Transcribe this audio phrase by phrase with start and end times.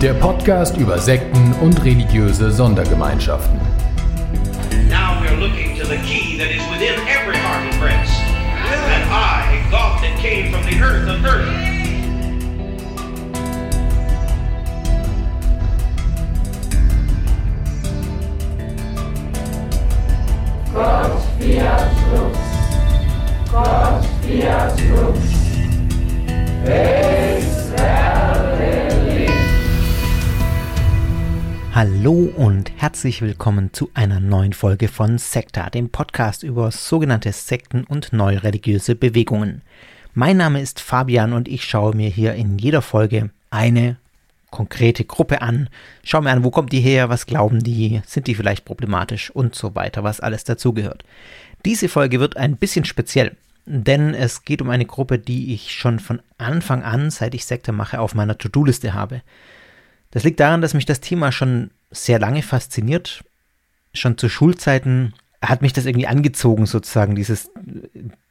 [0.00, 3.60] Der Podcast über Sekten und religiöse Sondergemeinschaften.
[4.88, 8.18] Now we're looking to the key that is within every heart and breast.
[8.22, 11.70] And I, God that came from the earth of earth.
[31.72, 37.84] Hallo und herzlich willkommen zu einer neuen Folge von Sekta, dem Podcast über sogenannte Sekten
[37.84, 39.62] und neureligiöse Bewegungen.
[40.12, 43.96] Mein Name ist Fabian und ich schaue mir hier in jeder Folge eine
[44.50, 45.68] konkrete Gruppe an,
[46.02, 49.54] schaue mir an, wo kommt die her, was glauben die, sind die vielleicht problematisch und
[49.54, 51.04] so weiter, was alles dazugehört.
[51.64, 56.00] Diese Folge wird ein bisschen speziell, denn es geht um eine Gruppe, die ich schon
[56.00, 59.22] von Anfang an, seit ich Sekte mache, auf meiner To-Do-Liste habe.
[60.10, 63.24] Das liegt daran, dass mich das Thema schon sehr lange fasziniert.
[63.94, 67.50] Schon zu Schulzeiten hat mich das irgendwie angezogen, sozusagen, dieses,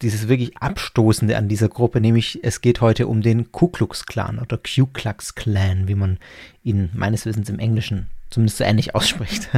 [0.01, 4.39] dieses wirklich Abstoßende an dieser Gruppe, nämlich es geht heute um den Ku Klux Klan
[4.39, 6.17] oder Ku Klux Klan, wie man
[6.63, 9.49] ihn meines Wissens im Englischen zumindest so ähnlich ausspricht.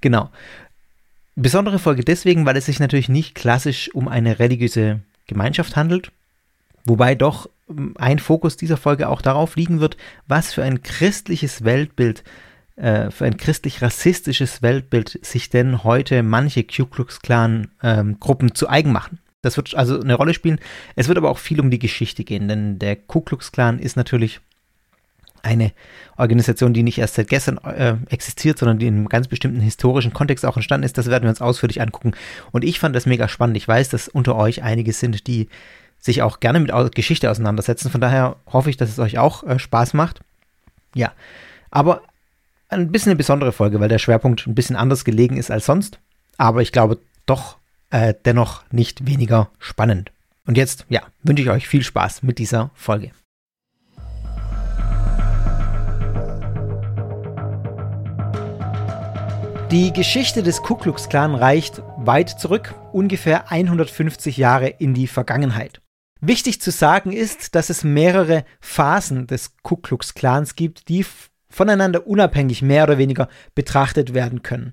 [0.00, 0.30] genau.
[1.34, 6.12] Besondere Folge deswegen, weil es sich natürlich nicht klassisch um eine religiöse Gemeinschaft handelt,
[6.84, 7.48] wobei doch
[7.96, 12.24] ein Fokus dieser Folge auch darauf liegen wird, was für ein christliches Weltbild,
[12.76, 18.92] äh, für ein christlich-rassistisches Weltbild sich denn heute manche Ku Klux Klan-Gruppen ähm, zu eigen
[18.92, 19.18] machen.
[19.42, 20.60] Das wird also eine Rolle spielen.
[20.94, 23.96] Es wird aber auch viel um die Geschichte gehen, denn der Ku Klux Klan ist
[23.96, 24.40] natürlich
[25.42, 25.72] eine
[26.16, 30.12] Organisation, die nicht erst seit gestern äh, existiert, sondern die in einem ganz bestimmten historischen
[30.12, 30.96] Kontext auch entstanden ist.
[30.98, 32.12] Das werden wir uns ausführlich angucken.
[32.52, 33.56] Und ich fand das mega spannend.
[33.56, 35.48] Ich weiß, dass unter euch einige sind, die
[36.02, 37.90] sich auch gerne mit Geschichte auseinandersetzen.
[37.90, 40.20] Von daher hoffe ich, dass es euch auch äh, Spaß macht.
[40.94, 41.12] Ja,
[41.70, 42.02] aber
[42.68, 46.00] ein bisschen eine besondere Folge, weil der Schwerpunkt ein bisschen anders gelegen ist als sonst.
[46.36, 47.56] Aber ich glaube doch
[47.90, 50.10] äh, dennoch nicht weniger spannend.
[50.44, 53.12] Und jetzt, ja, wünsche ich euch viel Spaß mit dieser Folge.
[59.70, 65.81] Die Geschichte des Ku Klux Klan reicht weit zurück, ungefähr 150 Jahre in die Vergangenheit.
[66.24, 71.04] Wichtig zu sagen ist, dass es mehrere Phasen des Ku Klux Klans gibt, die
[71.50, 74.72] voneinander unabhängig mehr oder weniger betrachtet werden können.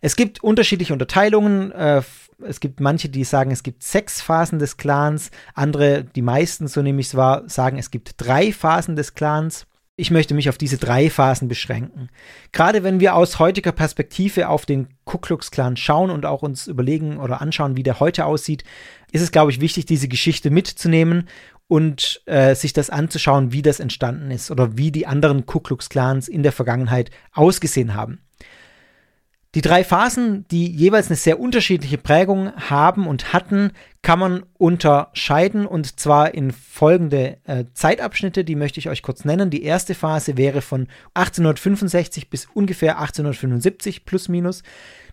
[0.00, 1.72] Es gibt unterschiedliche Unterteilungen.
[1.72, 2.02] Äh,
[2.46, 5.32] es gibt manche, die sagen, es gibt sechs Phasen des Clans.
[5.54, 9.66] Andere, die meisten, so nehme ich es wahr, sagen, es gibt drei Phasen des Clans.
[9.96, 12.08] Ich möchte mich auf diese drei Phasen beschränken.
[12.50, 16.66] Gerade wenn wir aus heutiger Perspektive auf den Ku Klux Klan schauen und auch uns
[16.66, 18.64] überlegen oder anschauen, wie der heute aussieht,
[19.12, 21.28] ist es, glaube ich, wichtig, diese Geschichte mitzunehmen
[21.68, 25.88] und äh, sich das anzuschauen, wie das entstanden ist oder wie die anderen Ku Klux
[25.88, 28.23] Klans in der Vergangenheit ausgesehen haben.
[29.54, 33.70] Die drei Phasen, die jeweils eine sehr unterschiedliche Prägung haben und hatten,
[34.02, 39.50] kann man unterscheiden und zwar in folgende äh, Zeitabschnitte, die möchte ich euch kurz nennen.
[39.50, 44.64] Die erste Phase wäre von 1865 bis ungefähr 1875 plus minus.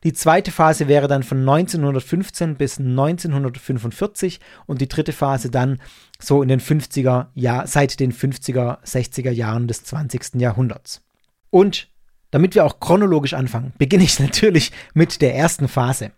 [0.03, 5.79] Die zweite Phase wäre dann von 1915 bis 1945 und die dritte Phase dann
[6.19, 10.41] so in den 50er Jahr, seit den 50er, 60er Jahren des 20.
[10.41, 11.03] Jahrhunderts.
[11.51, 11.90] Und
[12.31, 16.11] damit wir auch chronologisch anfangen, beginne ich natürlich mit der ersten Phase.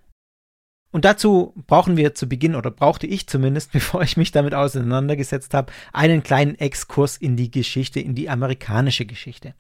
[0.92, 5.54] Und dazu brauchen wir zu Beginn, oder brauchte ich zumindest, bevor ich mich damit auseinandergesetzt
[5.54, 9.56] habe, einen kleinen Exkurs in die Geschichte, in die amerikanische Geschichte.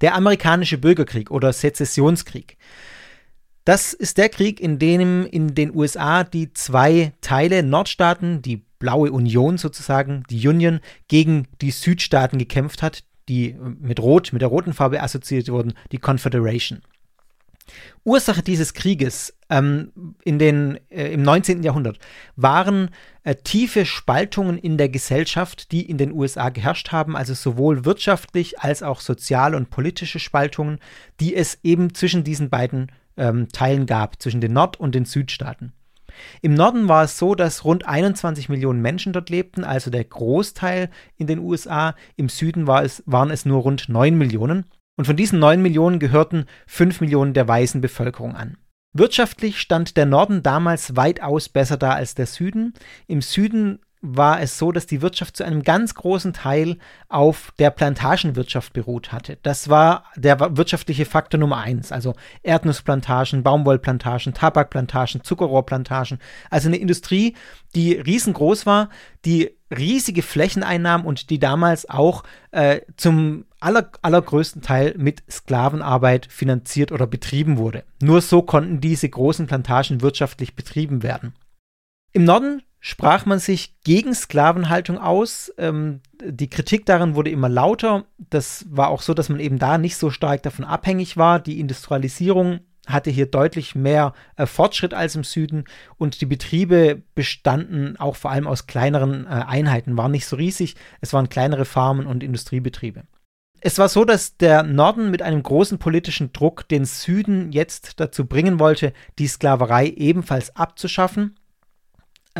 [0.00, 2.56] Der amerikanische Bürgerkrieg oder Sezessionskrieg.
[3.64, 9.12] Das ist der Krieg, in dem in den USA die zwei Teile Nordstaaten, die blaue
[9.12, 14.72] Union sozusagen, die Union, gegen die Südstaaten gekämpft hat, die mit Rot, mit der roten
[14.72, 16.82] Farbe assoziiert wurden, die Confederation.
[18.04, 19.92] Ursache dieses Krieges ähm,
[20.24, 21.62] in den, äh, im 19.
[21.62, 21.98] Jahrhundert
[22.36, 22.90] waren
[23.24, 28.60] äh, tiefe Spaltungen in der Gesellschaft, die in den USA geherrscht haben, also sowohl wirtschaftlich
[28.60, 30.78] als auch sozial und politische Spaltungen,
[31.20, 35.72] die es eben zwischen diesen beiden ähm, Teilen gab, zwischen den Nord- und den Südstaaten.
[36.42, 40.90] Im Norden war es so, dass rund 21 Millionen Menschen dort lebten, also der Großteil
[41.16, 41.94] in den USA.
[42.16, 44.64] Im Süden war es, waren es nur rund 9 Millionen.
[44.96, 48.56] Und von diesen 9 Millionen gehörten 5 Millionen der weißen Bevölkerung an.
[48.92, 52.74] Wirtschaftlich stand der Norden damals weitaus besser da als der Süden.
[53.06, 57.70] Im Süden war es so, dass die Wirtschaft zu einem ganz großen Teil auf der
[57.70, 59.38] Plantagenwirtschaft beruht hatte.
[59.42, 61.92] Das war der wirtschaftliche Faktor Nummer eins.
[61.92, 66.18] Also Erdnussplantagen, Baumwollplantagen, Tabakplantagen, Zuckerrohrplantagen.
[66.48, 67.36] Also eine Industrie,
[67.74, 68.88] die riesengroß war,
[69.26, 76.26] die riesige Flächen einnahm und die damals auch äh, zum aller, allergrößten Teil mit Sklavenarbeit
[76.30, 77.84] finanziert oder betrieben wurde.
[78.00, 81.34] Nur so konnten diese großen Plantagen wirtschaftlich betrieben werden.
[82.12, 85.52] Im Norden sprach man sich gegen Sklavenhaltung aus.
[85.58, 88.04] Ähm, die Kritik daran wurde immer lauter.
[88.30, 91.38] Das war auch so, dass man eben da nicht so stark davon abhängig war.
[91.38, 95.64] Die Industrialisierung hatte hier deutlich mehr äh, Fortschritt als im Süden
[95.98, 100.74] und die Betriebe bestanden auch vor allem aus kleineren äh, Einheiten, waren nicht so riesig.
[101.00, 103.04] Es waren kleinere Farmen und Industriebetriebe.
[103.62, 108.24] Es war so, dass der Norden mit einem großen politischen Druck den Süden jetzt dazu
[108.24, 111.36] bringen wollte, die Sklaverei ebenfalls abzuschaffen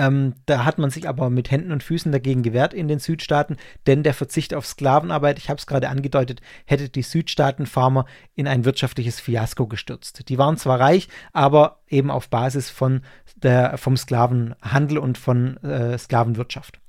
[0.00, 3.58] ähm, da hat man sich aber mit Händen und Füßen dagegen gewehrt in den Südstaaten,
[3.86, 8.64] denn der Verzicht auf Sklavenarbeit, ich habe es gerade angedeutet, hätte die Südstaaten-Farmer in ein
[8.64, 10.30] wirtschaftliches Fiasko gestürzt.
[10.30, 13.02] Die waren zwar reich, aber eben auf Basis von
[13.36, 16.80] der, vom Sklavenhandel und von äh, Sklavenwirtschaft.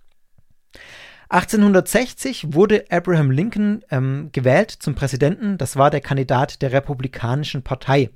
[1.32, 5.58] 1860 wurde Abraham Lincoln ähm, gewählt zum Präsidenten.
[5.58, 8.10] Das war der Kandidat der Republikanischen Partei.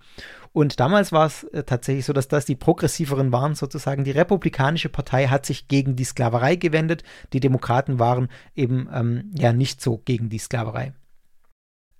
[0.51, 4.03] Und damals war es äh, tatsächlich so, dass das die progressiveren waren, sozusagen.
[4.03, 7.03] Die Republikanische Partei hat sich gegen die Sklaverei gewendet.
[7.31, 10.93] Die Demokraten waren eben ähm, ja nicht so gegen die Sklaverei.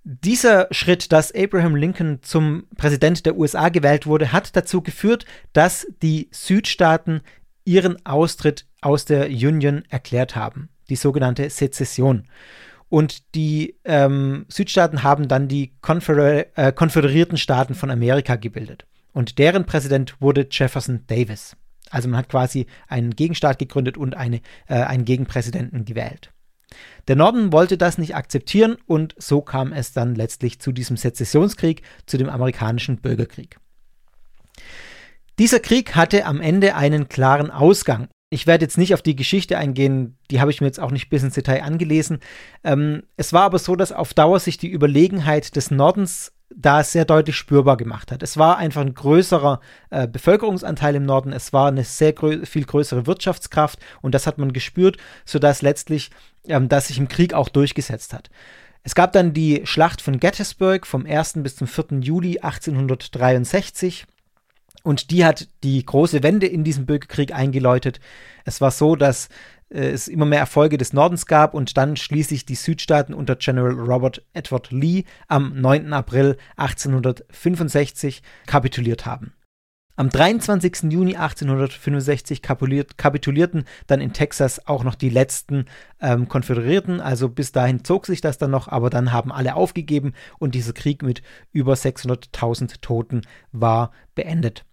[0.04, 5.86] Dieser Schritt, dass Abraham Lincoln zum Präsident der USA gewählt wurde, hat dazu geführt, dass
[6.02, 7.22] die Südstaaten
[7.64, 12.24] ihren Austritt aus der Union erklärt haben, die sogenannte Sezession.
[12.88, 18.86] Und die ähm, Südstaaten haben dann die Konföder äh, konföderierten Staaten von Amerika gebildet.
[19.12, 21.56] Und deren Präsident wurde Jefferson Davis.
[21.90, 26.30] Also man hat quasi einen Gegenstaat gegründet und eine, äh, einen Gegenpräsidenten gewählt.
[27.08, 31.82] Der Norden wollte das nicht akzeptieren und so kam es dann letztlich zu diesem Sezessionskrieg,
[32.06, 33.58] zu dem amerikanischen Bürgerkrieg.
[35.38, 39.56] Dieser Krieg hatte am Ende einen klaren Ausgang ich werde jetzt nicht auf die Geschichte
[39.56, 42.18] eingehen, die habe ich mir jetzt auch nicht bis ins Detail angelesen.
[42.64, 47.04] Ähm, es war aber so, dass auf Dauer sich die Überlegenheit des Nordens da sehr
[47.04, 48.22] deutlich spürbar gemacht hat.
[48.22, 52.64] Es war einfach ein größerer äh, Bevölkerungsanteil im Norden, es war eine sehr grö viel
[52.64, 56.10] größere Wirtschaftskraft und das hat man gespürt, sodass letztlich
[56.46, 58.30] ähm, das sich im Krieg auch durchgesetzt hat.
[58.82, 61.34] Es gab dann die Schlacht von Gettysburg vom 1.
[61.42, 62.00] bis zum 4.
[62.00, 64.06] Juli 1863.
[64.86, 67.98] Und die hat die große Wende in diesem Bürgerkrieg eingeläutet.
[68.44, 69.28] Es war so, dass
[69.68, 73.72] äh, es immer mehr Erfolge des Nordens gab und dann schließlich die Südstaaten unter General
[73.72, 75.92] Robert Edward Lee am 9.
[75.92, 79.32] April 1865 kapituliert haben.
[79.96, 80.92] Am 23.
[80.92, 85.64] Juni 1865 kapitulierten dann in Texas auch noch die letzten
[86.00, 87.00] ähm, Konföderierten.
[87.00, 90.74] Also bis dahin zog sich das dann noch, aber dann haben alle aufgegeben und dieser
[90.74, 94.64] Krieg mit über 600.000 Toten war beendet.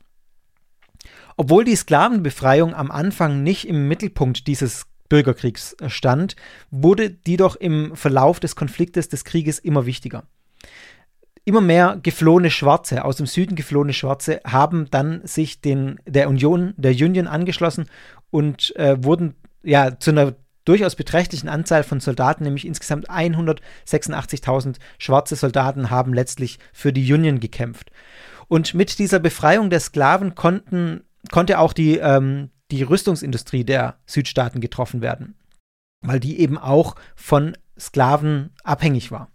[1.38, 6.36] Obwohl die Sklavenbefreiung am Anfang nicht im Mittelpunkt dieses Bürgerkriegs stand,
[6.72, 10.24] wurde die doch im Verlauf des Konfliktes des Krieges immer wichtiger.
[11.46, 16.74] Immer mehr geflohene Schwarze, aus dem Süden geflohene Schwarze, haben dann sich den, der Union,
[16.78, 17.90] der Union angeschlossen
[18.32, 25.36] und äh, wurden ja zu einer durchaus beträchtlichen Anzahl von Soldaten, nämlich insgesamt 186.000 schwarze
[25.36, 27.92] Soldaten haben letztlich für die Union gekämpft.
[28.48, 31.02] Und mit dieser Befreiung der Sklaven konnten
[31.32, 35.36] konnte auch die, ähm, die Rüstungsindustrie der Südstaaten getroffen werden,
[36.02, 39.30] weil die eben auch von Sklaven abhängig war.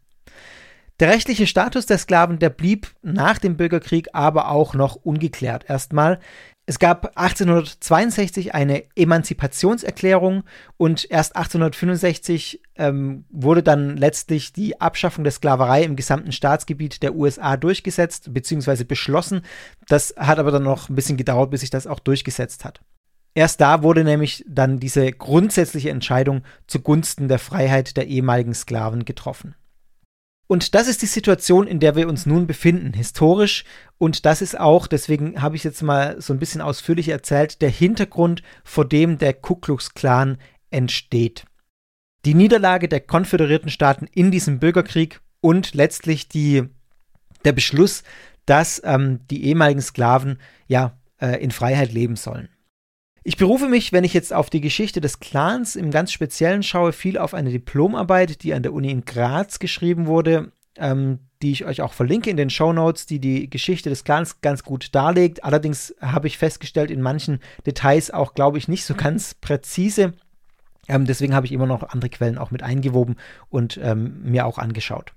[1.00, 5.68] Der rechtliche Status der Sklaven, der blieb nach dem Bürgerkrieg aber auch noch ungeklärt.
[5.68, 6.18] Erstmal,
[6.68, 10.44] es gab 1862 eine Emanzipationserklärung
[10.76, 17.14] und erst 1865 ähm, wurde dann letztlich die Abschaffung der Sklaverei im gesamten Staatsgebiet der
[17.14, 18.84] USA durchgesetzt bzw.
[18.84, 19.40] beschlossen.
[19.88, 22.82] Das hat aber dann noch ein bisschen gedauert, bis sich das auch durchgesetzt hat.
[23.32, 29.54] Erst da wurde nämlich dann diese grundsätzliche Entscheidung zugunsten der Freiheit der ehemaligen Sklaven getroffen.
[30.49, 33.64] Und das ist die Situation, in der wir uns nun befinden, historisch.
[33.99, 37.69] Und das ist auch, deswegen habe ich jetzt mal so ein bisschen ausführlich erzählt, der
[37.69, 40.38] Hintergrund, vor dem der Ku Klux Klan
[40.71, 41.45] entsteht.
[42.25, 46.64] Die Niederlage der konföderierten Staaten in diesem Bürgerkrieg und letztlich die,
[47.45, 48.02] der Beschluss,
[48.47, 52.49] dass ähm, die ehemaligen Sklaven ja äh, in Freiheit leben sollen.
[53.28, 56.94] Ich berufe mich, wenn ich jetzt auf die Geschichte des Clans im ganz Speziellen schaue,
[56.94, 60.50] viel auf eine Diplomarbeit, die an der Uni in Graz geschrieben wurde.
[60.78, 64.40] Ähm, die ich euch auch verlinke in den Show Notes, die die Geschichte des Clans
[64.40, 65.44] ganz gut darlegt.
[65.44, 70.14] Allerdings habe ich festgestellt, in manchen Details auch, glaube ich, nicht so ganz präzise.
[70.88, 73.16] Ähm, deswegen habe ich immer noch andere Quellen auch mit eingewoben
[73.50, 75.12] und ähm, mir auch angeschaut.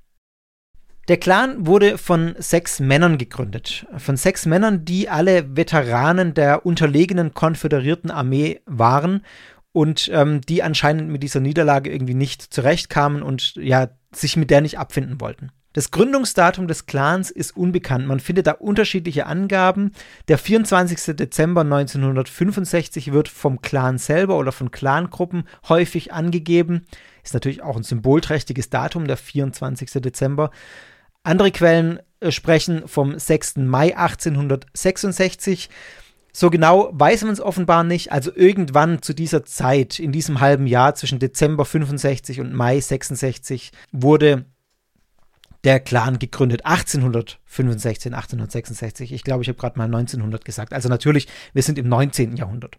[1.08, 3.88] Der Clan wurde von sechs Männern gegründet.
[3.98, 9.26] Von sechs Männern, die alle Veteranen der unterlegenen konföderierten Armee waren
[9.72, 14.62] und ähm, die anscheinend mit dieser Niederlage irgendwie nicht zurechtkamen und ja, sich mit der
[14.62, 15.52] nicht abfinden wollten.
[15.74, 18.06] Das Gründungsdatum des Clans ist unbekannt.
[18.06, 19.94] Man findet da unterschiedliche Angaben.
[20.28, 21.16] Der 24.
[21.16, 26.86] Dezember 1965 wird vom Clan selber oder von Clangruppen häufig angegeben.
[27.24, 29.90] Ist natürlich auch ein symbolträchtiges Datum, der 24.
[30.02, 30.52] Dezember.
[31.24, 33.58] Andere Quellen äh, sprechen vom 6.
[33.58, 35.70] Mai 1866.
[36.34, 38.12] So genau weiß man es offenbar nicht.
[38.12, 43.72] Also irgendwann zu dieser Zeit, in diesem halben Jahr zwischen Dezember 65 und Mai 66,
[43.92, 44.46] wurde
[45.64, 46.66] der Clan gegründet.
[46.66, 49.12] 1865, 1866.
[49.12, 50.74] Ich glaube, ich habe gerade mal 1900 gesagt.
[50.74, 52.36] Also natürlich, wir sind im 19.
[52.36, 52.78] Jahrhundert.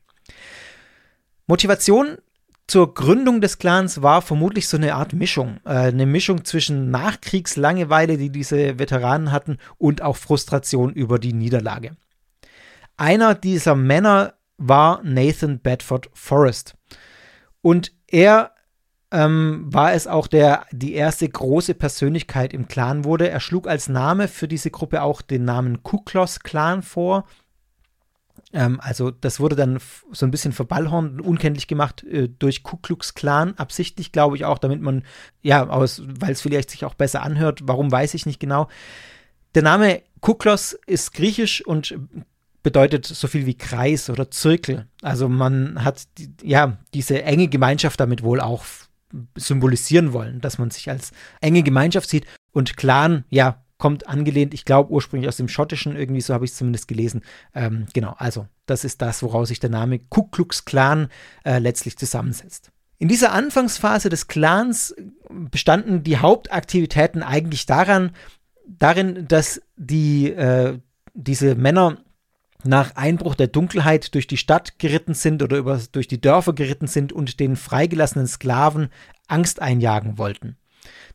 [1.46, 2.18] Motivation
[2.66, 5.58] zur Gründung des Clans war vermutlich so eine Art Mischung.
[5.64, 11.96] Äh, eine Mischung zwischen Nachkriegslangeweile, die diese Veteranen hatten, und auch Frustration über die Niederlage.
[12.96, 16.76] Einer dieser Männer war Nathan Bedford Forrest.
[17.60, 18.52] Und er
[19.10, 23.28] ähm, war es auch, der die erste große Persönlichkeit im Clan wurde.
[23.28, 27.26] Er schlug als Name für diese Gruppe auch den Namen Kuklos Clan vor.
[28.52, 29.78] Ähm, also das wurde dann
[30.12, 34.58] so ein bisschen verballhornt unkenntlich gemacht äh, durch Ku Klux Klan, absichtlich glaube ich auch,
[34.58, 35.04] damit man,
[35.42, 38.68] ja, weil es vielleicht sich auch besser anhört, warum weiß ich nicht genau.
[39.54, 41.94] Der Name Kuklos ist griechisch und
[42.62, 44.86] bedeutet so viel wie Kreis oder Zirkel.
[45.02, 46.06] Also man hat
[46.42, 48.64] ja diese enge Gemeinschaft damit wohl auch
[49.36, 54.64] symbolisieren wollen, dass man sich als enge Gemeinschaft sieht und Clan, ja, kommt angelehnt, ich
[54.64, 57.22] glaube ursprünglich aus dem Schottischen, irgendwie so habe ich es zumindest gelesen.
[57.52, 61.08] Ähm, genau, also das ist das, woraus sich der Name Ku Klux Klan
[61.44, 62.70] äh, letztlich zusammensetzt.
[62.98, 64.94] In dieser Anfangsphase des Clans
[65.28, 68.12] bestanden die Hauptaktivitäten eigentlich daran,
[68.68, 70.78] darin, dass die, äh,
[71.14, 72.04] diese Männer
[72.62, 76.86] nach Einbruch der Dunkelheit durch die Stadt geritten sind oder über, durch die Dörfer geritten
[76.86, 78.90] sind und den freigelassenen Sklaven
[79.26, 80.56] Angst einjagen wollten.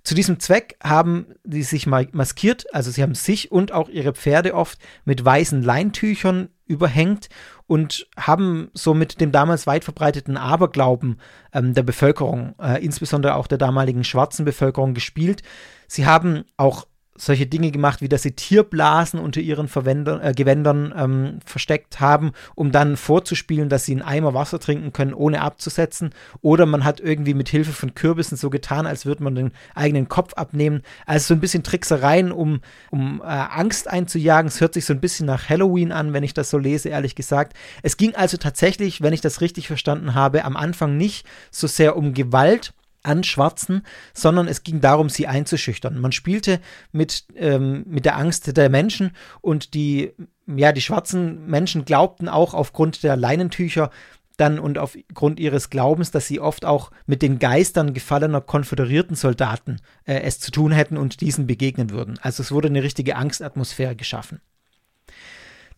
[0.03, 4.53] Zu diesem Zweck haben sie sich maskiert, also sie haben sich und auch ihre Pferde
[4.53, 7.29] oft mit weißen Leintüchern überhängt
[7.65, 11.19] und haben so mit dem damals weit verbreiteten Aberglauben
[11.53, 15.43] ähm, der Bevölkerung, äh, insbesondere auch der damaligen schwarzen Bevölkerung, gespielt.
[15.88, 21.39] Sie haben auch solche Dinge gemacht, wie dass sie Tierblasen unter ihren äh, Gewändern ähm,
[21.45, 26.12] versteckt haben, um dann vorzuspielen, dass sie einen Eimer Wasser trinken können, ohne abzusetzen.
[26.41, 30.07] Oder man hat irgendwie mit Hilfe von Kürbissen so getan, als würde man den eigenen
[30.07, 30.81] Kopf abnehmen.
[31.05, 34.47] Also so ein bisschen Tricksereien, um, um äh, Angst einzujagen.
[34.47, 37.15] Es hört sich so ein bisschen nach Halloween an, wenn ich das so lese, ehrlich
[37.15, 37.57] gesagt.
[37.83, 41.97] Es ging also tatsächlich, wenn ich das richtig verstanden habe, am Anfang nicht so sehr
[41.97, 42.74] um Gewalt,
[43.07, 43.83] an Schwarzen,
[44.13, 45.99] sondern es ging darum, sie einzuschüchtern.
[45.99, 46.59] Man spielte
[46.91, 49.11] mit, ähm, mit der Angst der Menschen
[49.41, 50.13] und die,
[50.45, 53.89] ja, die schwarzen Menschen glaubten auch aufgrund der Leinentücher
[54.37, 59.77] dann und aufgrund ihres Glaubens, dass sie oft auch mit den Geistern gefallener konföderierten Soldaten
[60.05, 62.19] äh, es zu tun hätten und diesen begegnen würden.
[62.21, 64.41] Also es wurde eine richtige Angstatmosphäre geschaffen.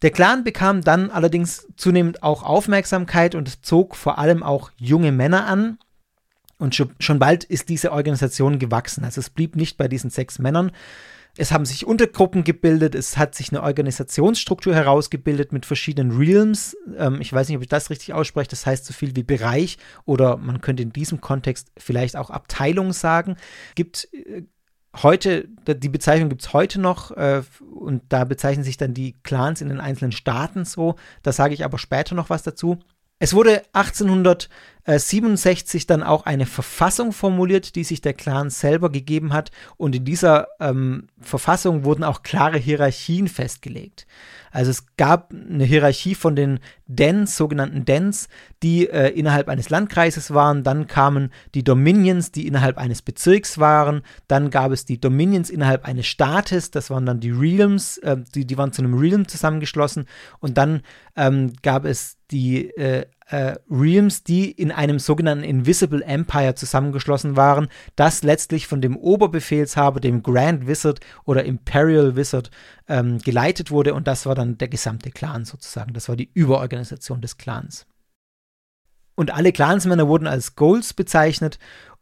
[0.02, 5.46] Der Clan bekam dann allerdings zunehmend auch Aufmerksamkeit und zog vor allem auch junge Männer
[5.46, 5.78] an,
[6.60, 9.04] und schon bald ist diese Organisation gewachsen.
[9.04, 10.72] Also es blieb nicht bei diesen sechs Männern.
[11.38, 16.76] Es haben sich Untergruppen gebildet, es hat sich eine Organisationsstruktur herausgebildet mit verschiedenen Realms.
[16.98, 19.78] Ähm, ich weiß nicht, ob ich das richtig ausspreche, das heißt so viel wie Bereich
[20.06, 23.38] oder man könnte in diesem Kontext vielleicht auch Abteilung sagen.
[23.76, 24.44] Gibt äh,
[25.02, 29.62] heute, die Bezeichnung gibt es heute noch äh, und da bezeichnen sich dann die Clans
[29.62, 30.96] in den einzelnen Staaten so.
[31.24, 32.80] Da sage ich aber später noch was dazu.
[33.22, 39.52] Es wurde 1867 dann auch eine Verfassung formuliert, die sich der Clan selber gegeben hat.
[39.76, 44.08] Und in dieser ähm, Verfassung wurden auch klare Hierarchien festgelegt.
[44.52, 48.30] Also es gab eine Hierarchie von den Dens, sogenannten Dens,
[48.64, 50.64] die äh, innerhalb eines Landkreises waren.
[50.64, 54.02] Dann kamen die Dominions, die innerhalb eines Bezirks waren.
[54.30, 56.72] Dann gab es die Dominions innerhalb eines Staates.
[56.72, 60.06] Das waren dann die Realms, äh, die, die waren zu einem Realm zusammengeschlossen.
[60.40, 60.84] Und dann
[61.18, 67.68] ähm, gab es die äh, äh, Realms, die in einem sogenannten Invisible Empire zusammengeschlossen waren,
[67.96, 72.50] das letztlich von dem Oberbefehlshaber, dem Grand Wizard oder Imperial Wizard
[72.88, 75.94] ähm, geleitet wurde und das war dann der gesamte Clan sozusagen.
[75.94, 77.86] Das war die Überorganisation des Clans.
[79.20, 81.60] Und alle Clansmänner wurden als Goals bezeichnet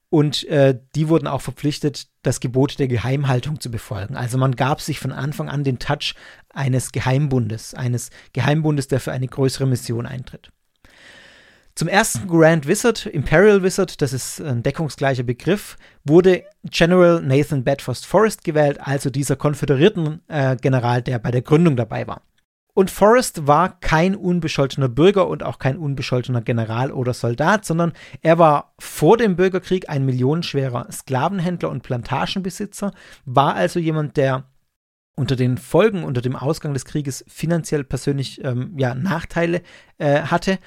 [0.10, 4.16] und äh, die wurden auch verpflichtet, das Gebot der Geheimhaltung zu befolgen.
[4.16, 6.16] Also man gab sich von Anfang an den Touch
[6.54, 10.52] eines Geheimbundes, eines Geheimbundes, der für eine größere Mission eintritt.
[11.76, 18.00] Zum ersten Grand Wizard, Imperial Wizard, das ist ein deckungsgleicher Begriff, wurde General Nathan Bedford
[18.00, 22.24] Forrest gewählt, also dieser konföderierten äh, General, der bei der Gründung dabei war.
[22.78, 27.92] Und Forrest war kein unbescholtener Bürger und auch kein unbescholtener General oder Soldat, sondern
[28.22, 32.94] er war vor dem Bürgerkrieg ein millionenschwerer Sklavenhändler und Plantagenbesitzer,
[33.26, 34.44] war also jemand, der
[35.16, 39.64] unter den Folgen, unter dem Ausgang des Krieges finanziell persönlich ähm, ja, Nachteile
[39.98, 40.60] äh, hatte.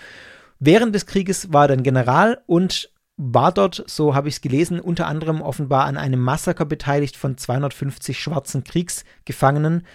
[0.58, 4.80] Während des Krieges war er dann General und war dort, so habe ich es gelesen,
[4.80, 9.86] unter anderem offenbar an einem Massaker beteiligt von 250 schwarzen Kriegsgefangenen,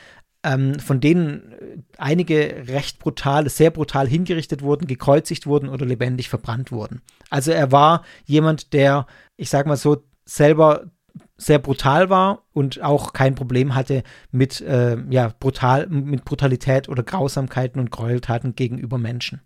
[0.45, 6.29] ähm, von denen äh, einige recht brutal, sehr brutal hingerichtet wurden, gekreuzigt wurden oder lebendig
[6.29, 7.01] verbrannt wurden.
[7.29, 10.85] Also er war jemand, der, ich sage mal so, selber
[11.37, 17.03] sehr brutal war und auch kein Problem hatte mit, äh, ja, brutal, mit Brutalität oder
[17.03, 19.41] Grausamkeiten und Gräueltaten gegenüber Menschen.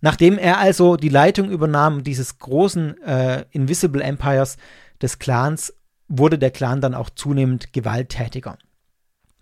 [0.00, 4.56] Nachdem er also die Leitung übernahm dieses großen äh, Invisible Empires
[5.00, 5.74] des Clans,
[6.08, 8.58] wurde der Clan dann auch zunehmend gewalttätiger.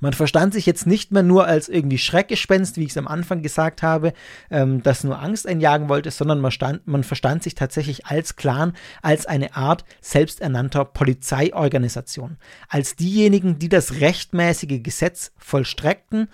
[0.01, 3.43] Man verstand sich jetzt nicht mehr nur als irgendwie Schreckgespenst, wie ich es am Anfang
[3.43, 4.13] gesagt habe,
[4.51, 8.75] ähm, das nur Angst einjagen wollte, sondern man, stand, man verstand sich tatsächlich als Clan,
[9.03, 12.37] als eine Art selbsternannter Polizeiorganisation,
[12.69, 16.29] als diejenigen, die das rechtmäßige Gesetz vollstreckten.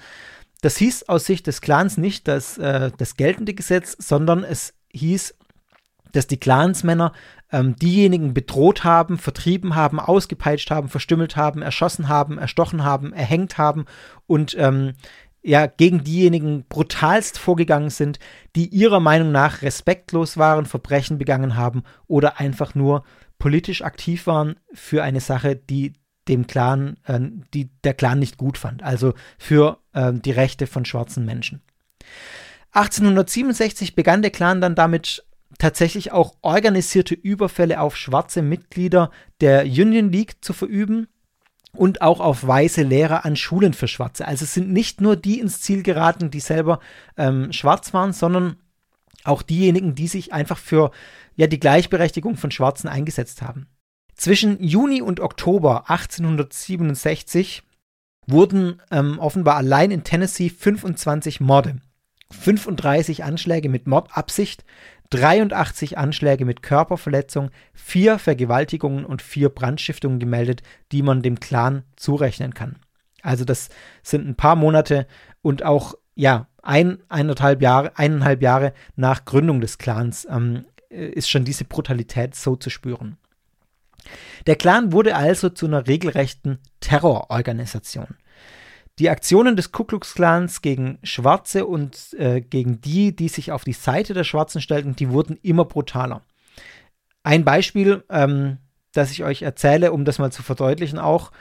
[0.60, 5.34] Das hieß aus Sicht des Clans nicht das, äh, das geltende Gesetz, sondern es hieß,
[6.12, 7.12] dass die Clansmänner
[7.54, 13.58] ähm, diejenigen bedroht haben, vertrieben haben, ausgepeitscht haben, verstümmelt haben, erschossen haben, erstochen haben, erhängt
[13.58, 13.84] haben
[14.26, 14.94] und ähm,
[15.40, 18.18] ja, gegen diejenigen brutalst vorgegangen sind,
[18.56, 23.04] die ihrer Meinung nach respektlos waren, Verbrechen begangen haben oder einfach nur
[23.38, 25.92] politisch aktiv waren für eine Sache, die
[26.26, 27.20] dem Clan, äh,
[27.52, 31.62] die der Clan nicht gut fand, also für äh, die Rechte von schwarzen Menschen.
[32.72, 35.24] 1867 begann der Clan dann damit,
[35.58, 41.08] tatsächlich auch organisierte Überfälle auf schwarze Mitglieder der Union League zu verüben
[41.72, 44.26] und auch auf weiße Lehrer an Schulen für Schwarze.
[44.26, 46.80] Also es sind nicht nur die ins Ziel geraten, die selber
[47.16, 48.56] ähm, schwarz waren, sondern
[49.24, 50.90] auch diejenigen, die sich einfach für
[51.36, 53.66] ja, die Gleichberechtigung von Schwarzen eingesetzt haben.
[54.14, 57.62] Zwischen Juni und Oktober 1867
[58.26, 61.76] wurden ähm, offenbar allein in Tennessee 25 Morde,
[62.30, 64.64] 35 Anschläge mit Mordabsicht,
[65.14, 72.54] 83 Anschläge mit Körperverletzung, vier Vergewaltigungen und vier Brandstiftungen gemeldet, die man dem Clan zurechnen
[72.54, 72.76] kann.
[73.22, 73.68] Also das
[74.02, 75.06] sind ein paar Monate
[75.40, 81.44] und auch ja ein, eineinhalb Jahre, eineinhalb Jahre nach Gründung des Clans ähm, ist schon
[81.44, 83.16] diese Brutalität so zu spüren.
[84.46, 88.16] Der Clan wurde also zu einer regelrechten Terrororganisation.
[89.00, 93.64] Die Aktionen des Ku Klux Klans gegen Schwarze und äh, gegen die, die sich auf
[93.64, 96.22] die Seite der Schwarzen stellten, die wurden immer brutaler.
[97.24, 98.58] Ein Beispiel, ähm,
[98.92, 101.32] das ich euch erzähle, um das mal zu verdeutlichen auch.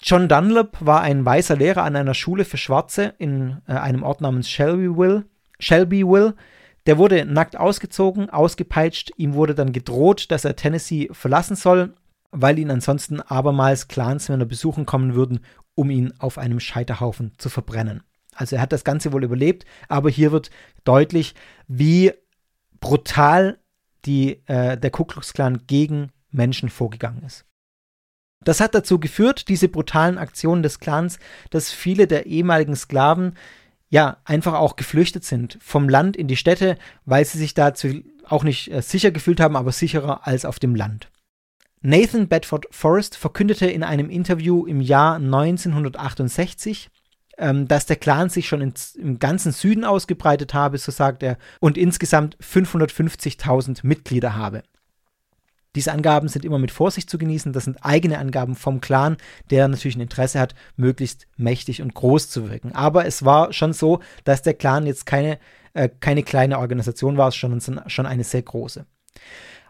[0.00, 4.20] John Dunlop war ein weißer Lehrer an einer Schule für Schwarze in äh, einem Ort
[4.20, 5.24] namens Shelbyville.
[5.58, 6.34] Shelbyville.
[6.86, 9.10] Der wurde nackt ausgezogen, ausgepeitscht.
[9.16, 11.94] Ihm wurde dann gedroht, dass er Tennessee verlassen soll,
[12.30, 15.40] weil ihn ansonsten abermals Clansmänner besuchen kommen würden,
[15.78, 18.02] um ihn auf einem Scheiterhaufen zu verbrennen.
[18.34, 20.50] Also er hat das Ganze wohl überlebt, aber hier wird
[20.82, 21.36] deutlich,
[21.68, 22.12] wie
[22.80, 23.58] brutal
[24.04, 27.44] die, äh, der Ku Klux Klan gegen Menschen vorgegangen ist.
[28.42, 33.36] Das hat dazu geführt, diese brutalen Aktionen des Clans, dass viele der ehemaligen Sklaven
[33.88, 38.42] ja einfach auch geflüchtet sind vom Land in die Städte, weil sie sich dazu auch
[38.42, 41.08] nicht äh, sicher gefühlt haben, aber sicherer als auf dem Land.
[41.80, 46.90] Nathan Bedford Forrest verkündete in einem Interview im Jahr 1968,
[47.38, 51.38] ähm, dass der Clan sich schon ins, im ganzen Süden ausgebreitet habe, so sagt er,
[51.60, 54.62] und insgesamt 550.000 Mitglieder habe.
[55.76, 57.52] Diese Angaben sind immer mit Vorsicht zu genießen.
[57.52, 59.16] Das sind eigene Angaben vom Clan,
[59.50, 62.72] der natürlich ein Interesse hat, möglichst mächtig und groß zu wirken.
[62.72, 65.38] Aber es war schon so, dass der Clan jetzt keine,
[65.74, 68.86] äh, keine kleine Organisation war, sondern schon eine sehr große.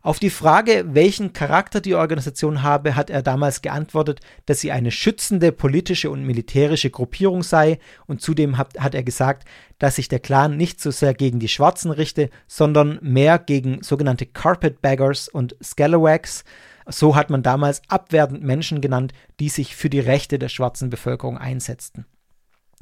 [0.02, 4.92] Auf die Frage, welchen Charakter die Organisation habe, hat er damals geantwortet, dass sie eine
[4.92, 9.46] schützende politische und militärische Gruppierung sei und zudem hat, hat er gesagt,
[9.78, 14.26] dass sich der Clan nicht so sehr gegen die Schwarzen richte, sondern mehr gegen sogenannte
[14.26, 16.44] Carpetbaggers und Scalawags.
[16.86, 21.36] So hat man damals abwertend Menschen genannt, die sich für die Rechte der schwarzen Bevölkerung
[21.36, 22.06] einsetzten.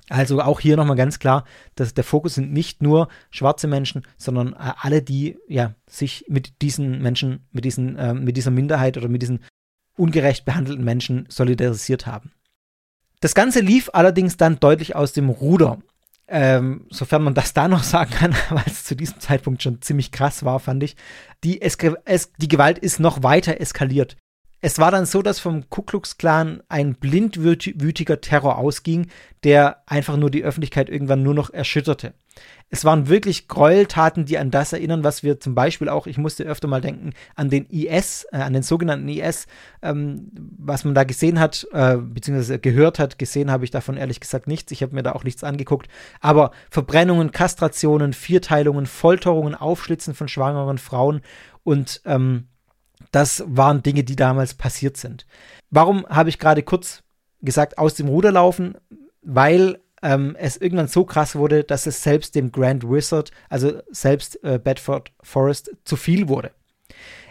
[0.09, 4.53] Also auch hier nochmal ganz klar, dass der Fokus sind nicht nur schwarze Menschen, sondern
[4.53, 9.09] äh, alle, die ja sich mit diesen Menschen, mit diesen, äh, mit dieser Minderheit oder
[9.09, 9.45] mit diesen
[9.97, 12.33] ungerecht behandelten Menschen solidarisiert haben.
[13.21, 15.79] Das Ganze lief allerdings dann deutlich aus dem Ruder.
[16.29, 20.13] Ähm, sofern man das da noch sagen kann, weil es zu diesem Zeitpunkt schon ziemlich
[20.13, 20.97] krass war, fand ich.
[21.43, 24.17] Die, es, die Gewalt ist noch weiter eskaliert.
[24.61, 29.09] Es war dann so, dass vom Ku Klux Klan ein blindwütiger Terror ausging,
[29.45, 32.15] der einfach nur die Öffentlichkeit irgendwann nur noch erschütterte.
[32.69, 36.45] Es waren wirklich Gräueltaten, die an das erinnern, was wir zum Beispiel auch, ich musste
[36.45, 39.47] öfter mal denken, an den IS, äh, an den sogenannten IS,
[39.83, 44.21] ähm, was man da gesehen hat, äh, beziehungsweise gehört hat, gesehen habe ich davon ehrlich
[44.21, 44.73] gesagt nichts.
[44.73, 45.89] Ich habe mir da auch nichts angeguckt.
[46.21, 51.21] Aber Verbrennungen, Kastrationen, Vierteilungen, Folterungen, Aufschlitzen von schwangeren Frauen
[51.63, 52.49] und ähm,
[53.11, 55.27] das waren Dinge, die damals passiert sind.
[55.71, 57.03] Warum habe ich gerade kurz
[57.41, 58.75] gesagt, aus dem Ruder laufen?
[59.23, 64.43] Weil ähm, es irgendwann so krass wurde, dass es selbst dem Grand Wizard, also selbst
[64.45, 66.53] äh, Bedford Forest, zu viel wurde.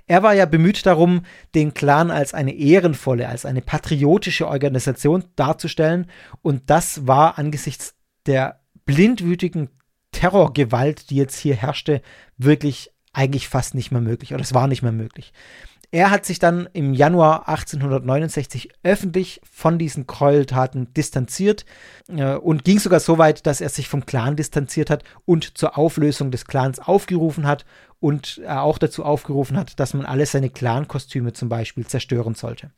[0.08, 1.24] Er war ja bemüht darum,
[1.56, 6.12] den Clan als eine ehrenvolle, als eine patriotische Organisation darzustellen.
[6.42, 7.96] Und das war angesichts
[8.28, 9.70] der blindwütigen
[10.12, 12.02] Terrorgewalt, die jetzt hier herrschte,
[12.38, 15.34] wirklich eigentlich fast nicht mehr möglich oder es war nicht mehr möglich.
[15.92, 21.66] Er hat sich dann im Januar 1869 öffentlich von diesen Gräueltaten distanziert
[22.10, 25.78] äh, und ging sogar so weit, dass er sich vom Clan distanziert hat und zur
[25.78, 27.66] Auflösung des Clans aufgerufen hat
[28.00, 32.72] und äh, auch dazu aufgerufen hat, dass man alle seine Clan-Kostüme zum Beispiel zerstören sollte.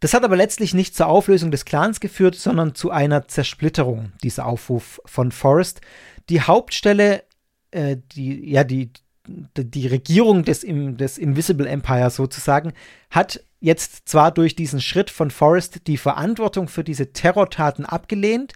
[0.00, 4.46] Das hat aber letztlich nicht zur Auflösung des Clans geführt, sondern zu einer Zersplitterung dieser
[4.46, 5.80] Aufruf von Forrest.
[6.28, 7.22] Die Hauptstelle,
[7.70, 8.92] äh, die, ja, die,
[9.56, 12.72] die Regierung des, des Invisible Empire sozusagen
[13.10, 18.54] hat jetzt zwar durch diesen Schritt von Forrest die Verantwortung für diese Terrortaten abgelehnt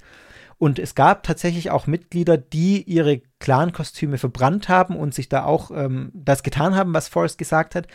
[0.59, 5.71] und es gab tatsächlich auch Mitglieder, die ihre Clan-Kostüme verbrannt haben und sich da auch
[5.71, 7.87] ähm, das getan haben, was Forrest gesagt hat.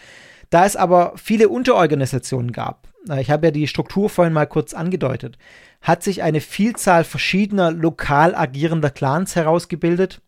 [0.50, 2.88] Da es aber viele Unterorganisationen gab,
[3.20, 5.38] ich habe ja die Struktur vorhin mal kurz angedeutet,
[5.82, 10.22] hat sich eine Vielzahl verschiedener lokal agierender Clans herausgebildet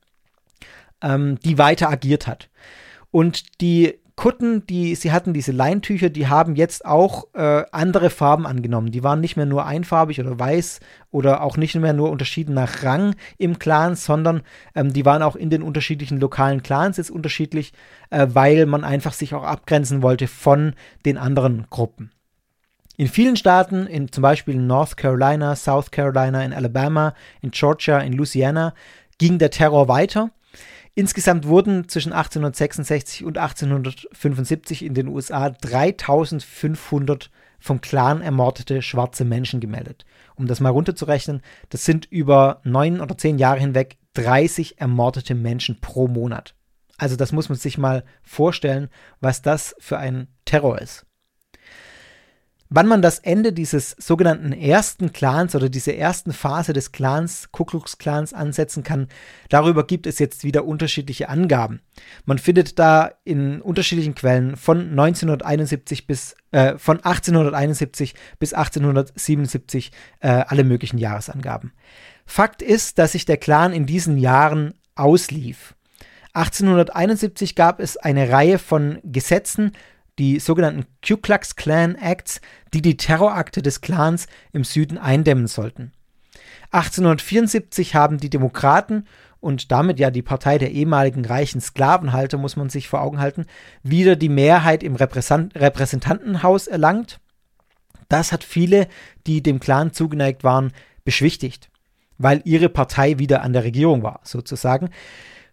[1.04, 2.50] ähm, die weiter agiert hat.
[3.12, 8.46] Und die Kutten, die sie hatten, diese Leintücher, die haben jetzt auch äh, andere Farben
[8.46, 8.92] angenommen.
[8.92, 12.84] Die waren nicht mehr nur einfarbig oder weiß oder auch nicht mehr nur unterschieden nach
[12.84, 14.44] Rang im Clan, sondern
[14.76, 17.74] ähm, die waren auch in den unterschiedlichen lokalen Clans jetzt unterschiedlich,
[18.12, 20.74] äh, weil man einfach sich auch abgrenzen wollte von
[21.06, 22.12] den anderen Gruppen.
[22.98, 27.98] In vielen Staaten, in, zum Beispiel in North Carolina, South Carolina, in Alabama, in Georgia,
[27.98, 28.76] in Louisiana,
[29.18, 30.30] ging der Terror weiter.
[30.96, 39.60] Insgesamt wurden zwischen 1866 und 1875 in den USA 3500 vom Clan ermordete schwarze Menschen
[39.60, 40.06] gemeldet.
[40.36, 45.82] Um das mal runterzurechnen, das sind über neun oder zehn Jahre hinweg 30 ermordete Menschen
[45.82, 46.56] pro Monat.
[46.98, 51.08] Also das muss man sich mal vorstellen, was das für ein Terror ist.
[52.76, 57.66] Wann man das Ende dieses sogenannten ersten Clans oder diese ersten Phase des Clans, Ku
[57.66, 59.10] Klux Klans ansetzen kann,
[59.50, 61.82] darüber gibt es jetzt wieder unterschiedliche Angaben.
[62.26, 70.30] Man findet da in unterschiedlichen Quellen von 1971 bis äh, von 1871 bis 1877 äh,
[70.30, 71.74] alle möglichen Jahresangaben.
[72.26, 75.76] Fakt ist, dass sich der Clan in diesen Jahren auslief.
[76.34, 79.74] 1871 gab es eine Reihe von Gesetzen,
[80.20, 82.42] die sogenannten Ku Klux Klan Acts,
[82.74, 85.92] die die Terrorakte des Clans im Süden eindämmen sollten.
[86.72, 89.06] 1874 haben die Demokraten
[89.40, 93.46] und damit ja die Partei der ehemaligen reichen Sklavenhalter, muss man sich vor Augen halten,
[93.84, 97.20] wieder die Mehrheit im Repräsentantenhaus erlangt.
[98.08, 98.88] Das hat viele,
[99.28, 100.72] die dem Clan zugeneigt waren,
[101.04, 101.70] beschwichtigt,
[102.18, 104.90] weil ihre Partei wieder an der Regierung war, sozusagen.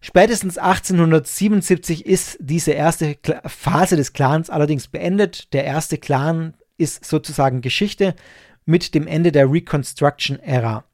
[0.00, 5.52] Spätestens 1877 ist diese erste Phase des Clans allerdings beendet.
[5.52, 8.14] Der erste Clan ist sozusagen Geschichte
[8.64, 10.84] mit dem Ende der Reconstruction-Ära.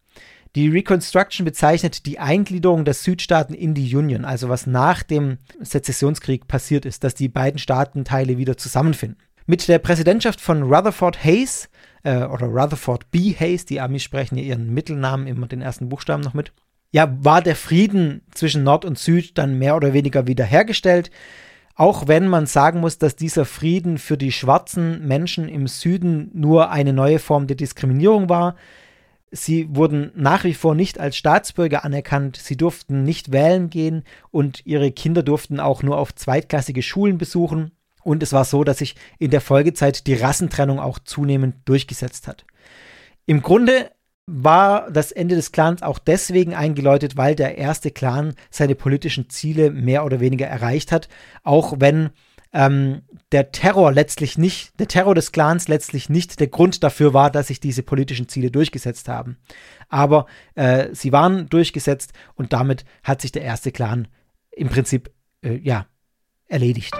[0.56, 6.48] Die Reconstruction bezeichnet die Eingliederung der Südstaaten in die Union, also was nach dem Sezessionskrieg
[6.48, 9.18] passiert ist, dass die beiden Staatenteile wieder zusammenfinden.
[9.44, 11.68] Mit der Präsidentschaft von Rutherford Hayes
[12.02, 13.34] äh, oder Rutherford B.
[13.38, 16.52] Hayes, die Amis sprechen ja ihren Mittelnamen immer den ersten Buchstaben noch mit,
[16.90, 21.10] ja, war der Frieden zwischen Nord und Süd dann mehr oder weniger wiederhergestellt.
[21.74, 26.70] Auch wenn man sagen muss, dass dieser Frieden für die schwarzen Menschen im Süden nur
[26.70, 28.56] eine neue Form der Diskriminierung war.
[29.30, 34.64] Sie wurden nach wie vor nicht als Staatsbürger anerkannt, sie durften nicht wählen gehen und
[34.64, 37.72] ihre Kinder durften auch nur auf zweitklassige Schulen besuchen.
[38.02, 42.46] Und es war so, dass sich in der Folgezeit die Rassentrennung auch zunehmend durchgesetzt hat.
[43.26, 43.90] Im Grunde
[44.26, 49.70] war das Ende des Clans auch deswegen eingeläutet, weil der erste Clan seine politischen Ziele
[49.70, 51.08] mehr oder weniger erreicht hat,
[51.44, 52.10] auch wenn
[52.52, 57.30] ähm, der Terror letztlich nicht, der Terror des Clans letztlich nicht der Grund dafür war,
[57.30, 59.36] dass sich diese politischen Ziele durchgesetzt haben.
[59.88, 64.08] Aber äh, sie waren durchgesetzt und damit hat sich der erste Clan
[64.50, 65.10] im Prinzip
[65.42, 65.86] äh, ja
[66.48, 66.94] erledigt.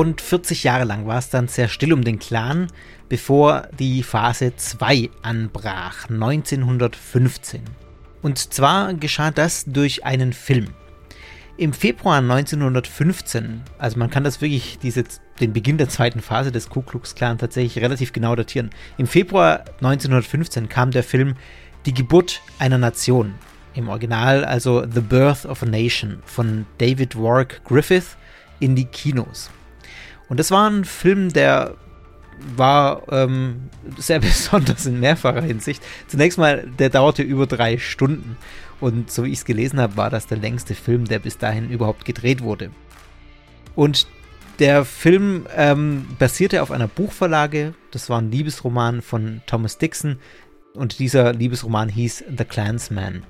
[0.00, 2.68] Rund 40 Jahre lang war es dann sehr still um den Clan,
[3.10, 7.60] bevor die Phase 2 anbrach, 1915.
[8.22, 10.68] Und zwar geschah das durch einen Film.
[11.58, 15.04] Im Februar 1915, also man kann das wirklich, diese,
[15.38, 18.70] den Beginn der zweiten Phase des Ku Klux Klan tatsächlich relativ genau datieren.
[18.96, 21.34] Im Februar 1915 kam der Film
[21.84, 23.34] Die Geburt einer Nation.
[23.74, 28.16] Im Original also The Birth of a Nation von David Warwick Griffith
[28.60, 29.50] in die Kinos.
[30.30, 31.74] Und das war ein Film, der
[32.56, 35.82] war ähm, sehr besonders in mehrfacher Hinsicht.
[36.06, 38.38] Zunächst mal, der dauerte über drei Stunden.
[38.80, 41.68] Und so wie ich es gelesen habe, war das der längste Film, der bis dahin
[41.68, 42.70] überhaupt gedreht wurde.
[43.74, 44.06] Und
[44.60, 47.74] der Film ähm, basierte auf einer Buchverlage.
[47.90, 50.18] Das war ein Liebesroman von Thomas Dixon.
[50.74, 53.24] Und dieser Liebesroman hieß The Clansman.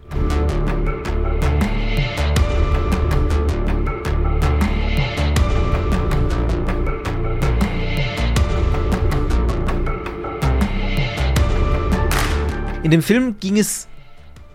[12.82, 13.88] In dem Film ging es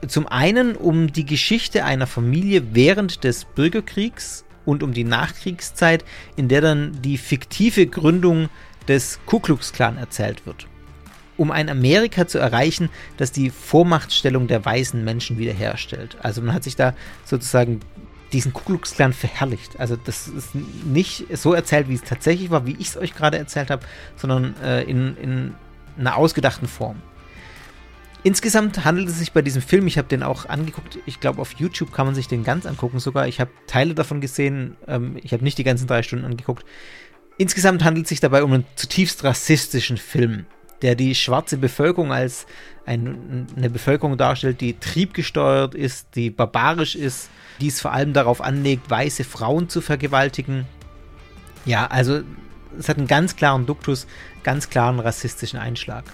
[0.08, 6.04] zum einen um die Geschichte einer Familie während des Bürgerkriegs und um die Nachkriegszeit,
[6.36, 8.50] in der dann die fiktive Gründung
[8.88, 10.66] des Ku Klux Klan erzählt wird.
[11.38, 16.18] Um ein Amerika zu erreichen, das die Vormachtstellung der weißen Menschen wiederherstellt.
[16.24, 17.82] Also man hat sich da sozusagen
[18.34, 19.80] diesen Ku Klux Klan verherrlicht.
[19.80, 23.38] Also das ist nicht so erzählt, wie es tatsächlich war, wie ich es euch gerade
[23.38, 23.86] erzählt habe,
[24.16, 25.54] sondern äh, in, in
[26.00, 27.04] einer ausgedachten Form.
[28.26, 31.52] Insgesamt handelt es sich bei diesem Film, ich habe den auch angeguckt, ich glaube auf
[31.60, 33.28] YouTube kann man sich den ganz angucken sogar.
[33.28, 36.66] Ich habe Teile davon gesehen, ähm, ich habe nicht die ganzen drei Stunden angeguckt.
[37.38, 40.48] Insgesamt handelt es sich dabei um einen zutiefst rassistischen Film,
[40.82, 42.48] der die schwarze Bevölkerung als
[42.88, 47.30] ein, eine Bevölkerung darstellt, die triebgesteuert ist, die barbarisch ist,
[47.62, 50.66] die es vor allem darauf anlegt, weiße Frauen zu vergewaltigen.
[51.64, 52.22] Ja, also
[52.80, 54.08] es hat einen ganz klaren Duktus,
[54.42, 56.06] ganz klaren rassistischen Einschlag.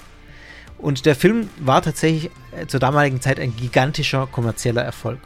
[0.82, 5.20] Und der Film war tatsächlich äh, zur damaligen Zeit ein gigantischer kommerzieller Erfolg.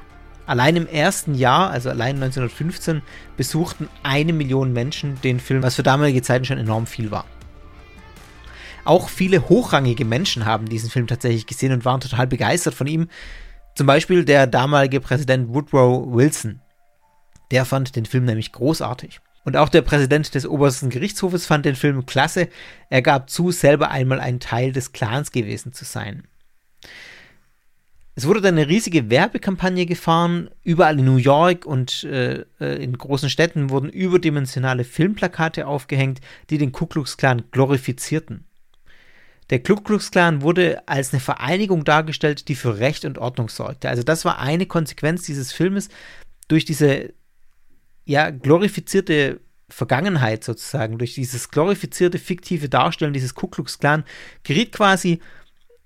[0.46, 3.02] Allein im ersten Jahr, also allein 1915,
[3.36, 7.26] besuchten eine Million Menschen den Film, was für damalige Zeiten schon enorm viel war.
[8.84, 13.08] Auch viele hochrangige Menschen haben diesen Film tatsächlich gesehen und waren total begeistert von ihm.
[13.74, 16.62] Zum Beispiel der damalige Präsident Woodrow Wilson.
[17.50, 19.22] Der fand den Film nämlich großartig.
[19.46, 22.50] Und auch der Präsident des obersten Gerichtshofes fand den Film klasse.
[22.90, 26.24] Er gab zu, selber einmal ein Teil des Clans gewesen zu sein.
[28.16, 30.50] Es wurde dann eine riesige Werbekampagne gefahren.
[30.64, 36.72] Überall in New York und äh, in großen Städten wurden überdimensionale Filmplakate aufgehängt, die den
[36.72, 38.46] Ku Klux Klan glorifizierten.
[39.52, 43.90] Der Ku Klux Klan wurde als eine Vereinigung dargestellt, die für Recht und Ordnung sorgte.
[43.90, 45.90] Also das war eine Konsequenz dieses Filmes.
[46.48, 47.14] Durch diese
[48.06, 54.04] ja, glorifizierte Vergangenheit sozusagen, durch dieses glorifizierte, fiktive Darstellen dieses Ku Klux Klan,
[54.44, 55.20] geriet quasi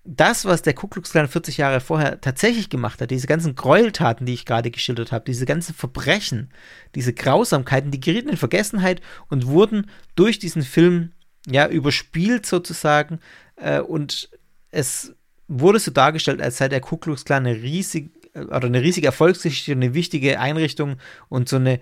[0.03, 4.25] das, was der Ku Klux Klan 40 Jahre vorher tatsächlich gemacht hat, diese ganzen Gräueltaten,
[4.25, 6.49] die ich gerade geschildert habe, diese ganzen Verbrechen,
[6.95, 11.11] diese Grausamkeiten, die gerieten in Vergessenheit und wurden durch diesen Film
[11.47, 13.19] ja überspielt sozusagen
[13.55, 14.29] äh, und
[14.71, 15.15] es
[15.47, 19.71] wurde so dargestellt, als sei der Ku Klux Klan eine riesige oder eine riesige Erfolgsgeschichte,
[19.71, 20.97] eine wichtige Einrichtung
[21.29, 21.79] und so eine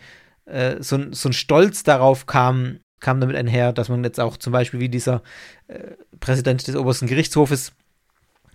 [0.48, 4.54] äh, so, so ein Stolz darauf kam, kam damit einher, dass man jetzt auch zum
[4.54, 5.22] Beispiel wie dieser
[5.68, 7.74] äh, Präsident des obersten Gerichtshofes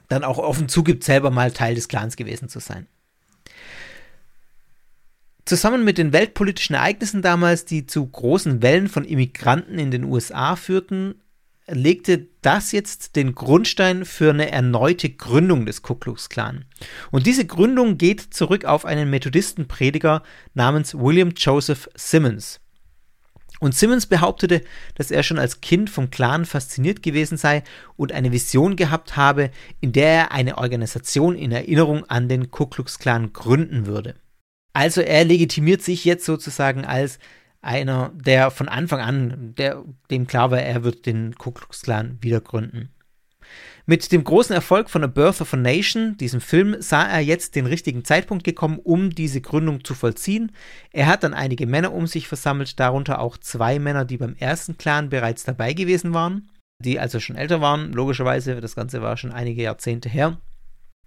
[0.09, 2.87] dann auch offen zugibt, selber mal Teil des Clans gewesen zu sein.
[5.45, 10.55] Zusammen mit den weltpolitischen Ereignissen damals, die zu großen Wellen von Immigranten in den USA
[10.57, 11.21] führten,
[11.69, 16.65] legte das jetzt den Grundstein für eine erneute Gründung des Ku Klux Klan.
[17.11, 20.23] Und diese Gründung geht zurück auf einen Methodistenprediger
[20.55, 22.61] namens William Joseph Simmons.
[23.61, 24.63] Und Simmons behauptete,
[24.97, 27.63] dass er schon als Kind vom Clan fasziniert gewesen sei
[27.97, 32.67] und eine Vision gehabt habe, in der er eine Organisation in Erinnerung an den Ku
[32.67, 34.17] Klux Klan gründen würde.
[34.73, 37.21] Also er legitimiert sich jetzt sozusagen als
[37.63, 42.19] einer, der von Anfang an, der, dem klar war, er wird den Ku Klux Klan
[42.21, 42.91] wieder gründen.
[43.85, 47.57] Mit dem großen Erfolg von A Birth of a Nation, diesem Film, sah er jetzt
[47.57, 50.53] den richtigen Zeitpunkt gekommen, um diese Gründung zu vollziehen.
[50.93, 54.79] Er hat dann einige Männer um sich versammelt, darunter auch zwei Männer, die beim ersten
[54.79, 56.49] Clan bereits dabei gewesen waren,
[56.79, 60.39] die also schon älter waren, logischerweise, das Ganze war schon einige Jahrzehnte her.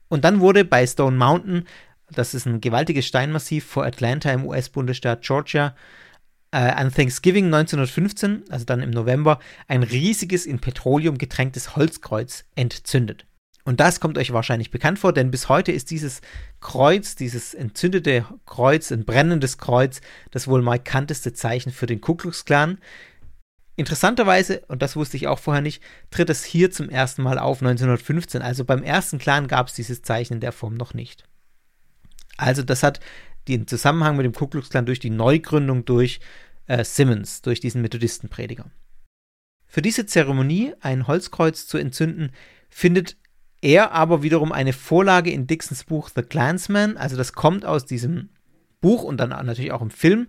[0.09, 1.65] Und dann wurde bei Stone Mountain,
[2.11, 5.75] das ist ein gewaltiges Steinmassiv vor Atlanta im US-Bundesstaat Georgia,
[6.59, 13.25] an Thanksgiving 1915, also dann im November, ein riesiges in Petroleum getränktes Holzkreuz entzündet.
[13.65, 16.21] Und das kommt euch wahrscheinlich bekannt vor, denn bis heute ist dieses
[16.61, 22.45] Kreuz, dieses entzündete Kreuz, ein brennendes Kreuz, das wohl markanteste Zeichen für den Ku Klux
[22.45, 22.77] Klan.
[23.75, 27.61] Interessanterweise, und das wusste ich auch vorher nicht, tritt es hier zum ersten Mal auf
[27.61, 28.41] 1915.
[28.41, 31.25] Also beim ersten Clan gab es dieses Zeichen in der Form noch nicht.
[32.37, 32.99] Also das hat
[33.47, 36.19] den Zusammenhang mit dem Ku Klux Klan durch die Neugründung durch
[36.67, 38.69] äh, Simmons, durch diesen Methodistenprediger.
[39.65, 42.31] Für diese Zeremonie, ein Holzkreuz zu entzünden,
[42.69, 43.17] findet
[43.61, 48.29] er aber wiederum eine Vorlage in Dixons Buch The Clansman, also das kommt aus diesem
[48.81, 50.27] Buch und dann natürlich auch im Film.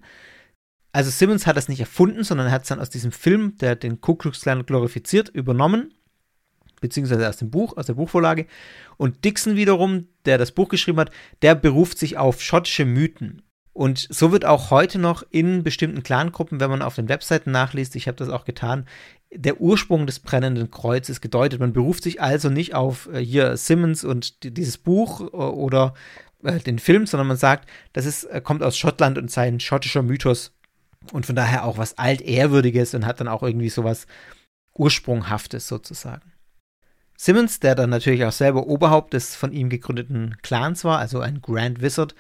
[0.93, 3.77] Also Simmons hat das nicht erfunden, sondern er hat es dann aus diesem Film, der
[3.77, 5.93] den Ku Klux Klan glorifiziert, übernommen
[6.81, 8.47] beziehungsweise aus dem Buch, aus der Buchvorlage.
[8.97, 11.11] Und Dixon wiederum, der das Buch geschrieben hat,
[11.43, 13.43] der beruft sich auf schottische Mythen.
[13.77, 17.95] Und so wird auch heute noch in bestimmten Clangruppen, wenn man auf den Webseiten nachliest,
[17.95, 18.87] ich habe das auch getan,
[19.31, 21.61] der Ursprung des brennenden Kreuzes gedeutet.
[21.61, 25.93] Man beruft sich also nicht auf äh, hier Simmons und dieses Buch äh, oder
[26.43, 29.61] äh, den Film, sondern man sagt, das ist, äh, kommt aus Schottland und sei ein
[29.61, 30.53] schottischer Mythos
[31.13, 34.07] und von daher auch was altehrwürdiges und hat dann auch irgendwie sowas
[34.73, 36.33] Ursprunghaftes sozusagen.
[37.17, 41.41] Simmons, der dann natürlich auch selber Oberhaupt des von ihm gegründeten Clans war, also ein
[41.41, 42.15] Grand Wizard,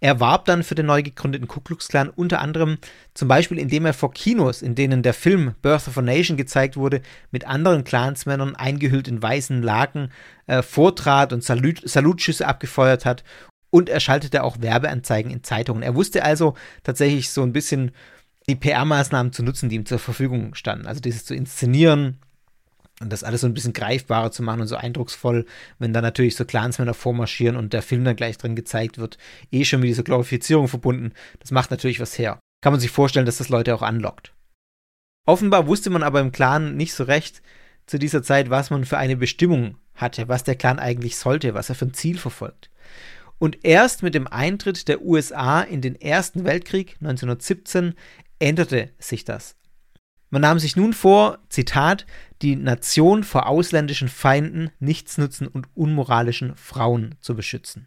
[0.00, 2.78] er warb dann für den neu gegründeten Ku Klux Klan unter anderem
[3.14, 6.76] zum Beispiel, indem er vor Kinos, in denen der Film Birth of a Nation gezeigt
[6.76, 10.10] wurde, mit anderen Clansmännern eingehüllt in weißen Laken
[10.48, 13.22] äh, vortrat und Salut Salutschüsse abgefeuert hat
[13.70, 15.84] und er schaltete auch Werbeanzeigen in Zeitungen.
[15.84, 17.92] Er wusste also tatsächlich so ein bisschen
[18.48, 20.88] die PR-Maßnahmen zu nutzen, die ihm zur Verfügung standen.
[20.88, 22.18] Also dieses zu inszenieren,
[23.02, 25.44] und das alles so ein bisschen greifbarer zu machen und so eindrucksvoll,
[25.78, 29.18] wenn da natürlich so Clansmänner vormarschieren und der Film dann gleich drin gezeigt wird,
[29.50, 32.38] eh schon mit dieser Glorifizierung verbunden, das macht natürlich was her.
[32.62, 34.32] Kann man sich vorstellen, dass das Leute auch anlockt.
[35.26, 37.42] Offenbar wusste man aber im Clan nicht so recht
[37.86, 41.68] zu dieser Zeit, was man für eine Bestimmung hatte, was der Clan eigentlich sollte, was
[41.68, 42.70] er für ein Ziel verfolgt.
[43.38, 47.94] Und erst mit dem Eintritt der USA in den Ersten Weltkrieg 1917
[48.38, 49.56] änderte sich das.
[50.32, 52.06] Man nahm sich nun vor, Zitat,
[52.40, 57.86] die Nation vor ausländischen Feinden, nichtsnutzen und unmoralischen Frauen zu beschützen.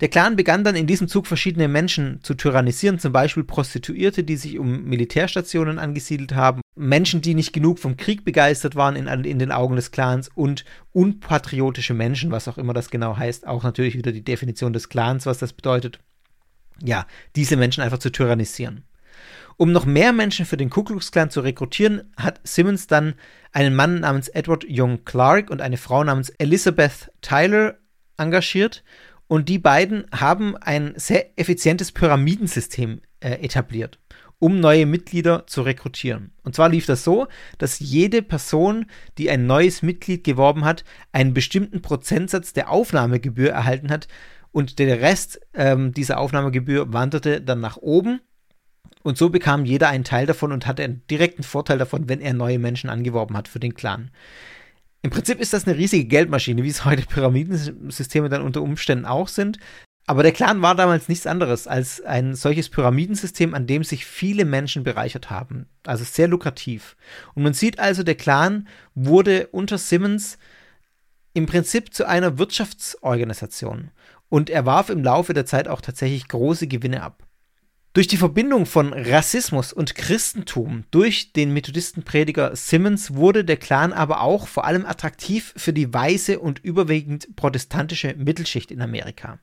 [0.00, 4.34] Der Clan begann dann in diesem Zug verschiedene Menschen zu tyrannisieren, zum Beispiel Prostituierte, die
[4.34, 9.38] sich um Militärstationen angesiedelt haben, Menschen, die nicht genug vom Krieg begeistert waren in, in
[9.38, 13.96] den Augen des Clans und unpatriotische Menschen, was auch immer das genau heißt, auch natürlich
[13.96, 16.00] wieder die Definition des Clans, was das bedeutet.
[16.82, 18.82] Ja, diese Menschen einfach zu tyrannisieren.
[19.62, 23.14] Um noch mehr Menschen für den Ku Klux Klan zu rekrutieren, hat Simmons dann
[23.52, 27.78] einen Mann namens Edward Young Clark und eine Frau namens Elizabeth Tyler
[28.16, 28.82] engagiert.
[29.28, 34.00] Und die beiden haben ein sehr effizientes Pyramidensystem äh, etabliert,
[34.40, 36.32] um neue Mitglieder zu rekrutieren.
[36.42, 41.34] Und zwar lief das so, dass jede Person, die ein neues Mitglied geworben hat, einen
[41.34, 44.08] bestimmten Prozentsatz der Aufnahmegebühr erhalten hat
[44.50, 48.22] und der Rest ähm, dieser Aufnahmegebühr wanderte dann nach oben
[49.02, 52.34] und so bekam jeder einen Teil davon und hatte einen direkten Vorteil davon, wenn er
[52.34, 54.10] neue Menschen angeworben hat für den Clan.
[55.02, 59.28] Im Prinzip ist das eine riesige Geldmaschine, wie es heute Pyramidensysteme dann unter Umständen auch
[59.28, 59.58] sind.
[60.06, 64.44] Aber der Clan war damals nichts anderes als ein solches Pyramidensystem, an dem sich viele
[64.44, 65.66] Menschen bereichert haben.
[65.84, 66.96] Also sehr lukrativ.
[67.34, 70.38] Und man sieht also, der Clan wurde unter Simmons
[71.34, 73.90] im Prinzip zu einer Wirtschaftsorganisation.
[74.28, 77.22] Und er warf im Laufe der Zeit auch tatsächlich große Gewinne ab.
[77.94, 84.22] Durch die Verbindung von Rassismus und Christentum durch den Methodistenprediger Simmons wurde der Clan aber
[84.22, 89.40] auch vor allem attraktiv für die weiße und überwiegend protestantische Mittelschicht in Amerika.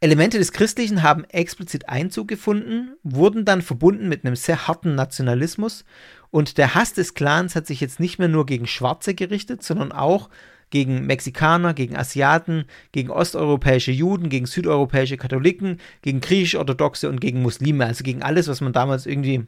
[0.00, 5.84] Elemente des Christlichen haben explizit Einzug gefunden, wurden dann verbunden mit einem sehr harten Nationalismus
[6.30, 9.92] und der Hass des Clans hat sich jetzt nicht mehr nur gegen Schwarze gerichtet, sondern
[9.92, 10.30] auch
[10.74, 17.86] gegen Mexikaner, gegen Asiaten, gegen osteuropäische Juden, gegen südeuropäische Katholiken, gegen griechisch-orthodoxe und gegen Muslime,
[17.86, 19.46] also gegen alles, was man damals irgendwie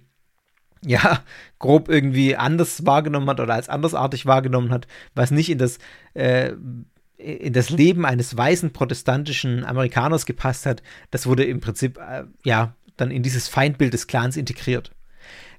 [0.84, 1.24] ja,
[1.58, 5.78] grob irgendwie anders wahrgenommen hat oder als andersartig wahrgenommen hat, was nicht in das,
[6.14, 6.52] äh,
[7.16, 12.76] in das Leben eines weißen protestantischen Amerikaners gepasst hat, das wurde im Prinzip, äh, ja,
[12.96, 14.92] dann in dieses Feindbild des Clans integriert.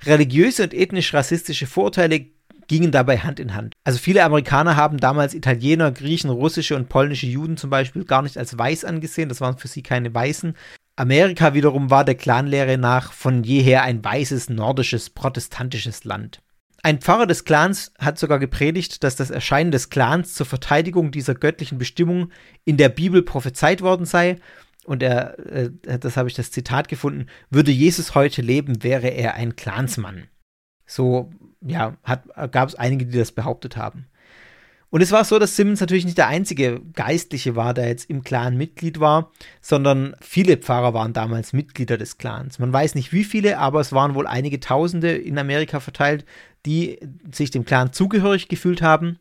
[0.06, 2.28] Religiöse und ethnisch-rassistische Vorurteile
[2.68, 3.74] gingen dabei Hand in Hand.
[3.84, 8.38] Also viele Amerikaner haben damals Italiener, Griechen, russische und polnische Juden zum Beispiel gar nicht
[8.38, 10.54] als weiß angesehen, das waren für sie keine Weißen.
[10.96, 16.42] Amerika wiederum war der Clanlehre nach von jeher ein weißes, nordisches, protestantisches Land.
[16.84, 21.36] Ein Pfarrer des Clans hat sogar gepredigt, dass das Erscheinen des Clans zur Verteidigung dieser
[21.36, 22.32] göttlichen Bestimmung
[22.66, 24.38] in der Bibel prophezeit worden sei.
[24.86, 29.34] Und er, äh, das habe ich das Zitat gefunden, würde Jesus heute leben, wäre er
[29.34, 30.30] ein Clansmann.
[30.86, 31.30] So,
[31.62, 31.98] ja,
[32.52, 34.08] gab es einige, die das behauptet haben.
[34.90, 38.24] Und es war so, dass Simmons natürlich nicht der einzige Geistliche war, der jetzt im
[38.24, 42.58] Clan Mitglied war, sondern viele Pfarrer waren damals Mitglieder des Clans.
[42.58, 46.26] Man weiß nicht wie viele, aber es waren wohl einige Tausende in Amerika verteilt,
[46.66, 47.00] die
[47.32, 49.20] sich dem Clan zugehörig gefühlt haben.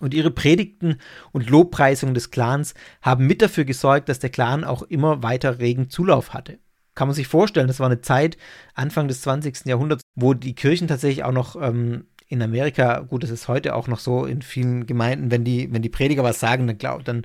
[0.00, 0.98] Und ihre Predigten
[1.32, 5.90] und Lobpreisungen des Clans haben mit dafür gesorgt, dass der Clan auch immer weiter regen
[5.90, 6.58] Zulauf hatte.
[6.98, 8.36] Kann man sich vorstellen, das war eine Zeit,
[8.74, 9.66] Anfang des 20.
[9.66, 13.86] Jahrhunderts, wo die Kirchen tatsächlich auch noch ähm, in Amerika, gut, das ist heute auch
[13.86, 17.22] noch so in vielen Gemeinden, wenn die, wenn die Prediger was sagen, dann glaubt, dann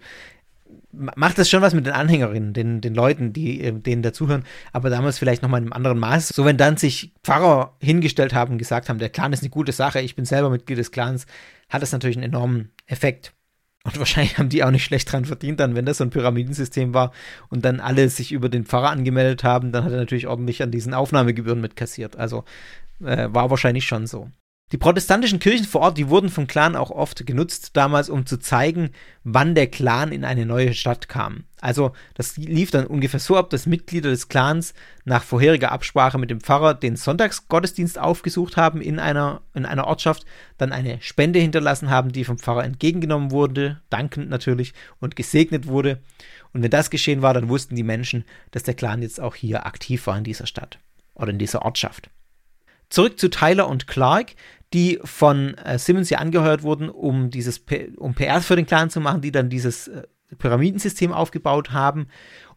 [0.91, 4.43] macht das schon was mit den Anhängerinnen, den, den Leuten, die äh, denen dazuhören,
[4.73, 6.27] aber damals vielleicht nochmal in einem anderen Maß.
[6.27, 9.71] So, wenn dann sich Pfarrer hingestellt haben und gesagt haben, der Clan ist eine gute
[9.71, 11.25] Sache, ich bin selber Mitglied des Clans,
[11.67, 13.33] hat das natürlich einen enormen Effekt.
[13.85, 16.93] Und wahrscheinlich haben die auch nicht schlecht dran verdient, dann, wenn das so ein Pyramidensystem
[16.93, 17.11] war
[17.49, 20.71] und dann alle sich über den Pfarrer angemeldet haben, dann hat er natürlich ordentlich an
[20.71, 22.15] diesen Aufnahmegebühren mitkassiert.
[22.15, 22.45] Also
[23.01, 24.29] äh, war wahrscheinlich schon so.
[24.73, 28.39] Die protestantischen Kirchen vor Ort, die wurden vom Clan auch oft genutzt, damals, um zu
[28.39, 28.89] zeigen,
[29.23, 31.43] wann der Clan in eine neue Stadt kam.
[31.61, 34.73] Also das lief dann ungefähr so ab, dass Mitglieder des Clans
[35.05, 40.25] nach vorheriger Absprache mit dem Pfarrer den Sonntagsgottesdienst aufgesucht haben in einer, in einer Ortschaft,
[40.57, 46.01] dann eine Spende hinterlassen haben, die vom Pfarrer entgegengenommen wurde, dankend natürlich, und gesegnet wurde.
[46.51, 49.67] Und wenn das geschehen war, dann wussten die Menschen, dass der Clan jetzt auch hier
[49.67, 50.79] aktiv war in dieser Stadt
[51.13, 52.09] oder in dieser Ortschaft.
[52.93, 54.35] Zurück zu Tyler und Clark,
[54.73, 58.89] die von äh, Simmons ja angeheuert wurden, um dieses P um PR für den Clan
[58.89, 60.03] zu machen, die dann dieses äh,
[60.37, 62.07] Pyramidensystem aufgebaut haben.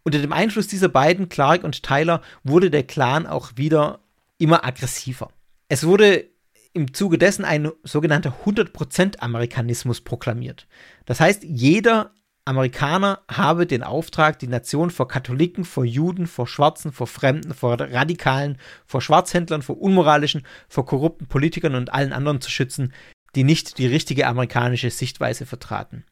[0.03, 4.01] Unter dem Einfluss dieser beiden, Clark und Tyler, wurde der Clan auch wieder
[4.39, 5.31] immer aggressiver.
[5.69, 6.27] Es wurde
[6.73, 10.67] im Zuge dessen ein sogenannter 100% Amerikanismus proklamiert.
[11.07, 12.13] Das heißt, jeder
[12.47, 17.79] Amerikaner habe den Auftrag, die Nation vor Katholiken, vor Juden, vor Schwarzen, vor Fremden, vor
[17.81, 22.93] Radikalen, vor Schwarzhändlern, vor Unmoralischen, vor korrupten Politikern und allen anderen zu schützen,
[23.35, 26.05] die nicht die richtige amerikanische Sichtweise vertraten.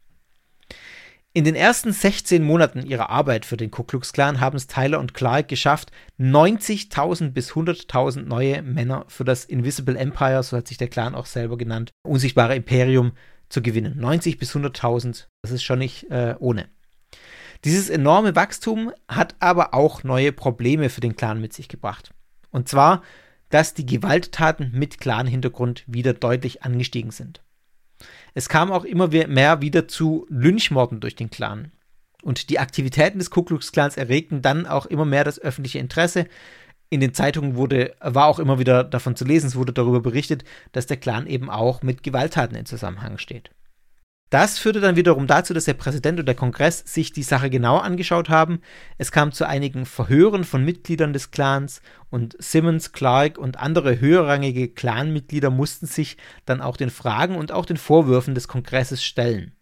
[1.36, 5.00] In den ersten 16 Monaten ihrer Arbeit für den Ku Klux Klan haben es Tyler
[5.00, 10.78] und Clark geschafft, 90.000 bis 100.000 neue Männer für das Invisible Empire, so hat sich
[10.78, 13.12] der Clan auch selber genannt, unsichtbare Imperium
[13.48, 13.98] zu gewinnen.
[13.98, 16.68] 90 bis 100.000, das ist schon nicht äh, ohne.
[17.64, 22.12] Dieses enorme Wachstum hat aber auch neue Probleme für den Clan mit sich gebracht.
[22.50, 23.02] Und zwar,
[23.48, 27.42] dass die Gewalttaten mit Clan-Hintergrund wieder deutlich angestiegen sind.
[28.34, 31.72] Es kam auch immer mehr wieder zu Lynchmorden durch den Clan.
[32.22, 36.26] Und die Aktivitäten des Ku Klux Klans erregten dann auch immer mehr das öffentliche Interesse,
[36.94, 40.44] in den Zeitungen wurde, war auch immer wieder davon zu lesen, es wurde darüber berichtet,
[40.72, 43.50] dass der Clan eben auch mit Gewalttaten in Zusammenhang steht.
[44.30, 47.78] Das führte dann wiederum dazu, dass der Präsident und der Kongress sich die Sache genau
[47.78, 48.60] angeschaut haben.
[48.96, 54.68] Es kam zu einigen Verhören von Mitgliedern des Clans und Simmons, Clark und andere höherrangige
[54.68, 56.16] Clanmitglieder mussten sich
[56.46, 59.52] dann auch den Fragen und auch den Vorwürfen des Kongresses stellen.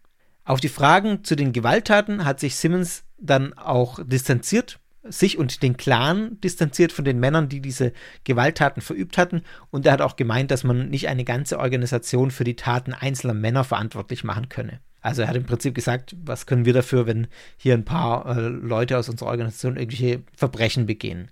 [0.45, 5.77] Auf die Fragen zu den Gewalttaten hat sich Simmons dann auch distanziert sich und den
[5.77, 7.93] Clan distanziert von den Männern, die diese
[8.23, 9.43] Gewalttaten verübt hatten.
[9.69, 13.33] Und er hat auch gemeint, dass man nicht eine ganze Organisation für die Taten einzelner
[13.33, 14.79] Männer verantwortlich machen könne.
[15.01, 17.27] Also er hat im Prinzip gesagt, was können wir dafür, wenn
[17.57, 21.29] hier ein paar äh, Leute aus unserer Organisation irgendwelche Verbrechen begehen.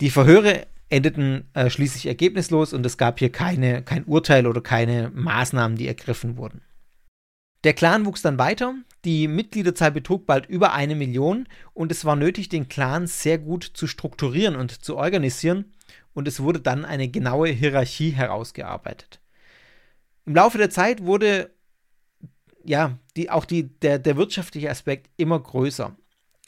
[0.00, 5.10] Die Verhöre endeten äh, schließlich ergebnislos und es gab hier keine, kein Urteil oder keine
[5.12, 6.62] Maßnahmen, die ergriffen wurden.
[7.64, 8.74] Der Clan wuchs dann weiter,
[9.06, 13.62] die Mitgliederzahl betrug bald über eine Million und es war nötig, den Clan sehr gut
[13.62, 15.72] zu strukturieren und zu organisieren
[16.12, 19.20] und es wurde dann eine genaue Hierarchie herausgearbeitet.
[20.26, 21.50] Im Laufe der Zeit wurde
[22.64, 25.96] ja die, auch die, der, der wirtschaftliche Aspekt immer größer.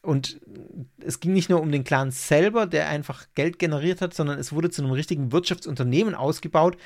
[0.03, 0.41] Und
[1.01, 4.53] es ging nicht nur um den Clan selber, der einfach Geld generiert hat, sondern es
[4.53, 6.77] wurde zu einem richtigen Wirtschaftsunternehmen ausgebaut,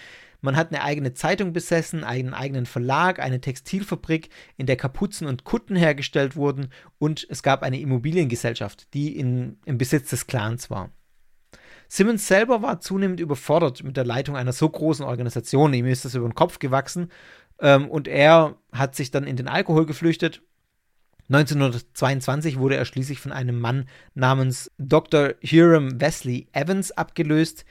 [0.43, 5.45] man hat eine eigene Zeitung besessen, einen eigenen Verlag, eine Textilfabrik, in der Kapuzen und
[5.45, 6.69] Kutten hergestellt wurden
[6.99, 10.91] und es gab eine Immobiliengesellschaft, die in, im Besitz des Clans war.
[11.89, 15.75] Simmons selber war zunehmend überfordert mit der Leitung einer so großen Organisation.
[15.75, 17.11] Ihm ist das über den Kopf gewachsen
[17.61, 20.43] ähm, und er hat sich dann in den Alkohol geflüchtet.
[21.29, 25.35] 1922 wurde er schließlich von einem Mann namens Dr.
[25.41, 27.65] Hiram Wesley Evans abgelöst,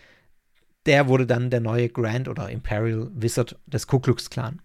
[0.86, 4.62] der wurde dann der neue Grand oder Imperial Wizard des Ku Klux Klan.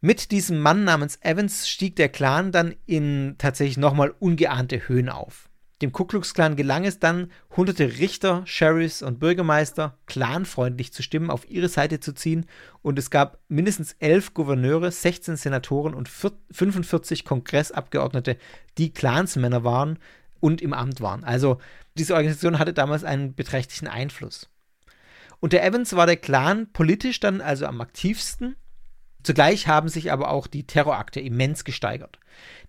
[0.00, 5.48] Mit diesem Mann namens Evans stieg der Clan dann in tatsächlich nochmal ungeahnte Höhen auf.
[5.82, 11.30] Dem Ku Klux Klan gelang es dann, hunderte Richter, Sheriffs und Bürgermeister clanfreundlich zu Stimmen
[11.30, 12.46] auf ihre Seite zu ziehen
[12.80, 18.36] und es gab mindestens elf Gouverneure, 16 Senatoren und 45 Kongressabgeordnete,
[18.78, 19.98] die Clansmänner waren
[20.38, 21.24] und im Amt waren.
[21.24, 21.58] Also
[21.94, 24.48] diese Organisation hatte damals einen beträchtlichen Einfluss.
[25.40, 28.56] Unter Evans war der Clan politisch dann also am aktivsten
[29.24, 32.20] Zugleich haben sich aber auch die Terrorakte immens gesteigert.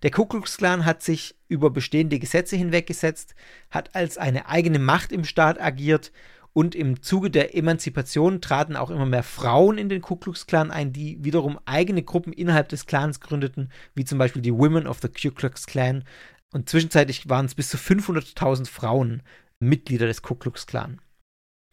[0.02, 3.34] Der Ku Klux Klan hat sich über bestehende Gesetze hinweggesetzt,
[3.70, 6.12] hat als eine eigene Macht im Staat agiert
[6.54, 10.70] und im Zuge der Emanzipation traten auch immer mehr Frauen in den Ku Klux Klan
[10.70, 15.00] ein, die wiederum eigene Gruppen innerhalb des Clans gründeten, wie zum Beispiel die Women of
[15.02, 16.04] the Ku Klux Klan.
[16.52, 19.22] Und zwischenzeitlich waren es bis zu 500.000 Frauen
[19.58, 21.00] Mitglieder des Ku Klux Klan.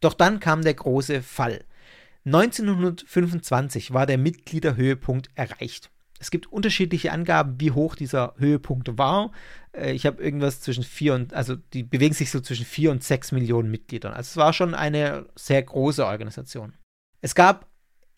[0.01, 1.63] Doch dann kam der große Fall.
[2.25, 5.91] 1925 war der Mitgliederhöhepunkt erreicht.
[6.19, 9.31] Es gibt unterschiedliche Angaben, wie hoch dieser Höhepunkt war.
[9.73, 13.03] Äh, ich habe irgendwas zwischen vier und, also die bewegen sich so zwischen vier und
[13.03, 14.13] sechs Millionen Mitgliedern.
[14.13, 16.73] Also es war schon eine sehr große Organisation.
[17.19, 17.67] Es gab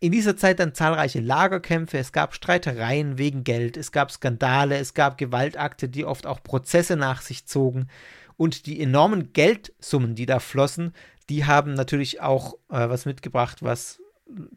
[0.06, 4.94] in dieser Zeit dann zahlreiche Lagerkämpfe, es gab Streitereien wegen Geld, es gab Skandale, es
[4.94, 7.88] gab Gewaltakte, die oft auch Prozesse nach sich zogen.
[8.38, 10.94] Und die enormen Geldsummen, die da flossen,
[11.30, 14.00] die haben natürlich auch äh, was mitgebracht, was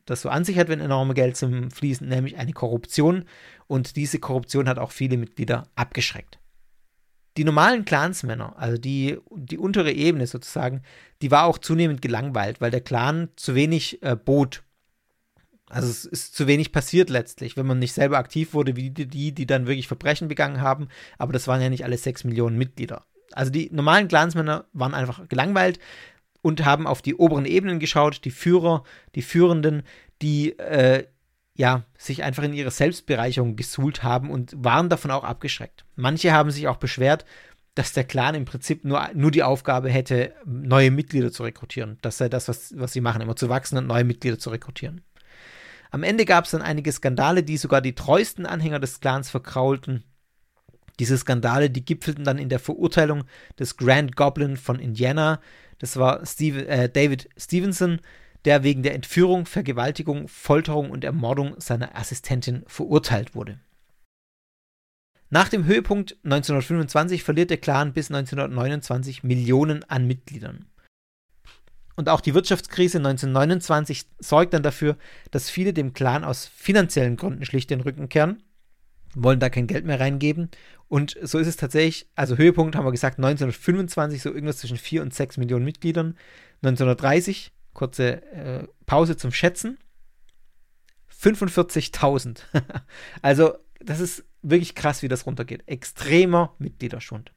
[0.05, 3.25] das so an sich hat, wenn enorme Geldsummen fließen, nämlich eine Korruption.
[3.67, 6.39] Und diese Korruption hat auch viele Mitglieder abgeschreckt.
[7.39, 10.83] Die normalen Clansmänner, also die, die untere Ebene sozusagen,
[11.23, 14.63] die war auch zunehmend gelangweilt, weil der Clan zu wenig äh, bot.
[15.71, 19.33] Also es ist zu wenig passiert letztlich, wenn man nicht selber aktiv wurde, wie die,
[19.33, 20.89] die, dann wirklich Verbrechen begangen haben.
[21.19, 23.05] Aber das waren ja nicht alle sechs Millionen Mitglieder.
[23.33, 25.79] Also die normalen Clansmänner waren einfach gelangweilt,
[26.43, 29.83] und haben auf die oberen Ebenen geschaut, die Führer, die Führenden,
[30.23, 31.05] die äh,
[31.55, 35.85] ja, sich einfach in ihre Selbstbereicherung gesuhlt haben und waren davon auch abgeschreckt.
[35.97, 37.25] Manche haben sich auch beschwert,
[37.75, 41.99] dass der Clan im Prinzip nur, nur die Aufgabe hätte, neue Mitglieder zu rekrutieren.
[42.03, 45.03] Das sei das, was, was sie machen, immer zu wachsen und neue Mitglieder zu rekrutieren.
[45.91, 50.05] Am Ende gab es dann einige Skandale, die sogar die treuesten Anhänger des Clans verkraulten.
[50.99, 53.25] Diese Skandale, die gipfelten dann in der Verurteilung
[53.59, 55.41] des Grand Goblin von Indiana,
[55.79, 58.01] das war Steve, äh, David Stevenson,
[58.45, 63.61] der wegen der Entführung, Vergewaltigung, Folterung und Ermordung seiner Assistentin verurteilt wurde.
[65.31, 70.67] Nach dem Höhepunkt 1925 verliert der Clan bis 1929 Millionen an Mitgliedern.
[71.99, 74.97] Und auch die Wirtschaftskrise 1929 sorgt dann dafür,
[75.33, 78.43] dass viele dem Clan aus finanziellen Gründen schlicht den Rücken kehren
[79.15, 80.51] wollen da kein Geld mehr reingeben.
[80.89, 85.03] Und so ist es tatsächlich, also Höhepunkt haben wir gesagt, 1925 so irgendwas zwischen 4
[85.03, 86.17] und 6 Millionen Mitgliedern.
[86.63, 89.79] 1930, kurze äh, Pause zum Schätzen,
[91.21, 92.43] 45.000.
[93.23, 95.65] also das ist wirklich krass, wie das runtergeht.
[95.67, 97.33] Extremer Mitgliederschwund.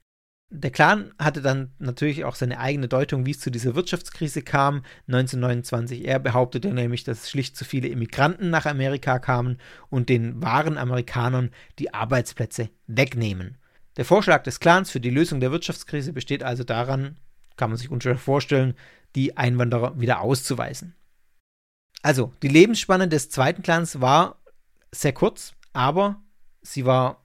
[0.54, 4.84] Der Clan hatte dann natürlich auch seine eigene Deutung, wie es zu dieser Wirtschaftskrise kam.
[5.08, 10.78] 1929, er behauptete nämlich, dass schlicht zu viele Immigranten nach Amerika kamen und den wahren
[10.78, 13.58] Amerikanern die Arbeitsplätze wegnehmen.
[13.95, 17.18] Der Vorschlag des Clans für die Lösung der Wirtschaftskrise besteht also daran,
[17.56, 18.74] kann man sich unschwer vorstellen,
[19.16, 20.95] die Einwanderer wieder auszuweisen.
[22.02, 24.41] Also, die Lebensspanne des zweiten Clans war
[24.91, 26.22] sehr kurz, aber
[26.62, 27.20] sie war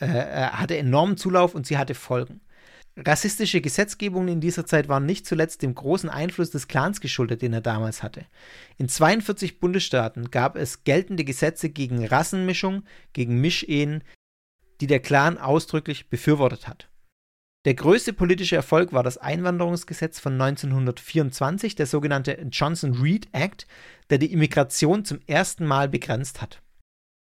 [0.00, 2.40] äh, äh, hatte enormen Zulauf und sie hatte Folgen.
[2.96, 7.52] Rassistische Gesetzgebungen in dieser Zeit waren nicht zuletzt dem großen Einfluss des Clans geschuldet, den
[7.52, 8.26] er damals hatte.
[8.76, 12.82] In 42 Bundesstaaten gab es geltende Gesetze gegen Rassenmischung,
[13.12, 14.02] gegen Mischehen,
[14.80, 16.88] die der Clan ausdrücklich befürwortet hat.
[17.64, 23.66] Der größte politische Erfolg war das Einwanderungsgesetz von 1924, der sogenannte Johnson-Reed Act,
[24.10, 26.62] der die Immigration zum ersten Mal begrenzt hat.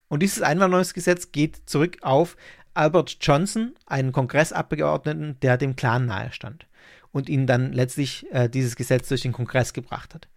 [0.08, 2.36] Und dieses Einwanderungsgesetz geht zurück auf
[2.74, 6.66] Albert Johnson, einen Kongressabgeordneten, der dem Clan nahestand
[7.12, 10.28] und ihn dann letztlich äh, dieses Gesetz durch den Kongress gebracht hat.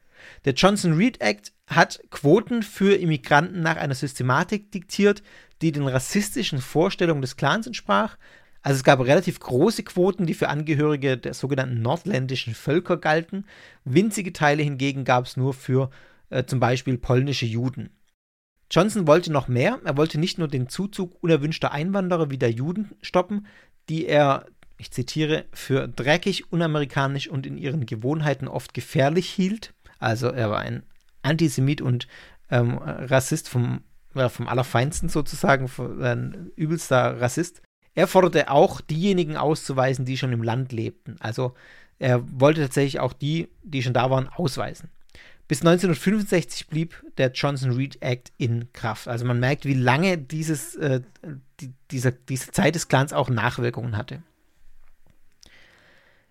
[0.45, 5.23] Der Johnson-Reed Act hat Quoten für Immigranten nach einer Systematik diktiert,
[5.61, 8.17] die den rassistischen Vorstellungen des Clans entsprach.
[8.61, 13.45] Also es gab relativ große Quoten, die für Angehörige der sogenannten nordländischen Völker galten.
[13.83, 15.89] Winzige Teile hingegen gab es nur für
[16.29, 17.89] äh, zum Beispiel polnische Juden.
[18.71, 19.79] Johnson wollte noch mehr.
[19.83, 23.45] Er wollte nicht nur den Zuzug unerwünschter Einwanderer wie der Juden stoppen,
[23.89, 24.45] die er,
[24.77, 29.73] ich zitiere, für dreckig, unamerikanisch und in ihren Gewohnheiten oft gefährlich hielt.
[29.99, 30.83] Also er war ein
[31.21, 32.07] Antisemit und
[32.49, 33.81] ähm, Rassist vom,
[34.15, 35.69] ja, vom Allerfeinsten sozusagen,
[36.01, 37.61] ein übelster Rassist.
[37.93, 41.17] Er forderte auch, diejenigen auszuweisen, die schon im Land lebten.
[41.19, 41.55] Also
[42.01, 44.89] Er wollte tatsächlich auch die, die schon da waren, ausweisen.
[45.51, 49.09] Bis 1965 blieb der Johnson-Reed Act in Kraft.
[49.09, 51.01] Also man merkt, wie lange dieses, äh,
[51.59, 54.23] die, dieser, diese Zeit des Clans auch Nachwirkungen hatte.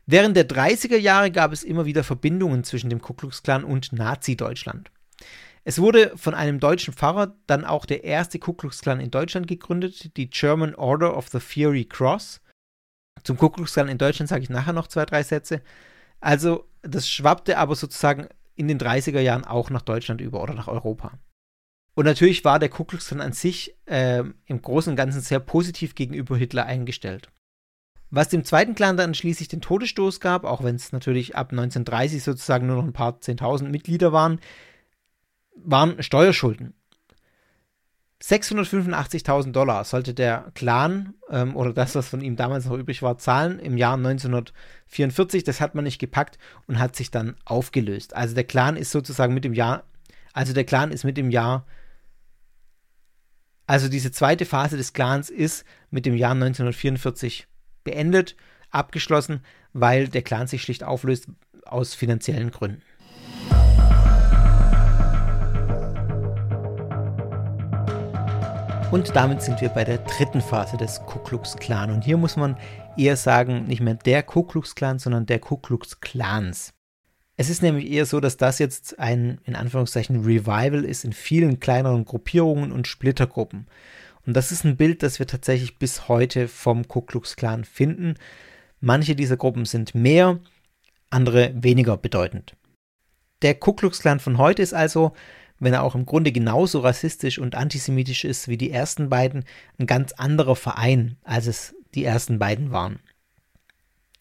[0.06, 3.92] Während der 30er Jahre gab es immer wieder Verbindungen zwischen dem Ku Klux Klan und
[3.92, 4.90] Nazi-Deutschland.
[5.64, 9.46] Es wurde von einem deutschen Pfarrer dann auch der erste Ku Klux Klan in Deutschland
[9.46, 12.40] gegründet, die German Order of the Fiery Cross.
[13.22, 15.60] Zum Ku Klux Klan in Deutschland sage ich nachher noch zwei, drei Sätze.
[16.20, 18.26] Also, das schwappte aber sozusagen
[18.60, 21.18] in den 30er Jahren auch nach Deutschland über oder nach Europa.
[21.94, 25.40] Und natürlich war der Ku Klux Klan an sich äh, im Großen und Ganzen sehr
[25.40, 27.30] positiv gegenüber Hitler eingestellt.
[28.10, 32.22] Was dem zweiten Clan dann schließlich den Todesstoß gab, auch wenn es natürlich ab 1930
[32.22, 34.40] sozusagen nur noch ein paar Zehntausend Mitglieder waren,
[35.54, 36.74] waren Steuerschulden.
[38.22, 43.16] 685.000 Dollar sollte der Clan ähm, oder das, was von ihm damals noch übrig war,
[43.16, 45.42] zahlen im Jahr 1944.
[45.42, 48.14] Das hat man nicht gepackt und hat sich dann aufgelöst.
[48.14, 49.84] Also der Clan ist sozusagen mit dem Jahr,
[50.34, 51.66] also der Clan ist mit dem Jahr,
[53.66, 57.46] also diese zweite Phase des Clans ist mit dem Jahr 1944
[57.84, 58.36] beendet,
[58.70, 59.40] abgeschlossen,
[59.72, 61.28] weil der Clan sich schlicht auflöst
[61.64, 62.82] aus finanziellen Gründen.
[68.90, 71.92] Und damit sind wir bei der dritten Phase des Ku Klux Klan.
[71.92, 72.56] Und hier muss man
[72.96, 76.72] eher sagen, nicht mehr der Ku Klux Klan, sondern der Ku Klux Klans.
[77.36, 81.60] Es ist nämlich eher so, dass das jetzt ein, in Anführungszeichen, Revival ist in vielen
[81.60, 83.68] kleineren Gruppierungen und Splittergruppen.
[84.26, 88.14] Und das ist ein Bild, das wir tatsächlich bis heute vom Ku Klux Klan finden.
[88.80, 90.40] Manche dieser Gruppen sind mehr,
[91.10, 92.56] andere weniger bedeutend.
[93.42, 95.12] Der Ku Klux Klan von heute ist also
[95.60, 99.44] wenn er auch im Grunde genauso rassistisch und antisemitisch ist wie die ersten beiden,
[99.78, 102.98] ein ganz anderer Verein, als es die ersten beiden waren.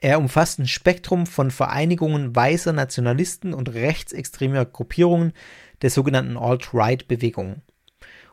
[0.02, 5.34] Er umfasst ein Spektrum von Vereinigungen weißer Nationalisten und rechtsextremer Gruppierungen
[5.82, 7.62] der sogenannten Alt-Right-Bewegung.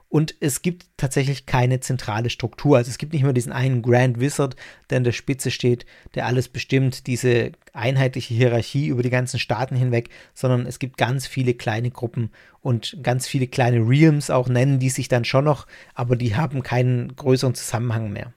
[0.08, 2.76] Und es gibt tatsächlich keine zentrale Struktur.
[2.76, 4.54] Also es gibt nicht mehr diesen einen Grand Wizard,
[4.88, 5.84] der an der Spitze steht,
[6.14, 11.26] der alles bestimmt, diese einheitliche Hierarchie über die ganzen Staaten hinweg, sondern es gibt ganz
[11.26, 12.30] viele kleine Gruppen
[12.60, 16.62] und ganz viele kleine Realms auch nennen die sich dann schon noch, aber die haben
[16.62, 18.32] keinen größeren Zusammenhang mehr.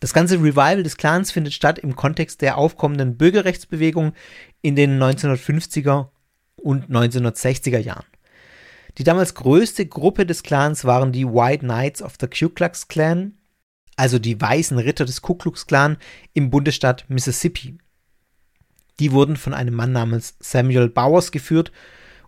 [0.00, 4.12] Das ganze Revival des Clans findet statt im Kontext der aufkommenden Bürgerrechtsbewegung
[4.60, 6.08] in den 1950er
[6.56, 8.04] und 1960er Jahren.
[8.98, 13.34] Die damals größte Gruppe des Clans waren die White Knights of the Ku Klux Klan,
[13.96, 15.98] also die weißen Ritter des Ku Klux Klan
[16.32, 17.78] im Bundesstaat Mississippi.
[18.98, 21.72] Die wurden von einem Mann namens Samuel Bowers geführt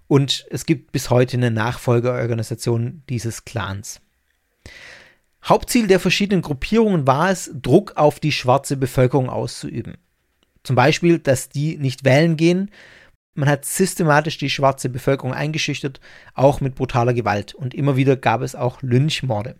[0.06, 4.00] und es gibt bis heute eine Nachfolgeorganisation dieses Clans.
[5.44, 9.96] Hauptziel der verschiedenen Gruppierungen war es, Druck auf die schwarze Bevölkerung auszuüben.
[10.62, 12.70] Zum Beispiel, dass die nicht wählen gehen,
[13.38, 16.00] man hat systematisch die schwarze Bevölkerung eingeschüchtert,
[16.34, 17.54] auch mit brutaler Gewalt.
[17.54, 19.56] Und immer wieder gab es auch Lynchmorde.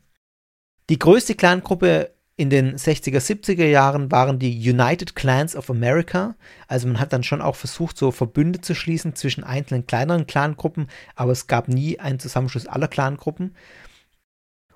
[0.90, 6.34] Die größte Clangruppe in den 60er, 70er Jahren waren die United Clans of America.
[6.66, 10.88] Also man hat dann schon auch versucht, so Verbünde zu schließen zwischen einzelnen kleineren Clangruppen,
[11.14, 13.54] aber es gab nie einen Zusammenschluss aller Clangruppen.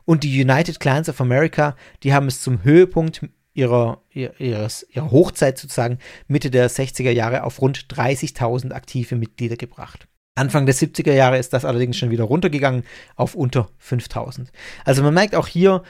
[0.05, 3.23] Und die United Clans of America, die haben es zum Höhepunkt
[3.55, 10.09] ihrer, ihres, ihrer Hochzeit sozusagen Mitte der 60er Jahre auf rund 30.000 aktive Mitglieder gebracht.
[10.35, 12.85] Anfang der 70er Jahre ist das allerdings schon wieder runtergegangen
[13.17, 14.51] auf unter 5000.
[14.85, 15.83] Also man merkt auch hier,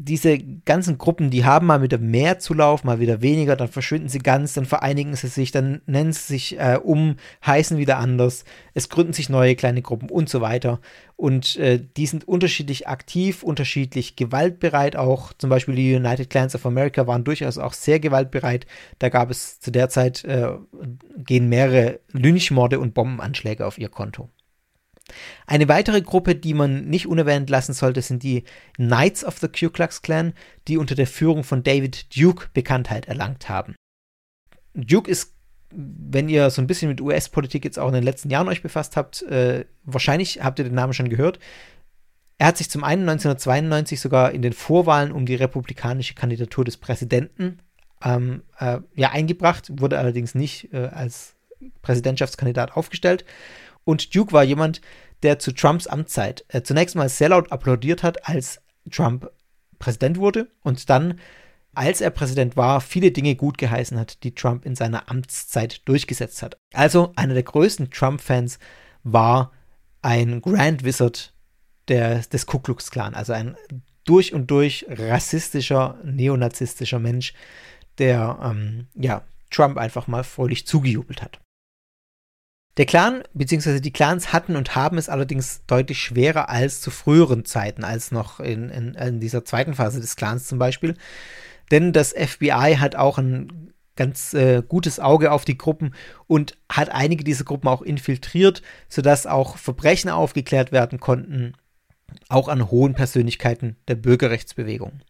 [0.00, 4.20] diese ganzen Gruppen, die haben mal wieder mehr Zulauf, mal wieder weniger, dann verschwinden sie
[4.20, 8.44] ganz, dann vereinigen sie sich, dann nennen sie sich äh, um, heißen wieder anders,
[8.74, 10.80] es gründen sich neue kleine Gruppen und so weiter.
[11.16, 15.32] Und äh, die sind unterschiedlich aktiv, unterschiedlich gewaltbereit auch.
[15.32, 18.66] Zum Beispiel die United Clans of America waren durchaus auch sehr gewaltbereit.
[19.00, 20.52] Da gab es zu der Zeit, äh,
[21.16, 24.28] gehen mehrere Lynchmorde und Bombenanschläge auf ihr Konto.
[25.46, 28.44] Eine weitere Gruppe, die man nicht unerwähnt lassen sollte, sind die
[28.76, 30.32] Knights of the Ku Klux Klan,
[30.66, 33.74] die unter der Führung von David Duke Bekanntheit erlangt haben.
[34.74, 35.34] Duke ist,
[35.70, 38.96] wenn ihr so ein bisschen mit US-Politik jetzt auch in den letzten Jahren euch befasst
[38.96, 41.38] habt, äh, wahrscheinlich habt ihr den Namen schon gehört.
[42.38, 46.76] Er hat sich zum einen 1992 sogar in den Vorwahlen um die republikanische Kandidatur des
[46.76, 47.58] Präsidenten
[48.02, 51.34] ähm, äh, ja, eingebracht, wurde allerdings nicht äh, als
[51.82, 53.24] Präsidentschaftskandidat aufgestellt.
[53.88, 54.82] Und Duke war jemand,
[55.22, 58.60] der zu Trumps Amtszeit äh, zunächst mal sehr laut applaudiert hat, als
[58.90, 59.30] Trump
[59.78, 61.18] Präsident wurde und dann,
[61.72, 66.42] als er Präsident war, viele Dinge gut geheißen hat, die Trump in seiner Amtszeit durchgesetzt
[66.42, 66.58] hat.
[66.74, 68.58] Also einer der größten Trump-Fans
[69.04, 69.52] war
[70.02, 71.32] ein Grand Wizard
[71.88, 73.56] der, des Ku Klux Klan, also ein
[74.04, 77.32] durch und durch rassistischer, neonazistischer Mensch,
[77.96, 81.40] der ähm, ja Trump einfach mal fröhlich zugejubelt hat.
[82.76, 83.80] Der Clan bzw.
[83.80, 88.38] die Clans hatten und haben es allerdings deutlich schwerer als zu früheren Zeiten, als noch
[88.38, 90.94] in, in, in dieser zweiten Phase des Clans zum Beispiel.
[91.70, 95.92] Denn das FBI hat auch ein ganz äh, gutes Auge auf die Gruppen
[96.28, 101.54] und hat einige dieser Gruppen auch infiltriert, sodass auch Verbrechen aufgeklärt werden konnten,
[102.28, 105.00] auch an hohen Persönlichkeiten der Bürgerrechtsbewegung.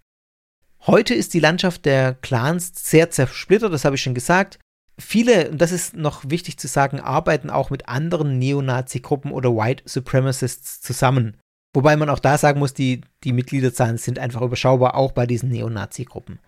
[0.86, 4.58] Heute ist die Landschaft der Clans sehr zersplittert, das habe ich schon gesagt.
[4.98, 9.84] Viele, und das ist noch wichtig zu sagen, arbeiten auch mit anderen Neonazi-Gruppen oder White
[9.86, 11.36] Supremacists zusammen.
[11.72, 15.50] Wobei man auch da sagen muss, die, die Mitgliederzahlen sind einfach überschaubar, auch bei diesen
[15.50, 16.40] Neonazi-Gruppen.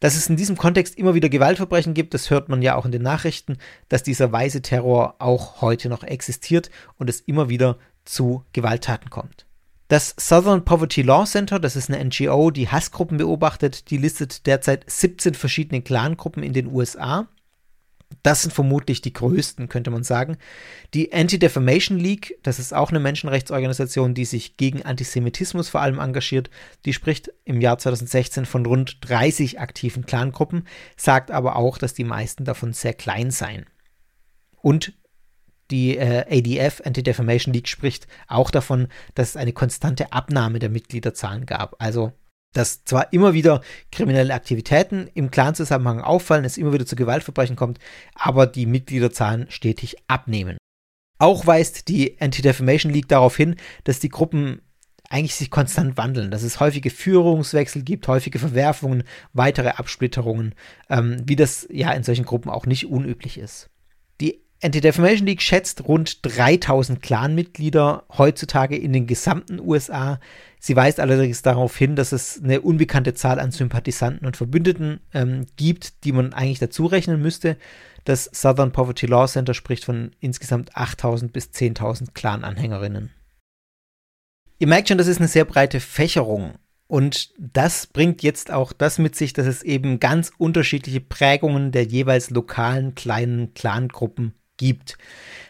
[0.00, 2.92] Dass es in diesem Kontext immer wieder Gewaltverbrechen gibt, das hört man ja auch in
[2.92, 3.56] den Nachrichten,
[3.88, 9.46] dass dieser weise Terror auch heute noch existiert und es immer wieder zu Gewalttaten kommt.
[9.88, 14.84] Das Southern Poverty Law Center, das ist eine NGO, die Hassgruppen beobachtet, die listet derzeit
[14.86, 17.26] 17 verschiedene Clangruppen in den USA
[18.22, 20.38] das sind vermutlich die größten, könnte man sagen.
[20.94, 26.50] Die Anti-Defamation League, das ist auch eine Menschenrechtsorganisation, die sich gegen Antisemitismus vor allem engagiert,
[26.84, 32.04] die spricht im Jahr 2016 von rund 30 aktiven Clangruppen, sagt aber auch, dass die
[32.04, 33.66] meisten davon sehr klein seien.
[34.56, 34.94] Und
[35.70, 41.44] die äh, ADF, Anti-Defamation League, spricht auch davon, dass es eine konstante Abnahme der Mitgliederzahlen
[41.44, 41.76] gab.
[41.78, 42.12] Also
[42.52, 43.60] dass zwar immer wieder
[43.92, 47.78] kriminelle Aktivitäten im Clan-Zusammenhang auffallen, es immer wieder zu Gewaltverbrechen kommt,
[48.14, 50.58] aber die Mitgliederzahlen stetig abnehmen.
[51.18, 54.62] Auch weist die Anti-Defamation League darauf hin, dass die Gruppen
[55.10, 60.54] eigentlich sich konstant wandeln, dass es häufige Führungswechsel gibt, häufige Verwerfungen, weitere Absplitterungen,
[60.90, 63.70] ähm, wie das ja in solchen Gruppen auch nicht unüblich ist.
[64.60, 70.18] Anti-Defamation League schätzt rund 3000 Clan-Mitglieder heutzutage in den gesamten USA.
[70.58, 75.46] Sie weist allerdings darauf hin, dass es eine unbekannte Zahl an Sympathisanten und Verbündeten ähm,
[75.56, 77.56] gibt, die man eigentlich dazu rechnen müsste.
[78.04, 83.10] Das Southern Poverty Law Center spricht von insgesamt 8000 bis 10.000 Clan-Anhängerinnen.
[84.58, 86.54] Ihr merkt schon, das ist eine sehr breite Fächerung.
[86.88, 91.84] Und das bringt jetzt auch das mit sich, dass es eben ganz unterschiedliche Prägungen der
[91.84, 94.98] jeweils lokalen kleinen Clangruppen gibt.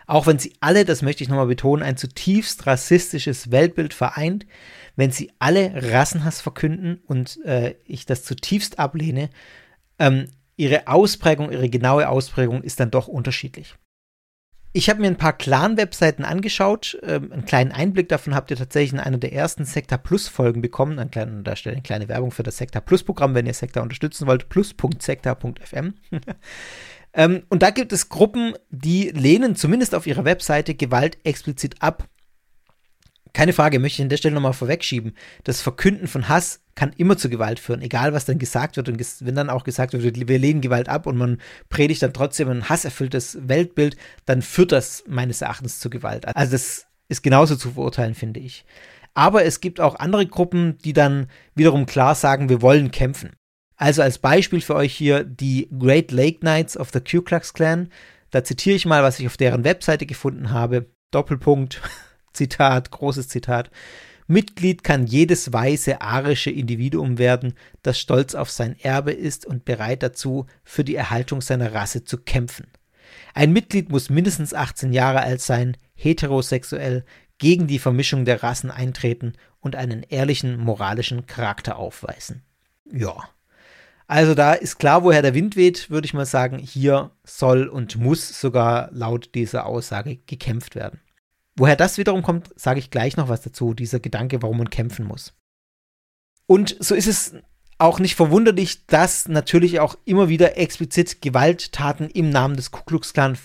[0.06, 4.46] Auch wenn sie alle, das möchte ich nochmal betonen, ein zutiefst rassistisches Weltbild vereint,
[4.96, 9.28] wenn sie alle Rassenhass verkünden und äh, ich das zutiefst ablehne,
[9.98, 13.74] ähm, ihre Ausprägung, ihre genaue Ausprägung ist dann doch unterschiedlich.
[14.72, 16.98] Ich habe mir ein paar Clan-Webseiten angeschaut.
[17.02, 20.98] Ähm, einen kleinen Einblick davon habt ihr tatsächlich in einer der ersten Sekta Plus-Folgen bekommen.
[20.98, 24.26] An kleinen, da steht eine kleine Werbung für das Sekta Plus-Programm, wenn ihr Sekta unterstützen
[24.26, 24.48] wollt.
[24.48, 25.94] plus.sekta.fm.
[27.18, 32.08] Ähm, und da gibt es Gruppen, die lehnen zumindest auf ihrer Webseite Gewalt explizit ab.
[33.34, 35.14] Keine Frage, möchte ich an der Stelle nochmal vorwegschieben.
[35.42, 38.88] Das Verkünden von Hass kann immer zu Gewalt führen, egal was dann gesagt wird.
[38.88, 41.38] Und wenn dann auch gesagt wird, wir lehnen Gewalt ab und man
[41.68, 46.24] predigt dann trotzdem ein hasserfülltes Weltbild, dann führt das meines Erachtens zu Gewalt.
[46.36, 48.64] Also das ist genauso zu verurteilen, finde ich.
[49.14, 53.30] Aber es gibt auch andere Gruppen, die dann wiederum klar sagen, wir wollen kämpfen.
[53.78, 57.90] Also als Beispiel für euch hier die Great Lake Knights of the Ku Klux Klan.
[58.30, 60.90] Da zitiere ich mal, was ich auf deren Webseite gefunden habe.
[61.12, 61.80] Doppelpunkt,
[62.32, 63.70] Zitat, großes Zitat.
[64.26, 70.02] Mitglied kann jedes weiße arische Individuum werden, das stolz auf sein Erbe ist und bereit
[70.02, 72.66] dazu, für die Erhaltung seiner Rasse zu kämpfen.
[73.32, 77.06] Ein Mitglied muss mindestens 18 Jahre alt sein, heterosexuell,
[77.38, 82.42] gegen die Vermischung der Rassen eintreten und einen ehrlichen moralischen Charakter aufweisen.
[82.84, 83.30] Ja,
[84.08, 86.58] also da ist klar, woher der Wind weht, würde ich mal sagen.
[86.58, 91.00] Hier soll und muss sogar laut dieser Aussage gekämpft werden.
[91.56, 95.06] Woher das wiederum kommt, sage ich gleich noch was dazu, dieser Gedanke, warum man kämpfen
[95.06, 95.34] muss.
[96.46, 97.34] Und so ist es
[97.76, 103.12] auch nicht verwunderlich, dass natürlich auch immer wieder explizit Gewalttaten im Namen des Ku Klux
[103.12, 103.36] Klan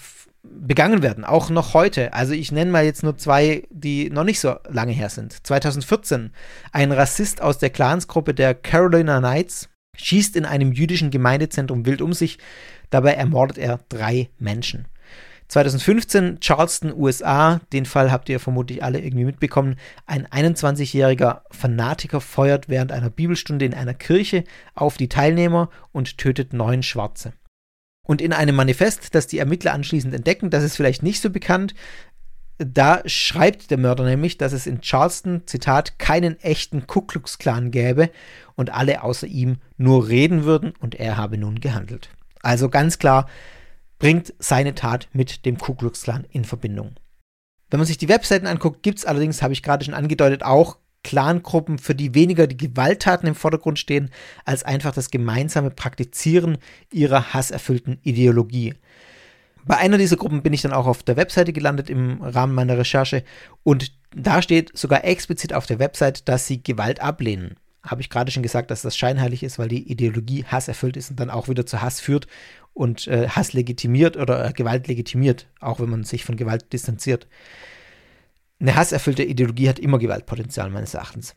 [0.43, 2.13] begangen werden, auch noch heute.
[2.13, 5.45] Also ich nenne mal jetzt nur zwei, die noch nicht so lange her sind.
[5.45, 6.31] 2014,
[6.71, 12.13] ein Rassist aus der Clansgruppe der Carolina Knights schießt in einem jüdischen Gemeindezentrum wild um
[12.13, 12.37] sich.
[12.89, 14.87] Dabei ermordet er drei Menschen.
[15.49, 19.75] 2015 Charleston, USA, den Fall habt ihr vermutlich alle irgendwie mitbekommen.
[20.07, 26.53] Ein 21-jähriger Fanatiker feuert während einer Bibelstunde in einer Kirche auf die Teilnehmer und tötet
[26.53, 27.33] neun Schwarze.
[28.05, 31.73] Und in einem Manifest, das die Ermittler anschließend entdecken, das ist vielleicht nicht so bekannt,
[32.65, 37.71] da schreibt der Mörder nämlich, dass es in Charleston, Zitat, keinen echten Ku Klux Klan
[37.71, 38.09] gäbe
[38.55, 42.09] und alle außer ihm nur reden würden und er habe nun gehandelt.
[42.41, 43.27] Also ganz klar
[43.99, 46.95] bringt seine Tat mit dem Ku Klux Klan in Verbindung.
[47.69, 50.77] Wenn man sich die Webseiten anguckt, gibt es allerdings, habe ich gerade schon angedeutet, auch
[51.03, 54.09] Clangruppen, für die weniger die Gewalttaten im Vordergrund stehen,
[54.45, 56.57] als einfach das gemeinsame Praktizieren
[56.91, 58.75] ihrer hasserfüllten Ideologie.
[59.65, 62.77] Bei einer dieser Gruppen bin ich dann auch auf der Webseite gelandet im Rahmen meiner
[62.77, 63.23] Recherche
[63.63, 67.55] und da steht sogar explizit auf der Website, dass sie Gewalt ablehnen.
[67.85, 71.19] Habe ich gerade schon gesagt, dass das scheinheilig ist, weil die Ideologie hasserfüllt ist und
[71.19, 72.27] dann auch wieder zu Hass führt
[72.73, 77.27] und äh, Hass legitimiert oder äh, Gewalt legitimiert, auch wenn man sich von Gewalt distanziert.
[78.59, 81.35] Eine hasserfüllte Ideologie hat immer Gewaltpotenzial, meines Erachtens.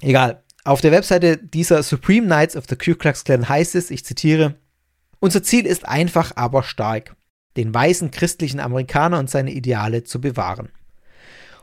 [0.00, 0.42] Egal.
[0.64, 4.56] Auf der Webseite dieser Supreme Knights of the Ku Klux Klan heißt es, ich zitiere,
[5.20, 7.16] unser Ziel ist einfach, aber stark
[7.56, 10.70] den weißen christlichen Amerikaner und seine Ideale zu bewahren.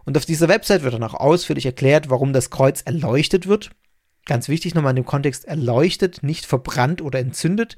[0.05, 3.71] Und auf dieser Website wird dann auch ausführlich erklärt, warum das Kreuz erleuchtet wird.
[4.25, 7.77] Ganz wichtig nochmal in dem Kontext erleuchtet, nicht verbrannt oder entzündet.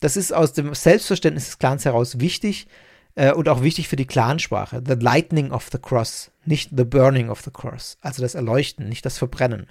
[0.00, 2.68] Das ist aus dem Selbstverständnis des Clans heraus wichtig
[3.14, 4.82] äh, und auch wichtig für die Clansprache.
[4.86, 7.98] The lightning of the cross, nicht the burning of the cross.
[8.00, 9.66] Also das Erleuchten, nicht das Verbrennen.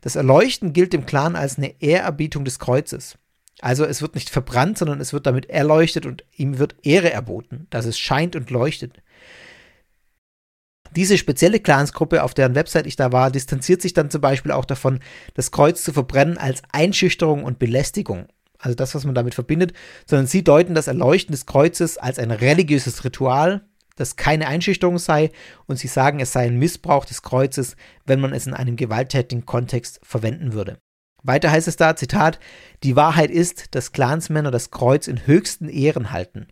[0.00, 3.18] Das Erleuchten gilt dem Clan als eine Ehrerbietung des Kreuzes.
[3.62, 7.68] Also es wird nicht verbrannt, sondern es wird damit erleuchtet und ihm wird Ehre erboten,
[7.70, 9.00] dass es scheint und leuchtet.
[10.96, 14.64] Diese spezielle Clansgruppe, auf deren Website ich da war, distanziert sich dann zum Beispiel auch
[14.64, 14.98] davon,
[15.34, 18.26] das Kreuz zu verbrennen als Einschüchterung und Belästigung.
[18.58, 19.72] Also das, was man damit verbindet,
[20.06, 25.30] sondern sie deuten das Erleuchten des Kreuzes als ein religiöses Ritual, das keine Einschüchterung sei,
[25.66, 29.46] und sie sagen, es sei ein Missbrauch des Kreuzes, wenn man es in einem gewalttätigen
[29.46, 30.78] Kontext verwenden würde.
[31.22, 32.40] Weiter heißt es da, Zitat,
[32.82, 36.48] die Wahrheit ist, dass Clansmänner das Kreuz in höchsten Ehren halten.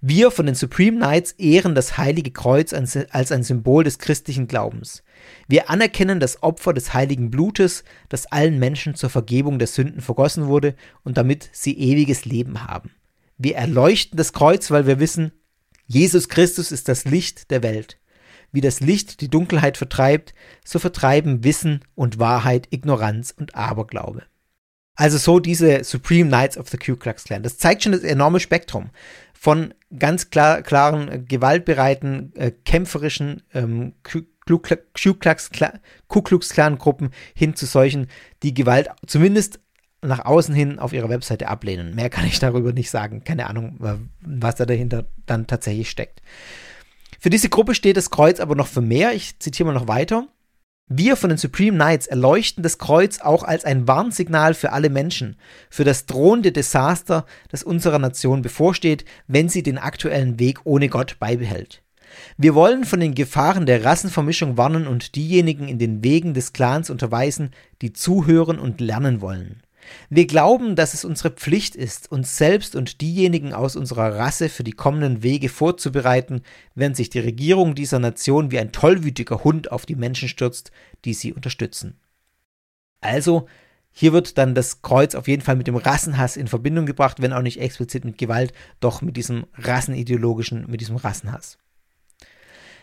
[0.00, 5.02] Wir von den Supreme Knights ehren das heilige Kreuz als ein Symbol des christlichen Glaubens.
[5.48, 10.46] Wir anerkennen das Opfer des heiligen Blutes, das allen Menschen zur Vergebung der Sünden vergossen
[10.46, 12.90] wurde und damit sie ewiges Leben haben.
[13.38, 15.32] Wir erleuchten das Kreuz, weil wir wissen,
[15.86, 17.98] Jesus Christus ist das Licht der Welt.
[18.52, 20.34] Wie das Licht die Dunkelheit vertreibt,
[20.64, 24.22] so vertreiben Wissen und Wahrheit Ignoranz und Aberglaube.
[24.94, 27.42] Also so diese Supreme Knights of the Ku Klux Klan.
[27.42, 28.90] Das zeigt schon das enorme Spektrum
[29.32, 35.50] von ganz klar, klaren, gewaltbereiten, äh, kämpferischen ähm, Ku Klux
[36.50, 38.08] Klan Gruppen hin zu solchen,
[38.42, 39.60] die Gewalt zumindest
[40.02, 41.94] nach außen hin auf ihrer Webseite ablehnen.
[41.94, 43.24] Mehr kann ich darüber nicht sagen.
[43.24, 43.78] Keine Ahnung,
[44.20, 46.22] was da dahinter dann tatsächlich steckt.
[47.22, 49.14] Für diese Gruppe steht das Kreuz aber noch für mehr.
[49.14, 50.26] Ich zitiere mal noch weiter.
[50.88, 55.36] Wir von den Supreme Knights erleuchten das Kreuz auch als ein Warnsignal für alle Menschen,
[55.70, 61.20] für das drohende Desaster, das unserer Nation bevorsteht, wenn sie den aktuellen Weg ohne Gott
[61.20, 61.84] beibehält.
[62.38, 66.90] Wir wollen von den Gefahren der Rassenvermischung warnen und diejenigen in den Wegen des Clans
[66.90, 67.52] unterweisen,
[67.82, 69.62] die zuhören und lernen wollen.
[70.10, 74.64] Wir glauben, dass es unsere Pflicht ist, uns selbst und diejenigen aus unserer Rasse für
[74.64, 76.42] die kommenden Wege vorzubereiten,
[76.74, 80.72] während sich die Regierung dieser Nation wie ein tollwütiger Hund auf die Menschen stürzt,
[81.04, 81.98] die sie unterstützen.
[83.00, 83.46] Also,
[83.90, 87.32] hier wird dann das Kreuz auf jeden Fall mit dem Rassenhass in Verbindung gebracht, wenn
[87.32, 91.58] auch nicht explizit mit Gewalt, doch mit diesem rassenideologischen, mit diesem Rassenhass.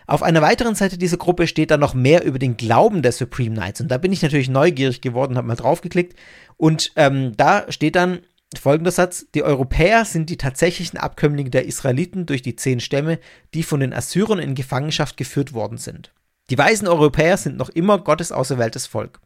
[0.10, 3.54] Auf einer weiteren Seite dieser Gruppe steht dann noch mehr über den Glauben der Supreme
[3.54, 3.80] Knights.
[3.80, 6.18] Und da bin ich natürlich neugierig geworden, habe mal draufgeklickt.
[6.58, 8.22] Und ähm, da steht dann
[8.60, 13.20] folgender Satz: Die Europäer sind die tatsächlichen Abkömmlinge der Israeliten durch die zehn Stämme,
[13.54, 16.12] die von den Assyrern in Gefangenschaft geführt worden sind.
[16.50, 19.20] Die weißen Europäer sind noch immer Gottes auserwähltes Volk.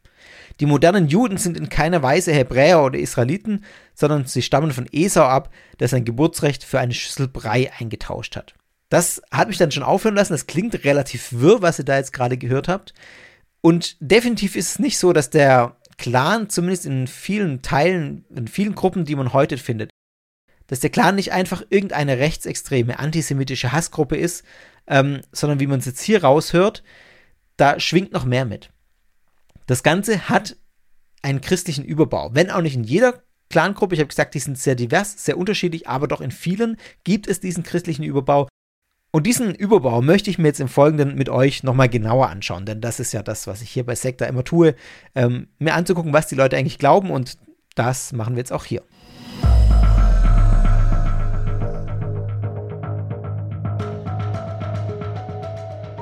[0.60, 3.64] Die modernen Juden sind in keiner Weise Hebräer oder Israeliten,
[3.94, 5.48] sondern sie stammen von Esau ab,
[5.80, 8.54] der sein Geburtsrecht für eine Schüssel Brei eingetauscht hat.
[8.94, 10.34] Das hat mich dann schon aufhören lassen.
[10.34, 12.94] Das klingt relativ wirr, was ihr da jetzt gerade gehört habt.
[13.60, 18.76] Und definitiv ist es nicht so, dass der Clan, zumindest in vielen Teilen, in vielen
[18.76, 19.90] Gruppen, die man heute findet,
[20.68, 24.44] dass der Clan nicht einfach irgendeine rechtsextreme, antisemitische Hassgruppe ist,
[24.86, 26.84] ähm, sondern wie man es jetzt hier raushört,
[27.56, 28.70] da schwingt noch mehr mit.
[29.66, 30.56] Das Ganze hat
[31.20, 33.96] einen christlichen Überbau, wenn auch nicht in jeder Clangruppe.
[33.96, 37.40] Ich habe gesagt, die sind sehr divers, sehr unterschiedlich, aber doch in vielen gibt es
[37.40, 38.46] diesen christlichen Überbau.
[39.14, 42.80] Und diesen Überbau möchte ich mir jetzt im Folgenden mit euch nochmal genauer anschauen, denn
[42.80, 44.74] das ist ja das, was ich hier bei Sekta immer tue,
[45.14, 47.38] ähm, mir anzugucken, was die Leute eigentlich glauben und
[47.76, 48.82] das machen wir jetzt auch hier.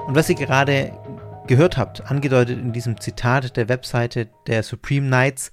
[0.06, 0.98] Und was ihr gerade
[1.46, 5.52] gehört habt, angedeutet in diesem Zitat der Webseite der Supreme Knights,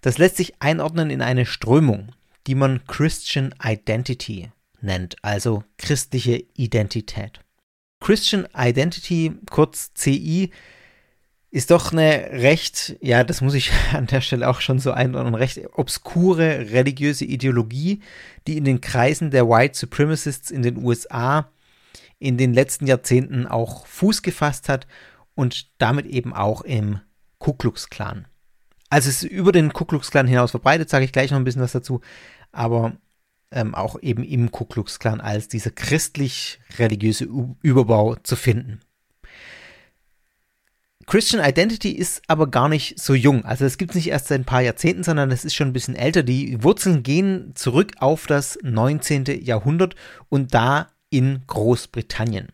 [0.00, 2.12] das lässt sich einordnen in eine Strömung,
[2.46, 4.52] die man Christian Identity
[4.84, 7.40] nennt, also christliche Identität.
[8.00, 10.50] Christian Identity, kurz CI,
[11.50, 15.34] ist doch eine recht, ja, das muss ich an der Stelle auch schon so einordnen,
[15.34, 18.02] recht obskure religiöse Ideologie,
[18.46, 21.48] die in den Kreisen der White Supremacists in den USA
[22.18, 24.86] in den letzten Jahrzehnten auch Fuß gefasst hat
[25.34, 27.00] und damit eben auch im
[27.38, 28.26] Ku Klux Klan.
[28.88, 31.44] Also es ist über den Ku Klux Klan hinaus verbreitet, sage ich gleich noch ein
[31.44, 32.00] bisschen was dazu,
[32.52, 32.96] aber
[33.50, 37.28] ähm, auch eben im Ku Klux Klan als dieser christlich-religiöse
[37.62, 38.80] Überbau zu finden.
[41.06, 43.44] Christian Identity ist aber gar nicht so jung.
[43.44, 45.72] Also es gibt es nicht erst seit ein paar Jahrzehnten, sondern es ist schon ein
[45.74, 46.22] bisschen älter.
[46.22, 49.26] Die Wurzeln gehen zurück auf das 19.
[49.42, 49.94] Jahrhundert
[50.28, 52.48] und da in Großbritannien.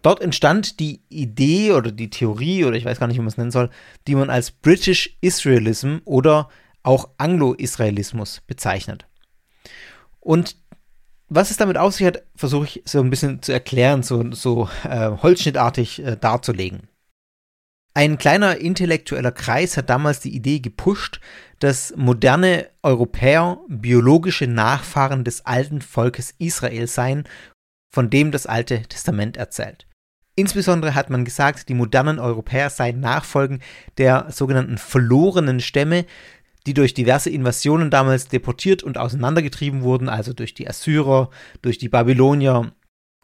[0.00, 3.36] Dort entstand die Idee oder die Theorie, oder ich weiß gar nicht, wie man es
[3.36, 3.70] nennen soll,
[4.08, 6.48] die man als British Israelism oder
[6.82, 9.06] auch Anglo-Israelismus bezeichnet.
[10.22, 10.56] Und
[11.28, 14.68] was es damit auf sich hat, versuche ich so ein bisschen zu erklären, so, so
[14.84, 16.88] äh, holzschnittartig äh, darzulegen.
[17.94, 21.20] Ein kleiner intellektueller Kreis hat damals die Idee gepusht,
[21.58, 27.24] dass moderne Europäer biologische Nachfahren des alten Volkes Israel seien,
[27.92, 29.86] von dem das Alte Testament erzählt.
[30.34, 33.60] Insbesondere hat man gesagt, die modernen Europäer seien Nachfolgen
[33.98, 36.06] der sogenannten verlorenen Stämme,
[36.66, 41.88] die durch diverse Invasionen damals deportiert und auseinandergetrieben wurden, also durch die Assyrer, durch die
[41.88, 42.72] Babylonier.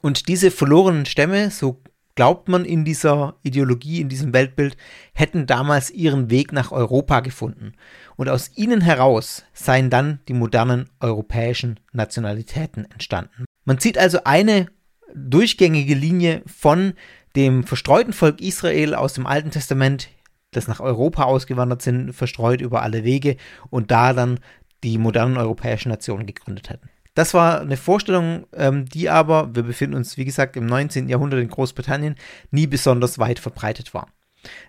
[0.01, 1.83] Und diese verlorenen Stämme, so
[2.15, 4.77] glaubt man in dieser Ideologie, in diesem Weltbild,
[5.13, 7.75] hätten damals ihren Weg nach Europa gefunden.
[8.17, 13.45] Und aus ihnen heraus seien dann die modernen europäischen Nationalitäten entstanden.
[13.65, 14.67] Man zieht also eine
[15.15, 16.95] durchgängige Linie von
[17.37, 20.09] dem verstreuten Volk Israel aus dem Alten Testament,
[20.51, 23.37] das nach Europa ausgewandert sind, verstreut über alle Wege
[23.71, 24.41] und da dann
[24.83, 26.89] die modernen europäischen Nationen gegründet hätten.
[27.15, 31.09] Das war eine Vorstellung, ähm, die aber, wir befinden uns wie gesagt im 19.
[31.09, 32.15] Jahrhundert in Großbritannien,
[32.51, 34.09] nie besonders weit verbreitet war.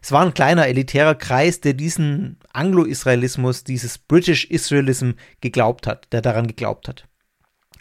[0.02, 5.12] Es war ein kleiner elitärer Kreis, der diesen Anglo-Israelismus, dieses British Israelism
[5.42, 7.06] geglaubt hat, der daran geglaubt hat.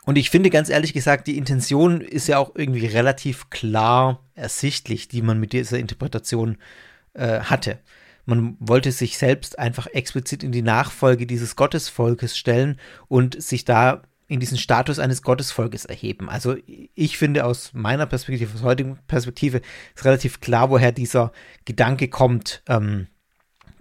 [0.04, 5.08] Und ich finde ganz ehrlich gesagt, die Intention ist ja auch irgendwie relativ klar ersichtlich,
[5.08, 6.87] die man mit dieser Interpretation äh,
[7.18, 7.78] hatte.
[8.26, 14.02] Man wollte sich selbst einfach explizit in die Nachfolge dieses Gottesvolkes stellen und sich da
[14.26, 16.28] in diesen Status eines Gottesvolkes erheben.
[16.28, 16.56] Also
[16.94, 19.62] ich finde aus meiner Perspektive, aus heutigen Perspektive,
[19.96, 21.32] ist relativ klar, woher dieser
[21.64, 23.06] Gedanke kommt, ähm,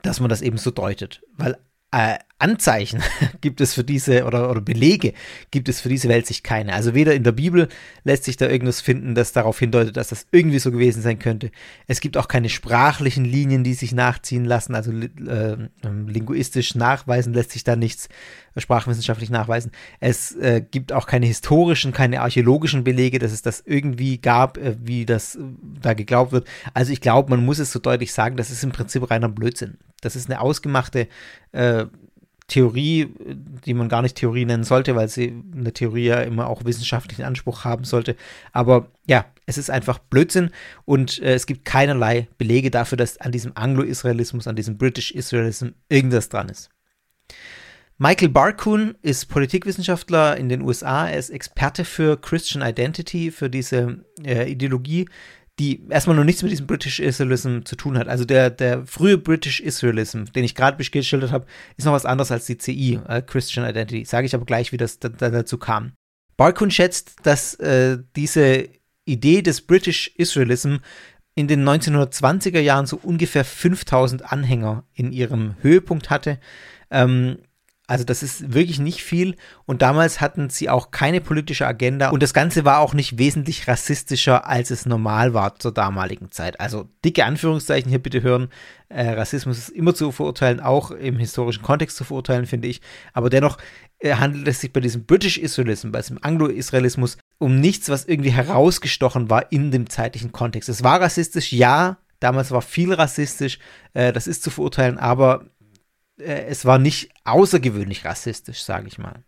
[0.02, 1.22] dass man das eben so deutet.
[1.36, 1.58] Weil
[1.98, 3.02] äh, Anzeichen
[3.42, 5.14] gibt es für diese oder, oder Belege
[5.50, 6.74] gibt es für diese Welt sich keine.
[6.74, 7.68] Also weder in der Bibel
[8.04, 11.50] lässt sich da irgendwas finden, das darauf hindeutet, dass das irgendwie so gewesen sein könnte.
[11.88, 17.52] Es gibt auch keine sprachlichen Linien, die sich nachziehen lassen, also äh, linguistisch nachweisen lässt
[17.52, 18.08] sich da nichts
[18.54, 19.72] äh, sprachwissenschaftlich nachweisen.
[20.00, 24.76] Es äh, gibt auch keine historischen, keine archäologischen Belege, dass es das irgendwie gab, äh,
[24.80, 25.40] wie das äh,
[25.82, 26.48] da geglaubt wird.
[26.76, 29.80] Also ich glaube, man muss es so deutlich sagen, das ist im Prinzip reiner Blödsinn.
[30.02, 31.08] Das ist eine ausgemachte
[31.52, 31.86] äh,
[32.48, 33.14] Theorie,
[33.66, 37.24] die man gar nicht Theorie nennen sollte, weil sie eine Theorie ja immer auch wissenschaftlichen
[37.24, 38.16] Anspruch haben sollte.
[38.54, 40.52] Aber ja, es ist einfach Blödsinn
[40.86, 45.70] und äh, es gibt keinerlei Belege dafür, dass an diesem Anglo-Israelismus, an diesem British Israelism
[45.90, 46.70] irgendwas dran ist.
[47.98, 51.10] Michael Barkun ist Politikwissenschaftler in den USA.
[51.10, 55.10] Er ist Experte für Christian Identity, für diese äh, Ideologie,
[55.60, 58.08] die erstmal noch nichts mit diesem British Israelism zu tun hat.
[58.08, 61.48] Also der, der frühe British Israelism, den ich gerade geschildert habe,
[61.78, 64.06] ist noch was anderes als die CI, äh, Christian Identity.
[64.06, 65.94] Sage ich aber gleich, wie das da, da dazu kam.
[66.38, 68.70] Barkun schätzt, dass äh, diese
[69.06, 70.78] Idee des British Israelism
[71.34, 76.40] in den 1920er Jahren so ungefähr 5000 Anhänger in ihrem Höhepunkt hatte.
[76.92, 77.38] Ähm,
[77.88, 82.22] also das ist wirklich nicht viel und damals hatten sie auch keine politische Agenda und
[82.22, 86.60] das Ganze war auch nicht wesentlich rassistischer, als es normal war zur damaligen Zeit.
[86.60, 88.50] Also dicke Anführungszeichen hier bitte hören.
[88.90, 92.82] Äh, Rassismus ist immer zu verurteilen, auch im historischen Kontext zu verurteilen, finde ich.
[93.14, 93.58] Aber dennoch
[94.00, 98.32] äh, handelt es sich bei diesem British Israelism, bei diesem Anglo-Israelismus um nichts, was irgendwie
[98.32, 100.68] herausgestochen war in dem zeitlichen Kontext.
[100.68, 103.60] Es war rassistisch, ja, damals war viel rassistisch,
[103.94, 105.46] äh, das ist zu verurteilen, aber
[106.20, 109.24] äh, es war nicht außergewöhnlich rassistisch, sage ich mal.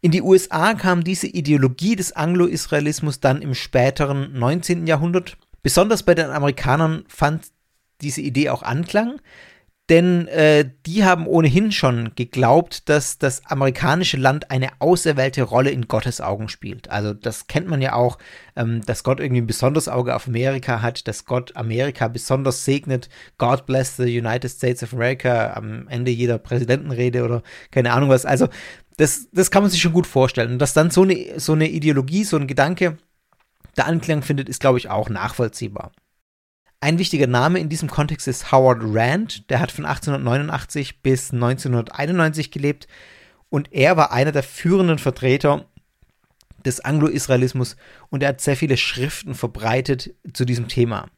[0.00, 4.86] In die USA kam diese Ideologie des Anglo-Israelismus dann im späteren 19.
[4.86, 5.36] Jahrhundert.
[5.62, 7.48] Besonders bei den Amerikanern fand
[8.00, 9.20] diese Idee auch Anklang,
[9.90, 15.88] denn äh, die haben ohnehin schon geglaubt, dass das amerikanische Land eine auserwählte Rolle in
[15.88, 16.88] Gottes Augen spielt.
[16.90, 18.18] Also das kennt man ja auch,
[18.54, 23.08] ähm, dass Gott irgendwie ein besonderes Auge auf Amerika hat, dass Gott Amerika besonders segnet.
[23.38, 28.24] God bless the United States of America am Ende jeder Präsidentenrede oder keine Ahnung was.
[28.24, 28.48] Also
[28.98, 30.52] das, das kann man sich schon gut vorstellen.
[30.52, 32.98] Und dass dann so eine, so eine Ideologie, so ein Gedanke
[33.76, 35.92] der Anklang findet, ist, glaube ich, auch nachvollziehbar.
[36.82, 39.48] Ein wichtiger Name in diesem Kontext ist Howard Rand.
[39.50, 42.88] Der hat von 1889 bis 1991 gelebt
[43.50, 45.64] und er war einer der führenden Vertreter
[46.66, 47.76] des Anglo-Israelismus
[48.10, 51.08] und er hat sehr viele Schriften verbreitet zu diesem Thema.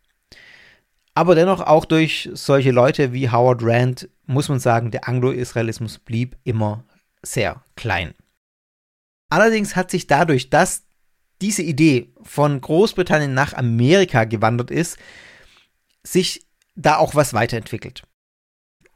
[1.14, 6.36] Aber dennoch auch durch solche Leute wie Howard Rand muss man sagen, der Anglo-Israelismus blieb
[6.44, 6.84] immer
[7.22, 8.12] sehr klein.
[9.30, 10.82] Allerdings hat sich dadurch, dass
[11.40, 14.98] diese Idee von Großbritannien nach Amerika gewandert ist,
[16.06, 16.46] sich
[16.76, 18.04] da auch was weiterentwickelt.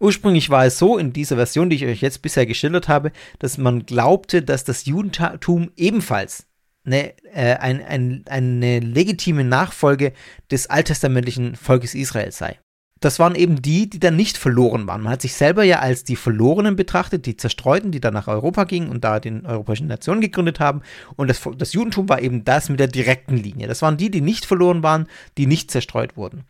[0.00, 3.58] Ursprünglich war es so, in dieser Version, die ich euch jetzt bisher geschildert habe, dass
[3.58, 6.46] man glaubte, dass das Judentum ebenfalls
[6.84, 10.12] eine, äh, ein, ein, eine legitime Nachfolge
[10.50, 12.58] des alttestamentlichen Volkes Israel sei
[13.00, 15.02] das waren eben die, die dann nicht verloren waren.
[15.02, 18.64] Man hat sich selber ja als die Verlorenen betrachtet, die Zerstreuten, die dann nach Europa
[18.64, 20.82] gingen und da den europäischen Nationen gegründet haben.
[21.16, 23.68] Und das, das Judentum war eben das mit der direkten Linie.
[23.68, 25.06] Das waren die, die nicht verloren waren,
[25.36, 26.44] die nicht zerstreut wurden.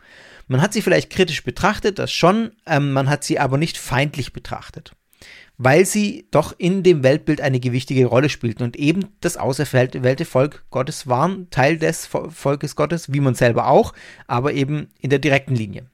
[0.48, 4.32] Man hat sie vielleicht kritisch betrachtet, das schon, ähm, man hat sie aber nicht feindlich
[4.32, 4.92] betrachtet.
[5.58, 10.64] Weil sie doch in dem Weltbild eine gewichtige Rolle spielten und eben das auserwählte Volk
[10.70, 13.92] Gottes waren, Teil des Volkes Gottes, wie man selber auch,
[14.26, 15.90] aber eben in der direkten Linie.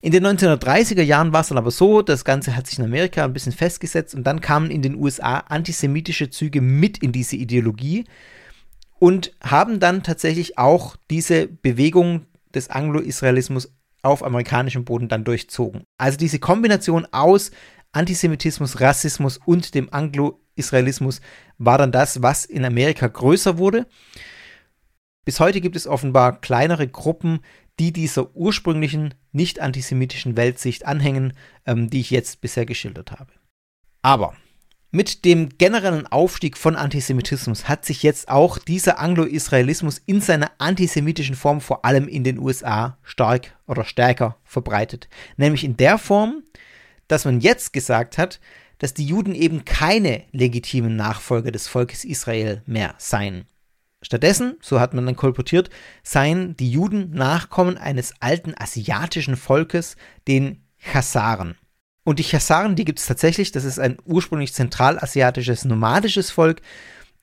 [0.00, 3.24] In den 1930er Jahren war es dann aber so, das Ganze hat sich in Amerika
[3.24, 8.04] ein bisschen festgesetzt und dann kamen in den USA antisemitische Züge mit in diese Ideologie
[8.98, 13.72] und haben dann tatsächlich auch diese Bewegung des Anglo-Israelismus
[14.04, 15.84] auf amerikanischem Boden dann durchzogen.
[15.98, 17.50] Also diese Kombination aus
[17.92, 21.20] Antisemitismus, Rassismus und dem Anglo-Israelismus
[21.58, 23.86] war dann das, was in Amerika größer wurde.
[25.24, 27.40] Bis heute gibt es offenbar kleinere Gruppen,
[27.78, 31.32] die dieser ursprünglichen nicht antisemitischen Weltsicht anhängen,
[31.66, 33.32] ähm, die ich jetzt bisher geschildert habe.
[34.02, 34.36] Aber
[34.94, 41.34] mit dem generellen Aufstieg von Antisemitismus hat sich jetzt auch dieser Anglo-Israelismus in seiner antisemitischen
[41.34, 45.08] Form vor allem in den USA stark oder stärker verbreitet.
[45.36, 46.44] Nämlich in der Form,
[47.08, 48.38] dass man jetzt gesagt hat,
[48.78, 53.46] dass die Juden eben keine legitimen Nachfolger des Volkes Israel mehr seien.
[54.00, 55.70] Stattdessen, so hat man dann kolportiert,
[56.04, 59.96] seien die Juden Nachkommen eines alten asiatischen Volkes,
[60.28, 61.56] den Chasaren.
[62.04, 66.60] Und die Chasaren, die gibt es tatsächlich, das ist ein ursprünglich zentralasiatisches nomadisches Volk,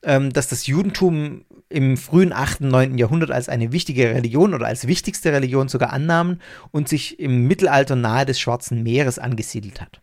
[0.03, 2.97] ähm, das das Judentum im frühen 8., 9.
[2.97, 7.95] Jahrhundert als eine wichtige Religion oder als wichtigste Religion sogar annahmen und sich im Mittelalter
[7.95, 10.01] nahe des Schwarzen Meeres angesiedelt hat.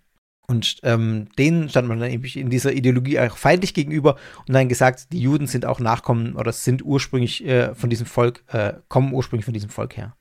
[0.51, 4.17] Und ähm, denen stand man dann eben in dieser Ideologie auch feindlich gegenüber
[4.47, 8.45] und dann gesagt, die Juden sind auch Nachkommen oder sind ursprünglich äh, von diesem Volk,
[8.49, 10.17] äh, kommen ursprünglich von diesem Volk her.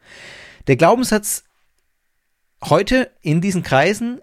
[0.68, 1.46] Der Glaubenssatz
[2.62, 4.20] heute in diesen Kreisen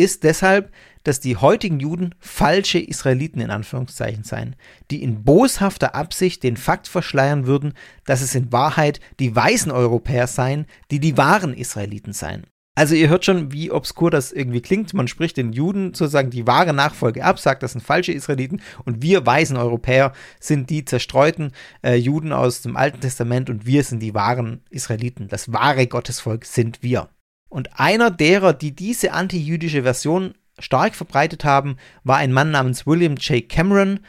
[0.00, 0.72] ist deshalb,
[1.04, 4.56] dass die heutigen Juden falsche Israeliten in Anführungszeichen seien,
[4.90, 7.74] die in boshafter Absicht den Fakt verschleiern würden,
[8.04, 12.46] dass es in Wahrheit die weißen Europäer seien, die die wahren Israeliten seien.
[12.76, 14.94] Also ihr hört schon, wie obskur das irgendwie klingt.
[14.94, 19.02] Man spricht den Juden sozusagen die wahre Nachfolge ab, sagt, das sind falsche Israeliten und
[19.02, 24.00] wir weißen Europäer sind die zerstreuten äh, Juden aus dem Alten Testament und wir sind
[24.00, 25.28] die wahren Israeliten.
[25.28, 27.10] Das wahre Gottesvolk sind wir.
[27.50, 33.16] Und einer derer, die diese antijüdische Version stark verbreitet haben, war ein Mann namens William
[33.16, 33.46] J.
[33.46, 34.00] Cameron.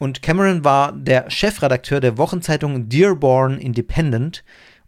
[0.00, 4.42] Und Cameron war der Chefredakteur der Wochenzeitung Dearborn Independent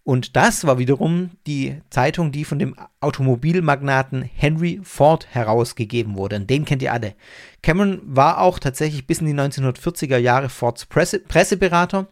[0.05, 6.37] und das war wiederum die Zeitung, die von dem Automobilmagnaten Henry Ford herausgegeben wurde.
[6.37, 7.15] Und den kennt ihr alle.
[7.63, 12.07] Cameron war auch tatsächlich bis in die 1940er Jahre Fords Presse Presseberater.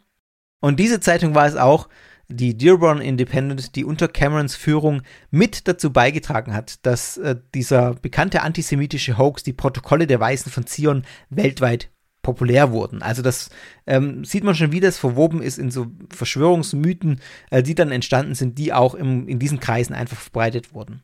[0.63, 1.89] Und diese Zeitung war es auch,
[2.33, 8.43] die Dearborn Independent, die unter Camerons Führung mit dazu beigetragen hat, dass äh, dieser bekannte
[8.43, 11.91] antisemitische Hoax, die Protokolle der Weißen von Zion, weltweit
[12.23, 13.03] populär wurden.
[13.03, 13.51] Also das
[13.87, 17.21] ähm, sieht man schon, wie das verwoben ist in so Verschwörungsmythen,
[17.51, 21.03] äh, die dann entstanden sind, die auch im, in diesen Kreisen einfach verbreitet wurden.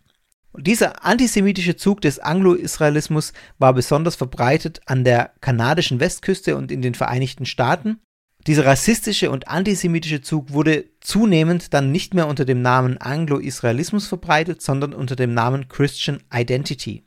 [0.53, 6.82] Und dieser antisemitische Zug des Anglo-Israelismus war besonders verbreitet an der kanadischen Westküste und in
[6.82, 8.01] den Vereinigten Staaten.
[8.49, 14.62] Dieser rassistische und antisemitische Zug wurde zunehmend dann nicht mehr unter dem Namen Anglo-Israelismus verbreitet,
[14.62, 17.05] sondern unter dem Namen Christian Identity.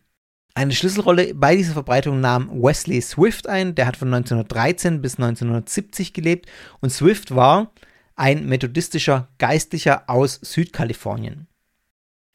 [0.54, 6.14] Eine Schlüsselrolle bei dieser Verbreitung nahm Wesley Swift ein, der hat von 1913 bis 1970
[6.14, 6.46] gelebt
[6.80, 7.74] und Swift war
[8.16, 11.48] ein methodistischer Geistlicher aus Südkalifornien.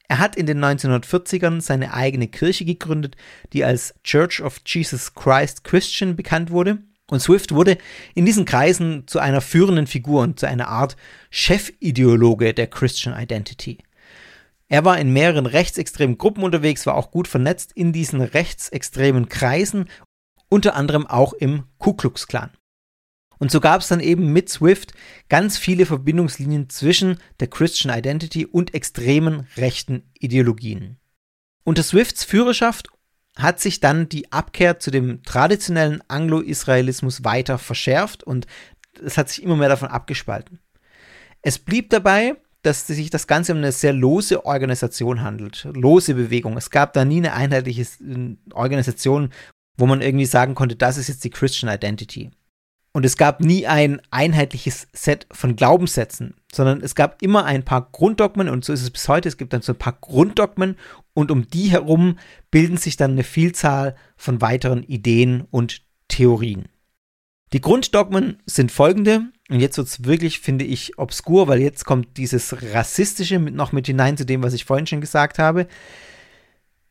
[0.08, 3.16] Er hat in den 1940ern seine eigene Kirche gegründet,
[3.52, 6.78] die als Church of Jesus Christ Christian bekannt wurde.
[7.08, 7.78] Und Swift wurde
[8.14, 10.96] in diesen Kreisen zu einer führenden Figur und zu einer Art
[11.30, 13.78] Chefideologe der Christian Identity.
[14.68, 19.88] Er war in mehreren rechtsextremen Gruppen unterwegs, war auch gut vernetzt in diesen rechtsextremen Kreisen,
[20.48, 22.50] unter anderem auch im Ku Klux Klan.
[23.38, 24.92] Und so gab es dann eben mit Swift
[25.28, 30.98] ganz viele Verbindungslinien zwischen der Christian Identity und extremen rechten Ideologien.
[31.62, 32.88] Unter Swifts Führerschaft
[33.36, 38.46] hat sich dann die Abkehr zu dem traditionellen Anglo-Israelismus weiter verschärft und
[39.04, 40.58] es hat sich immer mehr davon abgespalten.
[41.42, 46.56] Es blieb dabei, dass sich das Ganze um eine sehr lose Organisation handelt, lose Bewegung.
[46.56, 49.30] Es gab da nie eine einheitliche äh, Organisation,
[49.76, 52.30] wo man irgendwie sagen konnte, das ist jetzt die Christian Identity.
[52.96, 57.90] Und es gab nie ein einheitliches Set von Glaubenssätzen, sondern es gab immer ein paar
[57.92, 59.28] Grunddogmen und so ist es bis heute.
[59.28, 60.76] Es gibt dann so ein paar Grunddogmen
[61.12, 62.18] und um die herum
[62.50, 66.68] bilden sich dann eine Vielzahl von weiteren Ideen und Theorien.
[67.52, 72.16] Die Grunddogmen sind folgende, und jetzt wird es wirklich, finde ich, obskur, weil jetzt kommt
[72.16, 75.66] dieses Rassistische mit, noch mit hinein zu dem, was ich vorhin schon gesagt habe.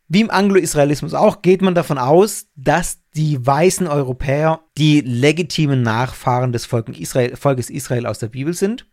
[0.07, 6.51] Wie im Anglo-Israelismus auch geht man davon aus, dass die weißen Europäer die legitimen Nachfahren
[6.51, 8.85] des Volkes Israel, Volkes Israel aus der Bibel sind.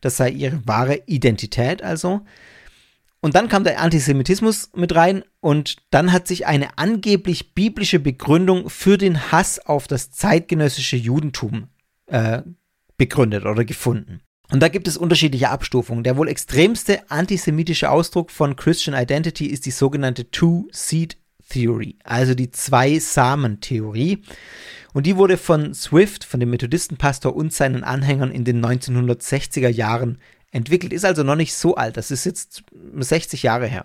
[0.00, 2.22] Das sei ihre wahre Identität also.
[3.20, 8.70] Und dann kam der Antisemitismus mit rein und dann hat sich eine angeblich biblische Begründung
[8.70, 11.68] für den Hass auf das zeitgenössische Judentum
[12.06, 12.42] äh,
[12.96, 14.20] begründet oder gefunden.
[14.50, 16.04] Und da gibt es unterschiedliche Abstufungen.
[16.04, 21.16] Der wohl extremste antisemitische Ausdruck von Christian Identity ist die sogenannte Two-Seed
[21.48, 24.22] Theory, also die Zwei-Samen-Theorie.
[24.92, 30.18] Und die wurde von Swift, von dem Methodistenpastor und seinen Anhängern in den 1960er Jahren
[30.50, 32.64] entwickelt, ist also noch nicht so alt, das ist jetzt
[32.96, 33.84] 60 Jahre her.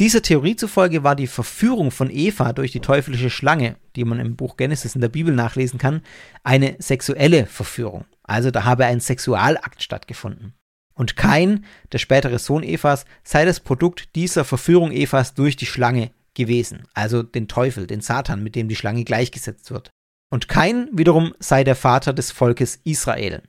[0.00, 4.36] Dieser Theorie zufolge war die Verführung von Eva durch die teuflische Schlange, die man im
[4.36, 6.02] Buch Genesis in der Bibel nachlesen kann,
[6.44, 8.04] eine sexuelle Verführung.
[8.22, 10.54] Also da habe ein Sexualakt stattgefunden.
[10.94, 16.12] Und Kain, der spätere Sohn Evas, sei das Produkt dieser Verführung Evas durch die Schlange
[16.34, 19.90] gewesen, also den Teufel, den Satan, mit dem die Schlange gleichgesetzt wird.
[20.30, 23.42] Und Kain wiederum sei der Vater des Volkes Israel.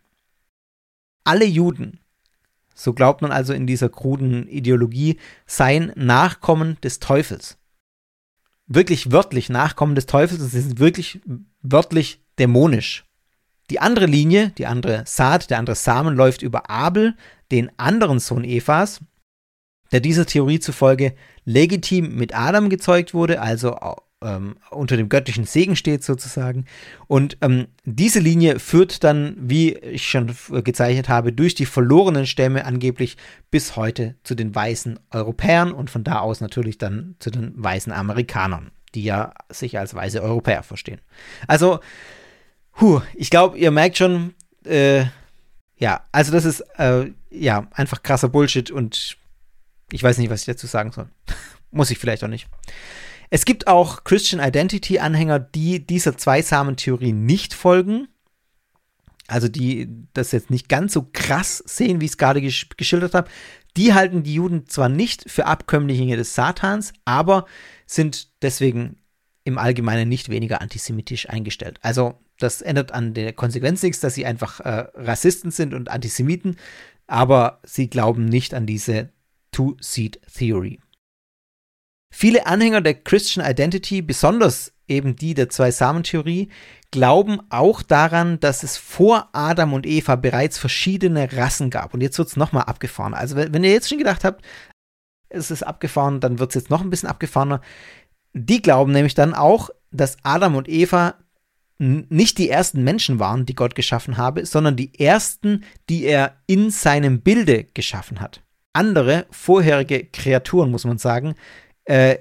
[1.23, 1.99] Alle Juden,
[2.79, 7.57] so glaubt man also in dieser kruden Ideologie, seien Nachkommen des Teufels.
[8.67, 11.19] Wirklich wörtlich Nachkommen des Teufels, sie sind wirklich
[11.61, 13.03] wörtlich dämonisch.
[13.69, 17.17] Die andere Linie, die andere Saat, der andere Samen läuft über Abel,
[17.51, 19.01] den anderen Sohn Evas,
[19.91, 23.75] der dieser Theorie zufolge legitim mit Adam gezeugt wurde, also
[24.21, 26.65] ähm, unter dem göttlichen Segen steht sozusagen.
[27.07, 32.65] Und ähm, diese Linie führt dann, wie ich schon gezeichnet habe, durch die verlorenen Stämme
[32.65, 33.17] angeblich
[33.51, 37.93] bis heute zu den weißen Europäern und von da aus natürlich dann zu den weißen
[37.93, 41.01] Amerikanern, die ja sich als weiße Europäer verstehen.
[41.47, 41.79] Also
[42.79, 44.33] Puh, ich glaube, ihr merkt schon,
[44.63, 45.03] äh,
[45.75, 49.17] ja, also das ist äh, ja einfach krasser Bullshit und
[49.91, 51.09] ich weiß nicht, was ich dazu sagen soll.
[51.71, 52.47] Muss ich vielleicht auch nicht.
[53.29, 58.07] Es gibt auch Christian Identity Anhänger, die dieser Zweisamen-Theorie nicht folgen.
[59.27, 63.13] Also die das jetzt nicht ganz so krass sehen, wie ich es gerade gesch geschildert
[63.13, 63.29] habe.
[63.77, 67.45] Die halten die Juden zwar nicht für Abkömmlinge des Satans, aber
[67.85, 68.97] sind deswegen
[69.43, 71.79] im Allgemeinen nicht weniger antisemitisch eingestellt.
[71.83, 76.55] Also das ändert an der Konsequenz nichts, dass sie einfach äh, Rassisten sind und Antisemiten,
[77.05, 79.09] aber sie glauben nicht an diese
[79.51, 80.79] Two-Seed-Theory.
[82.11, 86.49] Viele Anhänger der Christian Identity, besonders eben die der Zwei-Samen-Theorie,
[86.91, 91.93] glauben auch daran, dass es vor Adam und Eva bereits verschiedene Rassen gab.
[91.93, 93.13] Und jetzt wird es nochmal abgefahren.
[93.13, 94.43] Also wenn ihr jetzt schon gedacht habt,
[95.29, 97.61] es ist abgefahren, dann wird es jetzt noch ein bisschen abgefahrener.
[98.33, 101.15] Die glauben nämlich dann auch, dass Adam und Eva
[101.77, 106.71] nicht die ersten Menschen waren, die Gott geschaffen habe, sondern die ersten, die er in
[106.71, 108.41] seinem Bilde geschaffen hat.
[108.73, 111.35] Andere vorherige Kreaturen, muss man sagen,
[111.85, 112.17] äh,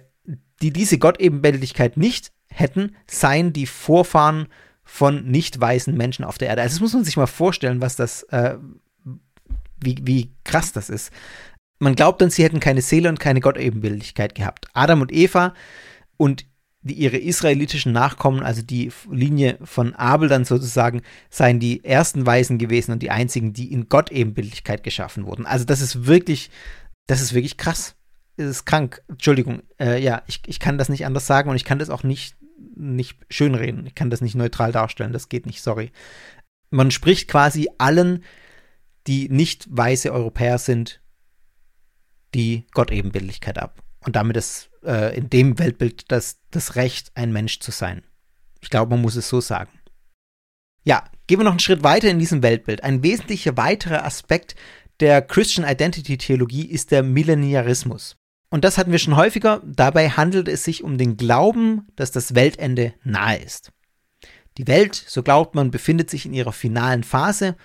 [0.63, 4.49] die diese Gottebenbildlichkeit nicht hätten, seien die Vorfahren
[4.85, 6.63] von nicht weißen Menschen auf der Erde.
[6.63, 8.57] Also das muss man sich mal vorstellen, was das, äh,
[9.81, 11.13] wie, wie krass das ist.
[11.79, 14.67] Man glaubt dann, sie hätten keine Seele und keine Gottebenbildlichkeit gehabt.
[14.73, 15.55] Adam und Eva
[16.17, 16.47] und
[16.81, 22.59] die, ihre israelitischen Nachkommen, also die Linie von Abel dann sozusagen, seien die ersten Weisen
[22.59, 25.47] gewesen und die einzigen, die in Gott Ebenbildlichkeit geschaffen wurden.
[25.47, 26.51] Also das ist wirklich,
[27.07, 27.95] das ist wirklich krass.
[28.39, 29.03] Ist krank.
[29.09, 29.63] Entschuldigung.
[29.81, 32.37] Äh, ja, ich, ich kann das nicht anders sagen und ich kann das auch nicht,
[32.77, 33.85] nicht schönreden.
[33.85, 35.13] Ich kann das nicht neutral darstellen.
[35.13, 35.91] Das geht nicht, sorry.
[36.71, 38.23] Man spricht quasi allen,
[39.09, 41.03] die nicht weiße Europäer sind,
[42.33, 43.83] die Gottebenbildlichkeit ab.
[44.05, 48.05] Und damit ist äh, in dem Weltbild das, das Recht, ein Mensch zu sein.
[48.61, 49.73] Ich glaube, man muss es so sagen.
[50.85, 52.85] Ja, gehen wir noch einen Schritt weiter in diesem Weltbild.
[52.85, 54.55] Ein wesentlicher weiterer Aspekt
[55.01, 58.18] der Christian Identity Theologie ist der Millenarismus.
[58.51, 59.63] Und das hatten wir schon häufiger.
[59.65, 63.73] Dabei handelt es sich um den Glauben, dass das Weltende nahe ist.
[64.57, 67.57] Die Welt, so glaubt man, befindet sich in ihrer finalen Phase.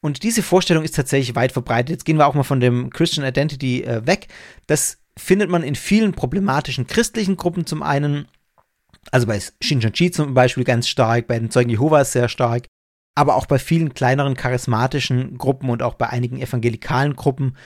[0.00, 1.90] Und diese Vorstellung ist tatsächlich weit verbreitet.
[1.90, 4.28] Jetzt gehen wir auch mal von dem Christian Identity äh, weg.
[4.66, 8.28] Das findet man in vielen problematischen christlichen Gruppen zum einen,
[9.10, 12.66] also bei Shincheonji zum Beispiel ganz stark, bei den Zeugen Jehovas sehr stark,
[13.16, 17.56] aber auch bei vielen kleineren charismatischen Gruppen und auch bei einigen evangelikalen Gruppen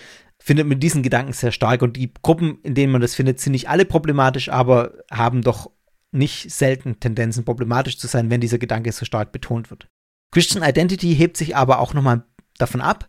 [0.43, 1.83] findet man diesen Gedanken sehr stark.
[1.83, 5.71] Und die Gruppen, in denen man das findet, sind nicht alle problematisch, aber haben doch
[6.11, 9.89] nicht selten Tendenzen, problematisch zu sein, wenn dieser Gedanke so stark betont wird.
[10.33, 12.25] Christian Identity hebt sich aber auch nochmal
[12.59, 13.09] davon ab,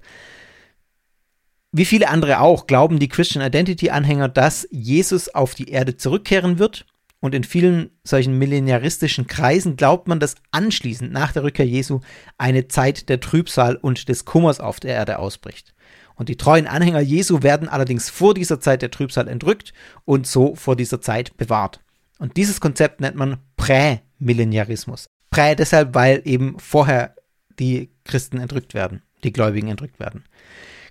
[1.76, 6.86] wie viele andere auch, glauben die Christian Identity-Anhänger, dass Jesus auf die Erde zurückkehren wird.
[7.20, 12.02] Und in vielen solchen millenaristischen Kreisen glaubt man, dass anschließend nach der Rückkehr Jesu
[12.38, 15.74] eine Zeit der Trübsal und des Kummers auf der Erde ausbricht.
[16.16, 19.74] Und die treuen Anhänger Jesu werden allerdings vor dieser Zeit der Trübsal entrückt
[20.06, 21.82] und so vor dieser Zeit bewahrt.
[22.20, 25.08] Und dieses Konzept nennt man Prämillenarismus.
[25.30, 27.16] Prä deshalb, weil eben vorher
[27.60, 30.24] die Christen entrückt werden, die Gläubigen entrückt werden.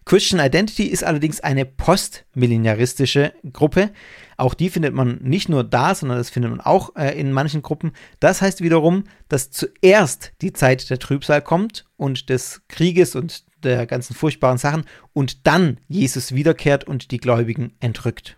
[0.05, 3.93] Christian Identity ist allerdings eine postmillenaristische Gruppe.
[4.37, 7.63] Auch die findet man nicht nur da, sondern das findet man auch äh, in manchen
[7.63, 7.93] Gruppen.
[8.19, 13.87] Das heißt wiederum, dass zuerst die Zeit der Trübsal kommt und des Krieges und der
[13.87, 18.37] ganzen furchtbaren Sachen und dann Jesus wiederkehrt und die Gläubigen entrückt.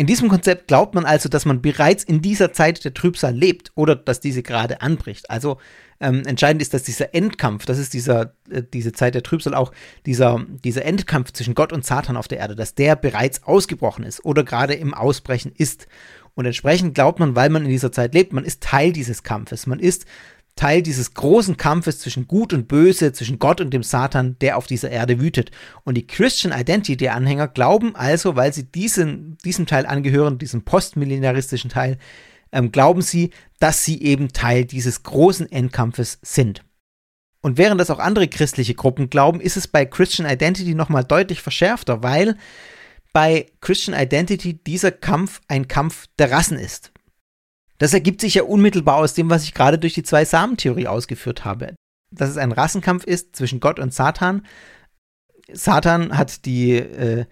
[0.00, 3.70] In diesem Konzept glaubt man also, dass man bereits in dieser Zeit der Trübsal lebt
[3.74, 5.28] oder dass diese gerade anbricht.
[5.28, 5.58] Also
[6.00, 9.72] ähm, entscheidend ist, dass dieser Endkampf, das ist dieser, äh, diese Zeit der Trübsal auch,
[10.06, 14.24] dieser, dieser Endkampf zwischen Gott und Satan auf der Erde, dass der bereits ausgebrochen ist
[14.24, 15.86] oder gerade im Ausbrechen ist.
[16.34, 19.66] Und entsprechend glaubt man, weil man in dieser Zeit lebt, man ist Teil dieses Kampfes.
[19.66, 20.06] Man ist
[20.60, 24.66] Teil dieses großen Kampfes zwischen Gut und Böse, zwischen Gott und dem Satan, der auf
[24.66, 25.50] dieser Erde wütet.
[25.84, 31.96] Und die Christian Identity-Anhänger glauben also, weil sie diesen, diesem Teil angehören, diesem postmillenaristischen Teil,
[32.52, 36.62] ähm, glauben sie, dass sie eben Teil dieses großen Endkampfes sind.
[37.40, 41.40] Und während das auch andere christliche Gruppen glauben, ist es bei Christian Identity nochmal deutlich
[41.40, 42.36] verschärfter, weil
[43.14, 46.92] bei Christian Identity dieser Kampf ein Kampf der Rassen ist.
[47.80, 51.44] Das ergibt sich ja unmittelbar aus dem, was ich gerade durch die zwei Samentheorie ausgeführt
[51.44, 51.74] habe.
[52.12, 54.46] Dass es ein Rassenkampf ist zwischen Gott und Satan.
[55.52, 57.24] Satan hat die äh,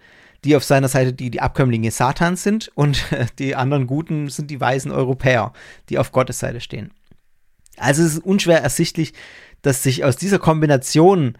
[0.43, 3.05] die auf seiner Seite die, die Abkömmlinge Satans sind und
[3.39, 5.53] die anderen Guten sind die weisen Europäer,
[5.89, 6.91] die auf Gottes Seite stehen.
[7.77, 9.13] Also es ist unschwer ersichtlich,
[9.61, 11.37] dass sich aus dieser Kombination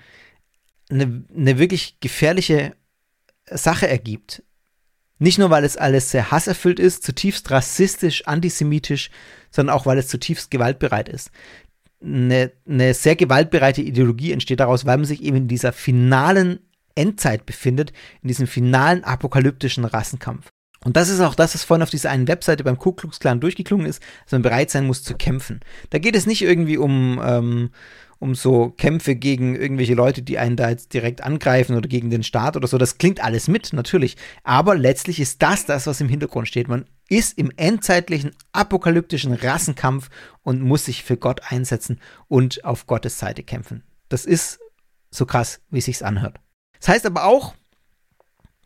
[0.89, 2.75] eine, eine wirklich gefährliche
[3.49, 4.43] Sache ergibt.
[5.19, 9.11] Nicht nur, weil es alles sehr hasserfüllt ist, zutiefst rassistisch, antisemitisch,
[9.51, 11.31] sondern auch, weil es zutiefst gewaltbereit ist.
[12.01, 16.59] Eine, eine sehr gewaltbereite Ideologie entsteht daraus, weil man sich eben in dieser finalen
[16.95, 17.91] Endzeit befindet,
[18.21, 20.47] in diesem finalen apokalyptischen Rassenkampf.
[20.85, 23.41] Und das ist auch das, was vorhin auf dieser einen Webseite beim Ku Klux Klan
[23.41, 25.59] durchgeklungen ist, dass man bereit sein muss zu kämpfen.
[25.89, 27.71] Da geht es nicht irgendwie um, ähm,
[28.19, 32.23] um so Kämpfe gegen irgendwelche Leute, die einen da jetzt direkt angreifen oder gegen den
[32.23, 32.77] Staat oder so.
[32.77, 34.17] Das klingt alles mit, natürlich.
[34.43, 36.67] Aber letztlich ist das das, was im Hintergrund steht.
[36.67, 40.09] Man ist im endzeitlichen apokalyptischen Rassenkampf
[40.43, 43.83] und muss sich für Gott einsetzen und auf Gottes Seite kämpfen.
[44.09, 44.59] Das ist
[45.09, 46.39] so krass, wie es sich anhört.
[46.79, 47.55] Das heißt aber auch,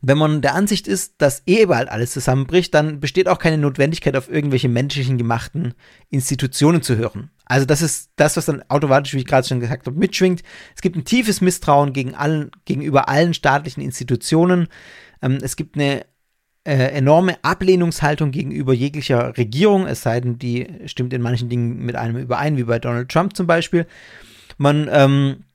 [0.06, 4.18] wenn man der Ansicht ist, dass eh bald alles zusammenbricht, dann besteht auch keine Notwendigkeit,
[4.18, 5.74] auf irgendwelche menschlichen gemachten
[6.10, 7.32] Institutionen zu hören.
[7.46, 10.44] Also das ist das, was dann automatisch, wie ich gerade schon gesagt habe, mitschwingt.
[10.76, 14.68] Es gibt ein tiefes Misstrauen gegen allen, gegenüber allen staatlichen Institutionen.
[15.22, 16.06] Ähm, es gibt eine
[16.66, 21.96] äh, enorme Ablehnungshaltung gegenüber jeglicher Regierung, es sei denn, die stimmt in manchen Dingen mit
[21.96, 23.88] einem überein, wie bei Donald Trump zum Beispiel.
[24.58, 25.46] Man ähm,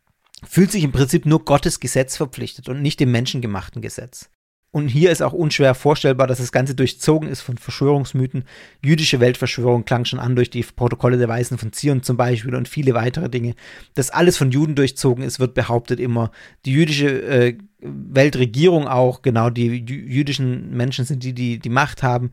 [0.43, 4.31] fühlt sich im Prinzip nur Gottes Gesetz verpflichtet und nicht dem menschengemachten Gesetz.
[4.71, 8.45] Und hier ist auch unschwer vorstellbar, dass das Ganze durchzogen ist von Verschwörungsmythen.
[8.85, 12.69] Jüdische Weltverschwörung klang schon an durch die Protokolle der Weisen von Zion zum Beispiel und
[12.69, 13.55] viele weitere Dinge.
[13.95, 16.33] Dass alles von Juden durchzogen ist, wird behauptet immer.
[16.67, 22.31] Die jüdische äh, Weltregierung auch, genau, die jüdischen Menschen sind die, die die Macht haben.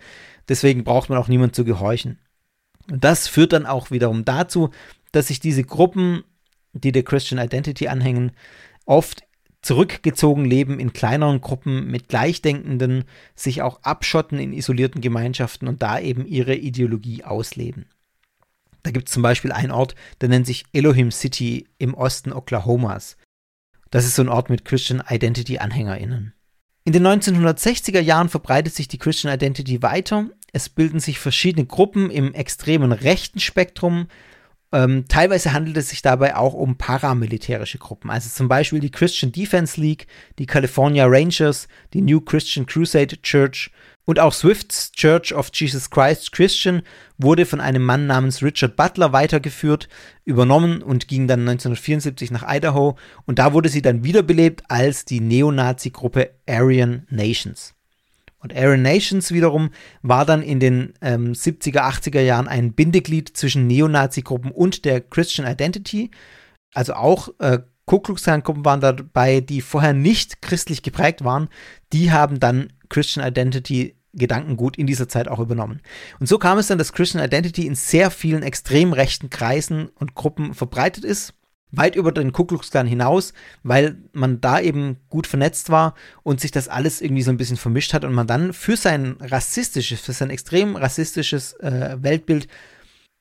[0.49, 2.19] Deswegen braucht man auch niemand zu gehorchen.
[2.91, 4.71] Und das führt dann auch wiederum dazu,
[5.13, 6.23] dass sich diese Gruppen
[6.75, 8.31] die der Christian Identity anhängen,
[8.85, 9.23] oft
[9.65, 15.99] zurückgezogen leben in kleineren Gruppen mit Gleichdenkenden, sich auch abschotten in isolierten Gemeinschaften und da
[15.99, 17.87] eben ihre Ideologie ausleben.
[18.83, 23.17] Da gibt es zum Beispiel einen Ort, der nennt sich Elohim City im Osten Oklahomas.
[23.89, 26.33] Das ist so ein Ort mit Christian Identity AnhängerInnen.
[26.83, 30.29] In den 1960er Jahren verbreitet sich die Christian Identity weiter.
[30.53, 34.09] Es bilden sich verschiedene Gruppen im extremen rechten Spektrum,
[34.75, 39.31] ähm, teilweise handelt es sich dabei auch um paramilitärische Gruppen, also zum Beispiel die Christian
[39.31, 40.07] Defense League,
[40.37, 43.71] die California Rangers, die New Christian Crusade Church
[44.03, 46.81] und auch Swift's Church of Jesus Christ Christian
[47.17, 49.87] wurde von einem Mann namens Richard Butler weitergeführt,
[50.25, 55.21] übernommen und ging dann 1974 nach Idaho und da wurde sie dann wiederbelebt als die
[55.21, 57.73] Neonazi-Gruppe Aryan Nations.
[58.45, 59.71] Und Aaron Nations wiederum
[60.03, 65.51] war dann in den ähm, 70er, 80er Jahren ein Bindeglied zwischen Neonazi-Gruppen und der Christian
[65.51, 66.11] Identity.
[66.75, 71.49] also auch äh, Ku Klux Klan Gruppen waren dabei, die vorher nicht christlich geprägt waren,
[71.91, 75.81] die haben dann Christian Identity Gedankengut in dieser Zeit auch übernommen.
[76.19, 80.13] Und so kam es dann, dass Christian Identity in sehr vielen extrem rechten Kreisen und
[80.13, 81.33] Gruppen verbreitet ist,
[81.77, 83.33] weit über den Ku Klux hinaus,
[83.63, 87.57] weil man da eben gut vernetzt war und sich das alles irgendwie so ein bisschen
[87.57, 92.47] vermischt hat und man dann für sein rassistisches, für sein extrem rassistisches äh, Weltbild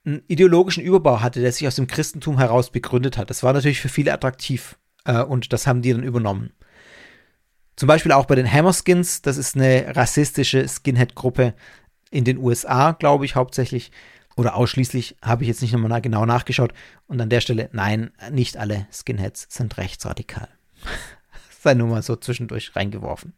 [0.04, 3.30] einen ideologischen Überbau hatte, der sich aus dem Christentum heraus begründet hat.
[3.30, 6.52] Das war natürlich für viele attraktiv äh, und das haben die dann übernommen.
[7.76, 11.54] Zum Beispiel auch bei den Hammerskins, das ist eine rassistische Skinhead-Gruppe
[12.10, 13.90] in den USA, glaube ich, hauptsächlich
[14.36, 16.72] oder ausschließlich, habe ich jetzt nicht nochmal genau nachgeschaut.
[17.06, 20.48] Und an der Stelle, nein, nicht alle Skinheads sind rechtsradikal.
[21.60, 23.32] Sei nur mal so zwischendurch reingeworfen.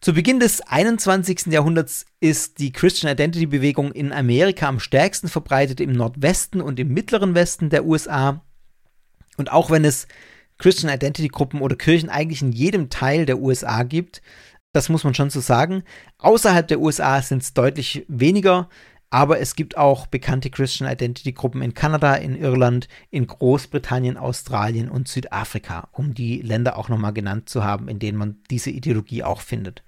[0.00, 1.46] Zu Beginn des 21.
[1.46, 6.88] Jahrhunderts ist die Christian Identity Bewegung in Amerika am stärksten verbreitet im Nordwesten und im
[6.88, 8.42] mittleren Westen der USA.
[9.36, 10.06] Und auch wenn es
[10.56, 14.22] Christian Identity Gruppen oder Kirchen eigentlich in jedem Teil der USA gibt,
[14.72, 15.82] das muss man schon so sagen.
[16.18, 18.68] Außerhalb der USA sind es deutlich weniger.
[19.10, 24.88] Aber es gibt auch bekannte Christian Identity Gruppen in Kanada, in Irland, in Großbritannien, Australien
[24.88, 29.24] und Südafrika, um die Länder auch nochmal genannt zu haben, in denen man diese Ideologie
[29.24, 29.82] auch findet.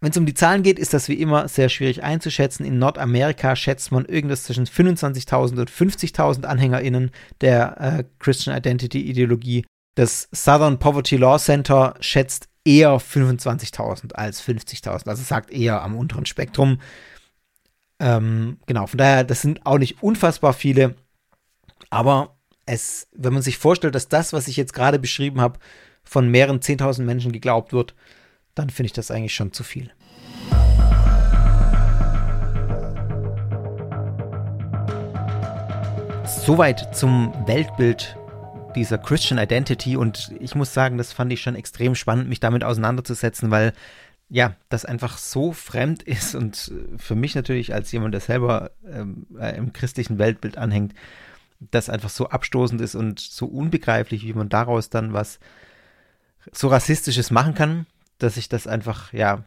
[0.00, 2.64] Wenn es um die Zahlen geht, ist das wie immer sehr schwierig einzuschätzen.
[2.64, 7.10] In Nordamerika schätzt man irgendwas zwischen 25.000 und 50.000 AnhängerInnen
[7.40, 9.64] der äh, Christian Identity Ideologie.
[9.94, 16.26] Das Southern Poverty Law Center schätzt eher 25.000 als 50.000, also sagt eher am unteren
[16.26, 16.78] Spektrum.
[17.98, 20.96] Ähm, genau, von daher, das sind auch nicht unfassbar viele,
[21.88, 22.36] aber
[22.66, 25.58] es, wenn man sich vorstellt, dass das, was ich jetzt gerade beschrieben habe,
[26.04, 27.94] von mehreren 10.000 Menschen geglaubt wird,
[28.54, 29.90] dann finde ich das eigentlich schon zu viel.
[36.26, 38.16] Soweit zum Weltbild
[38.74, 42.62] dieser Christian Identity und ich muss sagen, das fand ich schon extrem spannend, mich damit
[42.62, 43.72] auseinanderzusetzen, weil
[44.28, 49.26] ja, das einfach so fremd ist und für mich natürlich als jemand, der selber ähm,
[49.38, 50.94] äh, im christlichen Weltbild anhängt,
[51.58, 55.38] das einfach so abstoßend ist und so unbegreiflich, wie man daraus dann was
[56.52, 57.86] so rassistisches machen kann,
[58.18, 59.44] dass ich das einfach, ja,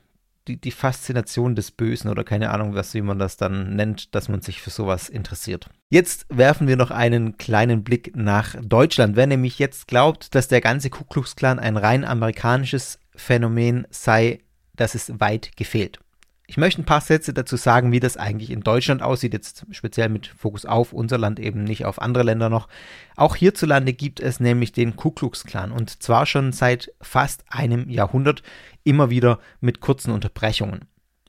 [0.48, 4.30] die, die Faszination des Bösen oder keine Ahnung, was wie man das dann nennt, dass
[4.30, 5.70] man sich für sowas interessiert.
[5.90, 9.16] Jetzt werfen wir noch einen kleinen Blick nach Deutschland.
[9.16, 14.40] Wer nämlich jetzt glaubt, dass der ganze Ku Klux Klan ein rein amerikanisches Phänomen sei,
[14.80, 16.00] das ist weit gefehlt.
[16.48, 20.10] Ich möchte ein paar Sätze dazu sagen, wie das eigentlich in Deutschland aussieht, jetzt speziell
[20.10, 22.68] mit Fokus auf unser Land, eben nicht auf andere Länder noch.
[23.16, 27.88] Auch hierzulande gibt es nämlich den Ku Klux Klan und zwar schon seit fast einem
[27.88, 28.42] Jahrhundert,
[28.84, 30.86] immer wieder mit kurzen Unterbrechungen.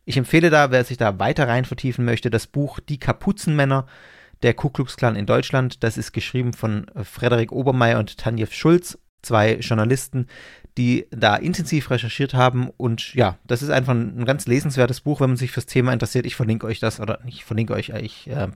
[0.06, 3.86] Ich empfehle da, wer sich da weiter rein vertiefen möchte, das Buch Die Kapuzenmänner,
[4.42, 5.84] der Ku Klux Klan in Deutschland.
[5.84, 10.28] Das ist geschrieben von Frederik Obermeier und Tanjev Schulz, zwei Journalisten,
[10.80, 12.70] die da intensiv recherchiert haben.
[12.70, 16.24] Und ja, das ist einfach ein, ganz lesenswertes Buch, wenn man sich fürs Thema interessiert.
[16.24, 18.48] Ich verlinke euch das, oder ich verlinke euch, ich äh,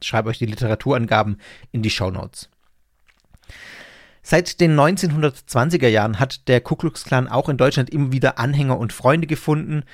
[0.00, 1.40] schreibe euch die Literaturangaben
[1.72, 2.48] in die Show Notes.
[4.22, 8.78] Seit den 1920er Jahren hat der Ku Klux Klan auch in Deutschland immer wieder Anhänger
[8.78, 9.84] und Freunde gefunden, äh,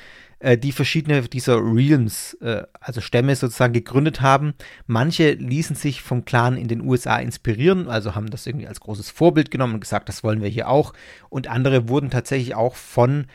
[0.41, 4.55] die verschiedene dieser Realms, äh, also Stämme sozusagen gegründet haben.
[4.87, 9.11] Manche ließen sich vom Clan in den USA inspirieren, also haben das irgendwie als großes
[9.11, 10.93] Vorbild genommen und gesagt, das wollen wir hier auch.
[11.29, 13.27] Und andere wurden tatsächlich auch von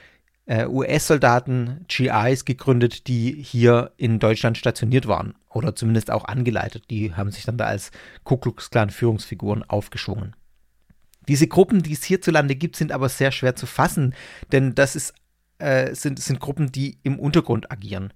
[0.45, 6.85] äh, US-Soldaten, GIs gegründet, die hier in Deutschland stationiert waren oder zumindest auch angeleitet.
[6.89, 7.91] Die haben sich dann da als
[8.23, 10.35] Ku Klux Klan Führungsfiguren aufgeschwungen.
[11.27, 14.13] Diese Gruppen, die es hierzulande gibt, sind aber sehr schwer zu fassen,
[14.51, 15.13] denn das ist
[15.63, 18.13] äh, sind, sind Gruppen, die im Untergrund agieren,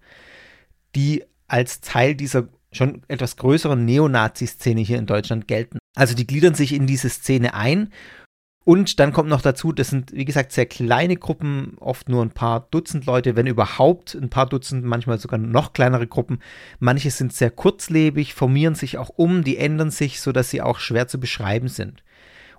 [0.95, 5.79] die als Teil dieser schon etwas größeren Neonazi-Szene hier in Deutschland gelten.
[5.95, 7.89] Also die gliedern sich in diese Szene ein
[8.67, 12.31] und dann kommt noch dazu, das sind, wie gesagt, sehr kleine Gruppen, oft nur ein
[12.31, 16.39] paar Dutzend Leute, wenn überhaupt ein paar Dutzend, manchmal sogar noch kleinere Gruppen.
[16.79, 21.07] Manche sind sehr kurzlebig, formieren sich auch um, die ändern sich, sodass sie auch schwer
[21.07, 22.03] zu beschreiben sind.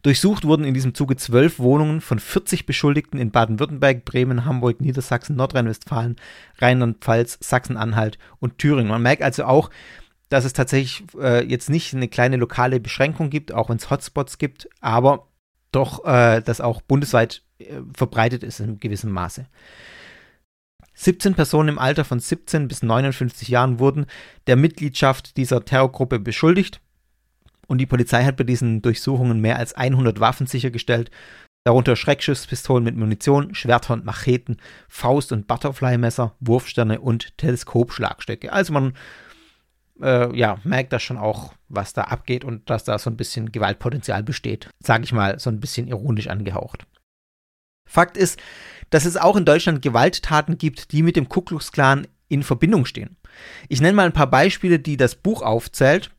[0.00, 5.36] Durchsucht wurden in diesem Zuge zwölf Wohnungen von 40 Beschuldigten in Baden-Württemberg, Bremen, Hamburg, Niedersachsen,
[5.36, 6.16] Nordrhein-Westfalen,
[6.58, 8.88] Rheinland-Pfalz, Sachsen-Anhalt und Thüringen.
[8.88, 9.68] Man merkt also auch,
[10.28, 14.38] dass es tatsächlich äh, jetzt nicht eine kleine lokale Beschränkung gibt, auch wenn es Hotspots
[14.38, 15.28] gibt, aber
[15.72, 19.46] doch, äh, das auch bundesweit äh, verbreitet ist in gewissem Maße.
[20.94, 24.06] 17 Personen im Alter von 17 bis 59 Jahren wurden
[24.46, 26.80] der Mitgliedschaft dieser Terrorgruppe beschuldigt.
[27.68, 31.10] Und die Polizei hat bei diesen Durchsuchungen mehr als 100 Waffen sichergestellt,
[31.64, 34.56] darunter Schreckschusspistolen mit Munition, Schwerter und Macheten,
[34.88, 38.52] Faust- und Butterfly-Messer, Wurfsterne und Teleskopschlagstöcke.
[38.52, 38.94] Also man
[40.02, 43.52] äh, ja, merkt da schon auch, was da abgeht und dass da so ein bisschen
[43.52, 44.68] Gewaltpotenzial besteht.
[44.80, 46.86] Sage ich mal, so ein bisschen ironisch angehaucht.
[47.88, 48.38] Fakt ist,
[48.90, 52.84] dass es auch in Deutschland Gewalttaten gibt, die mit dem Ku Klux Klan in Verbindung
[52.84, 53.16] stehen.
[53.68, 56.10] Ich nenne mal ein paar Beispiele, die das Buch aufzählt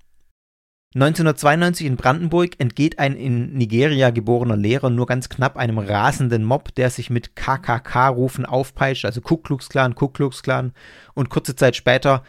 [0.96, 6.74] 1992 in Brandenburg entgeht ein in Nigeria geborener Lehrer nur ganz knapp einem rasenden Mob,
[6.74, 10.74] der sich mit KKK-Rufen aufpeitscht, also Ku Klux Klan, Ku Klux Klan.
[11.14, 12.24] Und kurze Zeit später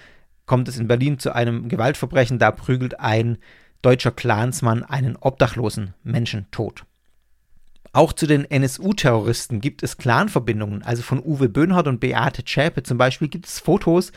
[0.51, 3.39] kommt es in Berlin zu einem Gewaltverbrechen, da prügelt ein
[3.83, 6.87] deutscher Clansmann einen obdachlosen Menschen tot.
[7.93, 12.99] Auch zu den NSU-Terroristen gibt es Clanverbindungen, also von Uwe Böhnhardt und Beate Zschäpe zum
[12.99, 14.11] Beispiel gibt es Fotos,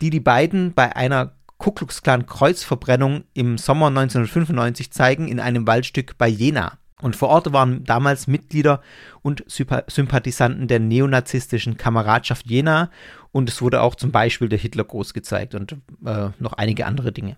[0.00, 5.68] die die beiden bei einer Ku Klux Klan Kreuzverbrennung im Sommer 1995 zeigen in einem
[5.68, 6.78] Waldstück bei Jena.
[7.02, 8.80] Und vor Ort waren damals Mitglieder
[9.20, 12.90] und Sympathisanten der neonazistischen Kameradschaft Jena
[13.32, 15.72] und es wurde auch zum Beispiel der Hitler groß gezeigt und
[16.06, 17.36] äh, noch einige andere Dinge.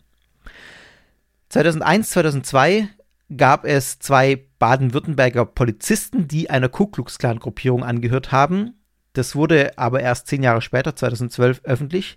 [1.49, 2.89] 2001, 2002
[3.37, 8.75] gab es zwei Baden-Württemberger Polizisten, die einer Ku Klux Klan Gruppierung angehört haben.
[9.13, 12.17] Das wurde aber erst zehn Jahre später, 2012, öffentlich.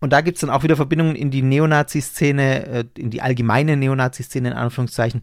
[0.00, 3.76] Und da gibt es dann auch wieder Verbindungen in die Neonazi-Szene, äh, in die allgemeine
[3.76, 5.22] Neonazi-Szene in Anführungszeichen.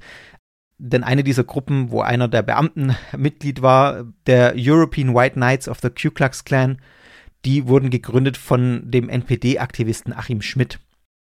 [0.84, 5.80] Denn eine dieser Gruppen, wo einer der Beamten Mitglied war, der European White Knights of
[5.80, 6.80] the Ku Klux Klan,
[7.46, 10.80] die wurden gegründet von dem NPD-Aktivisten Achim Schmidt.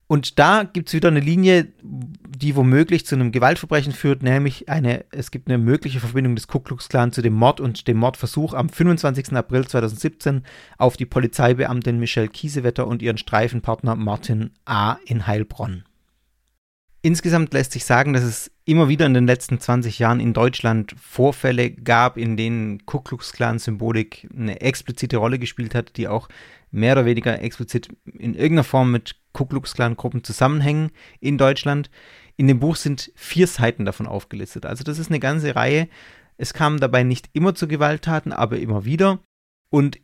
[0.06, 5.06] Und da gibt es wieder eine Linie, die womöglich zu einem Gewaltverbrechen führt, nämlich eine,
[5.10, 8.54] es gibt eine mögliche Verbindung des Ku Klux Klan zu dem Mord und dem Mordversuch
[8.54, 9.34] am 25.
[9.34, 10.44] April 2017
[10.78, 14.98] auf die Polizeibeamtin Michelle Kiesewetter und ihren Streifenpartner Martin A.
[15.06, 15.86] in Heilbronn.
[17.02, 20.96] Insgesamt lässt sich sagen, dass es immer wieder in den letzten 20 Jahren in Deutschland
[21.00, 26.28] Vorfälle gab, in denen Ku Klux Klan Symbolik eine explizite Rolle gespielt hat, die auch
[26.72, 31.90] mehr oder weniger explizit in irgendeiner Form mit Ku Klux Klan Gruppen zusammenhängen in Deutschland.
[32.36, 34.66] In dem Buch sind vier Seiten davon aufgelistet.
[34.66, 35.88] Also das ist eine ganze Reihe.
[36.38, 39.20] Es kam dabei nicht immer zu Gewalttaten, aber immer wieder.
[39.70, 40.00] Und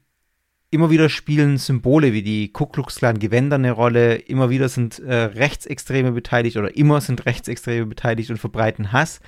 [0.71, 4.15] immer wieder spielen Symbole wie die Ku Klux Klan Gewänder eine Rolle.
[4.15, 9.21] Immer wieder sind äh, Rechtsextreme beteiligt oder immer sind Rechtsextreme beteiligt und verbreiten Hass.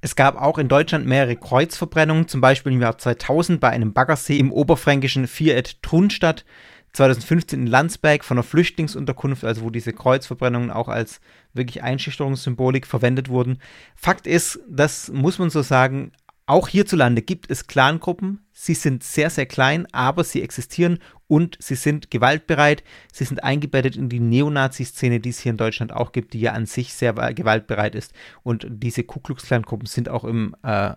[0.00, 4.36] Es gab auch in Deutschland mehrere Kreuzverbrennungen, zum Beispiel im Jahr 2000 bei einem Baggersee
[4.36, 6.44] im oberfränkischen Vieret Trunstadt,
[6.92, 11.20] 2015 in Landsberg von einer Flüchtlingsunterkunft, also wo diese Kreuzverbrennungen auch als
[11.54, 13.58] wirklich Einschüchterungssymbolik verwendet wurden.
[13.94, 16.12] Fakt ist, das muss man so sagen,
[16.46, 18.44] auch hierzulande gibt es Clangruppen.
[18.52, 20.98] Sie sind sehr, sehr klein, aber sie existieren
[21.28, 22.82] und sie sind gewaltbereit.
[23.12, 26.52] Sie sind eingebettet in die Neonazi-Szene, die es hier in Deutschland auch gibt, die ja
[26.52, 28.12] an sich sehr gewaltbereit ist.
[28.42, 30.94] Und diese Ku Klux Klan-Gruppen sind auch im, äh,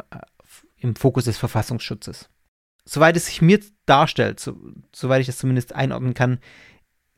[0.77, 2.29] im Fokus des Verfassungsschutzes.
[2.83, 4.55] Soweit es sich mir darstellt, so,
[4.93, 6.39] soweit ich das zumindest einordnen kann,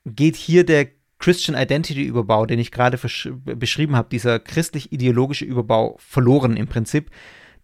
[0.06, 0.88] geht hier der
[1.20, 7.10] Christian Identity Überbau, den ich gerade beschrieben habe, dieser christlich-ideologische Überbau verloren im Prinzip.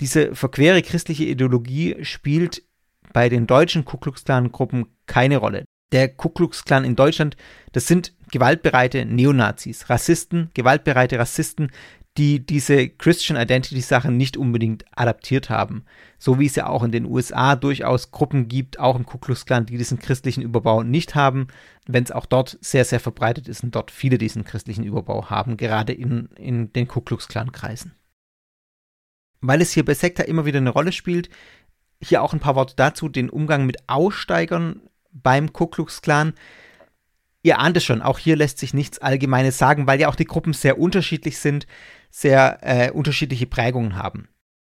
[0.03, 2.61] Diese verquere christliche Ideologie spielt
[3.13, 5.63] bei den deutschen Ku Klux Klan Gruppen keine Rolle.
[5.93, 7.37] Der Ku Klux Klan in Deutschland,
[7.71, 11.71] das sind gewaltbereite Neonazis, Rassisten, gewaltbereite Rassisten,
[12.17, 15.85] die diese Christian Identity Sachen nicht unbedingt adaptiert haben.
[16.19, 19.45] So wie es ja auch in den USA durchaus Gruppen gibt, auch im Ku Klux
[19.45, 21.47] Klan, die diesen christlichen Überbau nicht haben,
[21.87, 25.55] wenn es auch dort sehr, sehr verbreitet ist und dort viele diesen christlichen Überbau haben,
[25.55, 27.93] gerade in, in den Ku Klux Klan Kreisen.
[29.43, 31.29] Weil es hier bei Sekta immer wieder eine Rolle spielt,
[32.01, 36.33] hier auch ein paar Worte dazu, den Umgang mit Aussteigern beim Ku Klux Klan.
[37.43, 40.25] Ihr ahnt es schon, auch hier lässt sich nichts Allgemeines sagen, weil ja auch die
[40.25, 41.67] Gruppen sehr unterschiedlich sind
[42.13, 44.29] sehr äh, unterschiedliche Prägungen haben.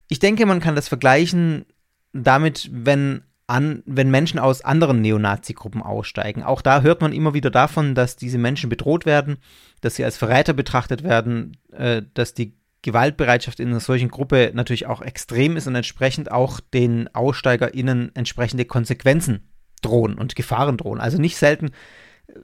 [0.10, 1.66] Ich denke, man kann das vergleichen
[2.12, 6.44] damit, wenn, an, wenn Menschen aus anderen Neonazi-Gruppen aussteigen.
[6.44, 9.38] Auch da hört man immer wieder davon, dass diese Menschen bedroht werden,
[9.80, 14.88] dass sie als Verräter betrachtet werden, äh, dass die Gewaltbereitschaft in einer solchen Gruppe natürlich
[14.88, 19.50] auch extrem ist und entsprechend auch den AussteigerInnen entsprechende Konsequenzen
[19.82, 21.00] drohen und Gefahren drohen.
[21.00, 21.72] Also nicht selten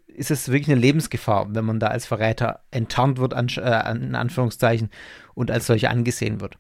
[0.08, 4.16] ist es wirklich eine Lebensgefahr, wenn man da als Verräter enttarnt wird, an, äh, in
[4.16, 4.90] Anführungszeichen,
[5.34, 6.58] und als solche angesehen wird.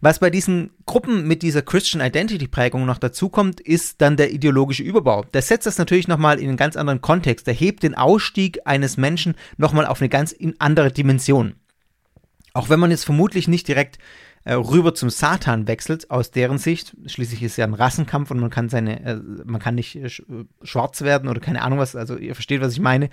[0.00, 4.82] Was bei diesen Gruppen mit dieser Christian Identity Prägung noch dazukommt, ist dann der ideologische
[4.82, 5.24] Überbau.
[5.34, 7.46] Der setzt das natürlich nochmal in einen ganz anderen Kontext.
[7.46, 11.56] Der hebt den Ausstieg eines Menschen nochmal auf eine ganz andere Dimension.
[12.56, 13.98] Auch wenn man jetzt vermutlich nicht direkt
[14.44, 16.96] äh, rüber zum Satan wechselt, aus deren Sicht.
[17.04, 20.08] Schließlich ist es ja ein Rassenkampf und man kann seine, äh, man kann nicht äh,
[20.62, 23.10] schwarz werden oder keine Ahnung was, also ihr versteht, was ich meine.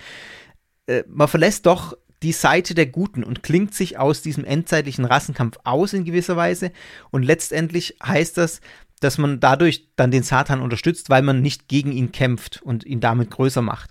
[0.86, 5.58] Äh, man verlässt doch die Seite der Guten und klingt sich aus diesem endzeitlichen Rassenkampf
[5.64, 6.72] aus in gewisser Weise.
[7.10, 8.62] Und letztendlich heißt das,
[9.00, 13.00] dass man dadurch dann den Satan unterstützt, weil man nicht gegen ihn kämpft und ihn
[13.00, 13.90] damit größer macht.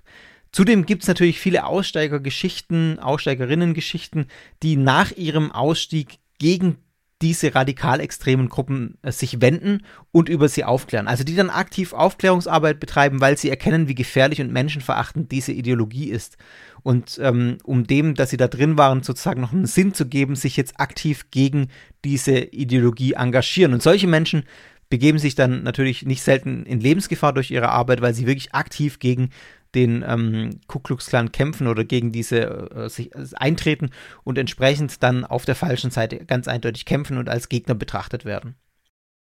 [0.54, 4.28] Zudem gibt es natürlich viele Aussteigergeschichten, Aussteigerinnengeschichten,
[4.62, 6.78] die nach ihrem Ausstieg gegen
[7.24, 11.08] diese radikal extremen Gruppen äh, sich wenden und über sie aufklären.
[11.08, 16.10] Also die dann aktiv Aufklärungsarbeit betreiben, weil sie erkennen, wie gefährlich und menschenverachtend diese Ideologie
[16.10, 16.38] ist.
[16.84, 20.36] Und ähm, um dem, dass sie da drin waren, sozusagen noch einen Sinn zu geben,
[20.36, 21.70] sich jetzt aktiv gegen
[22.04, 23.74] diese Ideologie engagieren.
[23.74, 24.44] Und solche Menschen
[24.90, 29.00] begeben sich dann natürlich nicht selten in Lebensgefahr durch ihre Arbeit, weil sie wirklich aktiv
[29.00, 29.30] gegen
[29.76, 33.90] den ähm, Ku Klux Klan kämpfen oder gegen diese äh, sich, äh, eintreten
[34.24, 38.56] und entsprechend dann auf der falschen Seite ganz eindeutig kämpfen und als Gegner betrachtet werden.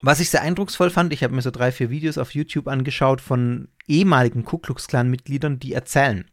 [0.00, 3.20] Was ich sehr eindrucksvoll fand, ich habe mir so drei, vier Videos auf YouTube angeschaut
[3.20, 6.24] von ehemaligen Ku Klux Klan Mitgliedern, die erzählen.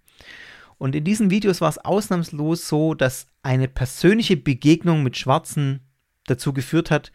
[0.80, 5.82] Und in diesen Videos war es ausnahmslos so, dass eine persönliche Begegnung mit Schwarzen
[6.26, 7.12] dazu geführt hat,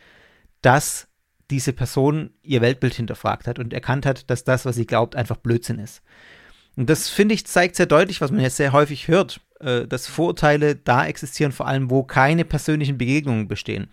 [0.62, 1.09] dass
[1.51, 5.37] diese Person ihr Weltbild hinterfragt hat und erkannt hat, dass das, was sie glaubt, einfach
[5.37, 6.03] Blödsinn ist.
[6.76, 10.06] Und das finde ich zeigt sehr deutlich, was man jetzt sehr häufig hört, äh, dass
[10.06, 13.88] Vorurteile da existieren, vor allem wo keine persönlichen Begegnungen bestehen.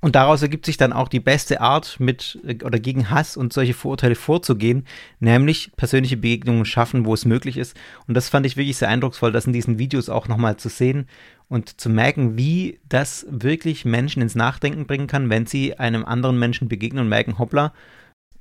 [0.00, 3.52] Und daraus ergibt sich dann auch die beste Art, mit äh, oder gegen Hass und
[3.52, 4.86] solche Vorurteile vorzugehen,
[5.20, 7.76] nämlich persönliche Begegnungen schaffen, wo es möglich ist.
[8.06, 11.08] Und das fand ich wirklich sehr eindrucksvoll, das in diesen Videos auch nochmal zu sehen
[11.48, 16.38] und zu merken, wie das wirklich Menschen ins Nachdenken bringen kann, wenn sie einem anderen
[16.38, 17.72] Menschen begegnen und merken, hoppla,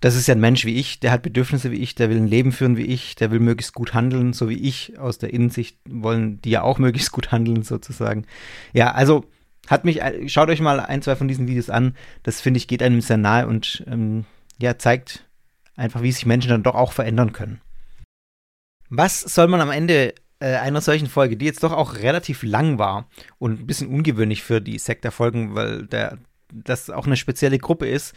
[0.02, 2.28] das ist ja ein Mensch wie ich, der hat Bedürfnisse wie ich, der will ein
[2.28, 5.00] Leben führen wie ich, der will möglichst gut handeln, so wie ich.
[5.00, 8.26] Aus der Innensicht wollen die ja auch möglichst gut handeln, sozusagen.
[8.74, 9.26] Ja, also
[9.68, 11.96] hat mich, schaut euch mal ein, zwei von diesen Videos an.
[12.24, 14.26] Das finde ich geht einem sehr nahe und ähm,
[14.60, 15.26] ja, zeigt
[15.76, 17.62] einfach, wie sich Menschen dann doch auch verändern können.
[18.90, 22.78] Was soll man am Ende äh, einer solchen Folge, die jetzt doch auch relativ lang
[22.78, 23.10] war
[23.40, 26.20] und ein bisschen ungewöhnlich für die Sektor-Folgen, weil der,
[26.54, 28.14] das auch eine spezielle Gruppe ist,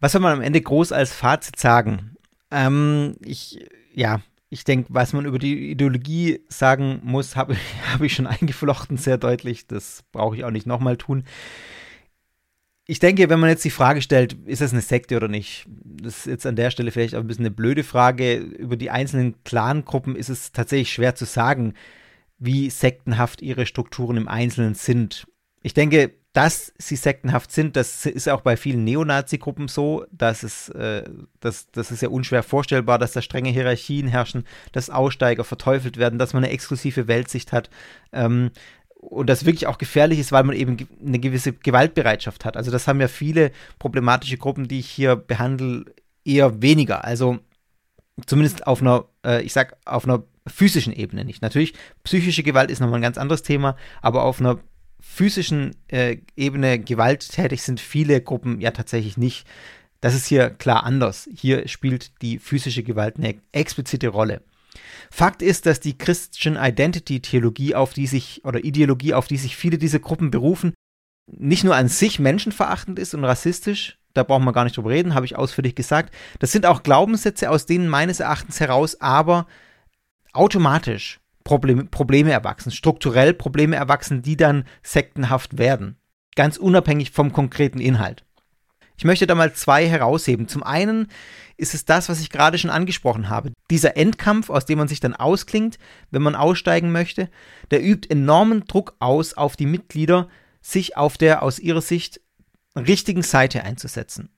[0.00, 2.16] was soll man am Ende groß als Fazit sagen?
[2.50, 3.64] Ähm, ich,
[3.94, 7.56] ja, ich denke, was man über die Ideologie sagen muss, habe
[7.92, 9.66] hab ich schon eingeflochten, sehr deutlich.
[9.66, 11.24] Das brauche ich auch nicht nochmal tun.
[12.86, 16.18] Ich denke, wenn man jetzt die Frage stellt, ist das eine Sekte oder nicht, das
[16.18, 18.34] ist jetzt an der Stelle vielleicht auch ein bisschen eine blöde Frage.
[18.34, 21.74] Über die einzelnen Clangruppen ist es tatsächlich schwer zu sagen,
[22.38, 25.28] wie sektenhaft ihre Strukturen im Einzelnen sind.
[25.62, 30.68] Ich denke, dass sie sektenhaft sind, das ist auch bei vielen Neonazi-Gruppen so, dass es,
[30.68, 31.02] äh,
[31.40, 36.18] das, das ist ja unschwer vorstellbar, dass da strenge Hierarchien herrschen, dass Aussteiger verteufelt werden,
[36.20, 37.68] dass man eine exklusive Weltsicht hat
[38.12, 38.52] ähm,
[38.94, 42.56] und das wirklich auch gefährlich ist, weil man eben eine gewisse Gewaltbereitschaft hat.
[42.56, 45.86] Also das haben ja viele problematische Gruppen, die ich hier behandle,
[46.24, 47.04] eher weniger.
[47.04, 47.38] Also
[48.26, 51.42] zumindest auf einer, äh, ich sag, auf einer physischen Ebene nicht.
[51.42, 51.74] Natürlich,
[52.04, 54.58] psychische Gewalt ist nochmal ein ganz anderes Thema, aber auf einer
[55.00, 59.46] physischen äh, Ebene gewalttätig sind viele Gruppen ja tatsächlich nicht.
[60.00, 61.28] Das ist hier klar anders.
[61.34, 64.42] Hier spielt die physische Gewalt eine explizite Rolle.
[65.10, 69.56] Fakt ist, dass die Christian Identity Theologie, auf die sich oder Ideologie, auf die sich
[69.56, 70.72] viele dieser Gruppen berufen,
[71.26, 75.14] nicht nur an sich menschenverachtend ist und rassistisch, da brauchen wir gar nicht drüber reden,
[75.14, 76.14] habe ich ausführlich gesagt.
[76.38, 79.46] Das sind auch Glaubenssätze, aus denen meines Erachtens heraus aber
[80.32, 85.96] automatisch Problem, Probleme erwachsen, strukturell Probleme erwachsen, die dann sektenhaft werden.
[86.36, 88.24] Ganz unabhängig vom konkreten Inhalt.
[88.96, 90.46] Ich möchte da mal zwei herausheben.
[90.46, 91.08] Zum einen
[91.56, 93.50] ist es das, was ich gerade schon angesprochen habe.
[93.70, 95.78] Dieser Endkampf, aus dem man sich dann ausklingt,
[96.10, 97.30] wenn man aussteigen möchte,
[97.70, 100.28] der übt enormen Druck aus auf die Mitglieder,
[100.60, 102.20] sich auf der aus ihrer Sicht
[102.76, 104.28] richtigen Seite einzusetzen.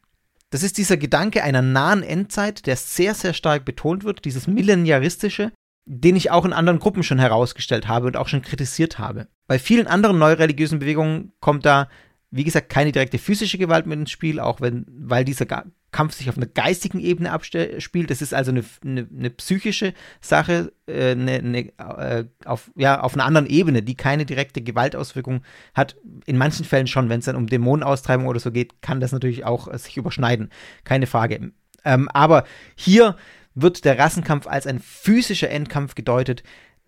[0.50, 5.50] Das ist dieser Gedanke einer nahen Endzeit, der sehr, sehr stark betont wird, dieses Millenniaristische,
[5.84, 9.28] den ich auch in anderen Gruppen schon herausgestellt habe und auch schon kritisiert habe.
[9.46, 11.88] Bei vielen anderen neureligiösen Bewegungen kommt da,
[12.30, 15.46] wie gesagt, keine direkte physische Gewalt mit ins Spiel, auch wenn, weil dieser
[15.90, 18.10] Kampf sich auf einer geistigen Ebene abspielt.
[18.10, 23.14] Das ist also eine, eine, eine psychische Sache, äh, eine, eine, äh, auf, ja, auf
[23.14, 25.42] einer anderen Ebene, die keine direkte Gewaltauswirkung
[25.74, 25.96] hat.
[26.24, 29.44] In manchen Fällen schon, wenn es dann um Dämonenaustreibung oder so geht, kann das natürlich
[29.44, 30.50] auch äh, sich überschneiden.
[30.84, 31.52] Keine Frage.
[31.84, 32.44] Ähm, aber
[32.74, 33.16] hier
[33.54, 36.42] wird der Rassenkampf als ein physischer Endkampf gedeutet,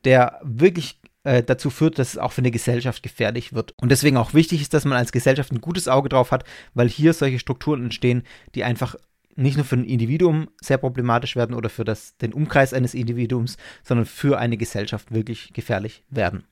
[0.05, 3.75] der wirklich äh, dazu führt, dass es auch für eine Gesellschaft gefährlich wird.
[3.81, 6.89] Und deswegen auch wichtig ist, dass man als Gesellschaft ein gutes Auge drauf hat, weil
[6.89, 8.23] hier solche Strukturen entstehen,
[8.55, 8.95] die einfach
[9.37, 13.57] nicht nur für ein Individuum sehr problematisch werden oder für das, den Umkreis eines Individuums,
[13.83, 16.45] sondern für eine Gesellschaft wirklich gefährlich werden.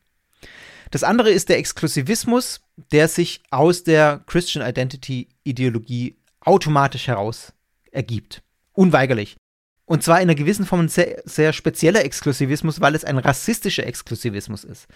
[0.90, 2.60] Das andere ist der Exklusivismus,
[2.90, 7.52] der sich aus der Christian Identity Ideologie automatisch heraus
[7.92, 8.42] ergibt.
[8.72, 9.36] Unweigerlich.
[9.84, 13.86] Und zwar in einer gewissen Form ein sehr, sehr spezieller Exklusivismus, weil es ein rassistischer
[13.86, 14.86] Exklusivismus ist,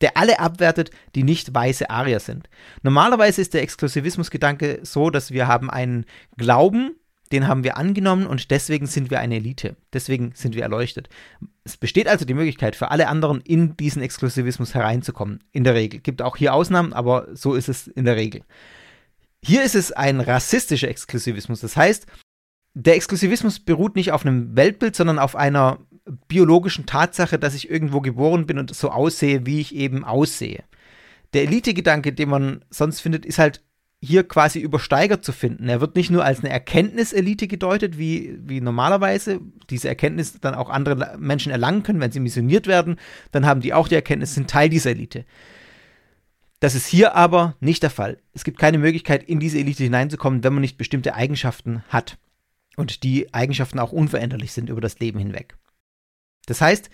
[0.00, 2.48] der alle abwertet, die nicht weiße Arier sind.
[2.82, 6.06] Normalerweise ist der Exklusivismusgedanke so, dass wir haben einen
[6.36, 6.94] Glauben,
[7.32, 9.76] den haben wir angenommen und deswegen sind wir eine Elite.
[9.92, 11.08] Deswegen sind wir erleuchtet.
[11.64, 15.44] Es besteht also die Möglichkeit für alle anderen in diesen Exklusivismus hereinzukommen.
[15.52, 16.00] In der Regel.
[16.00, 18.42] Gibt auch hier Ausnahmen, aber so ist es in der Regel.
[19.44, 21.60] Hier ist es ein rassistischer Exklusivismus.
[21.60, 22.06] Das heißt,
[22.80, 25.78] der Exklusivismus beruht nicht auf einem Weltbild, sondern auf einer
[26.28, 30.62] biologischen Tatsache, dass ich irgendwo geboren bin und so aussehe, wie ich eben aussehe.
[31.34, 33.62] Der Elite-Gedanke, den man sonst findet, ist halt
[34.00, 35.68] hier quasi übersteigert zu finden.
[35.68, 39.40] Er wird nicht nur als eine Erkenntniselite gedeutet, wie, wie normalerweise
[39.70, 42.94] diese Erkenntnis dann auch andere Menschen erlangen können, wenn sie missioniert werden,
[43.32, 45.24] dann haben die auch die Erkenntnis, sind Teil dieser Elite.
[46.60, 48.18] Das ist hier aber nicht der Fall.
[48.34, 52.18] Es gibt keine Möglichkeit, in diese Elite hineinzukommen, wenn man nicht bestimmte Eigenschaften hat
[52.78, 55.56] und die Eigenschaften auch unveränderlich sind über das Leben hinweg.
[56.46, 56.90] Das heißt,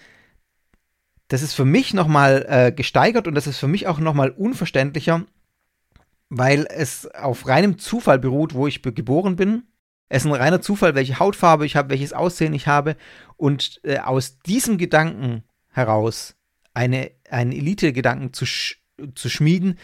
[1.28, 5.24] das ist für mich nochmal äh, gesteigert und das ist für mich auch nochmal unverständlicher,
[6.30, 9.64] weil es auf reinem Zufall beruht, wo ich geboren bin.
[10.08, 12.96] Es ist ein reiner Zufall, welche Hautfarbe ich habe, welches Aussehen ich habe
[13.36, 16.34] und äh, aus diesem Gedanken heraus
[16.72, 18.80] eine, einen Elite-Gedanken zu, sch
[19.14, 19.78] zu schmieden,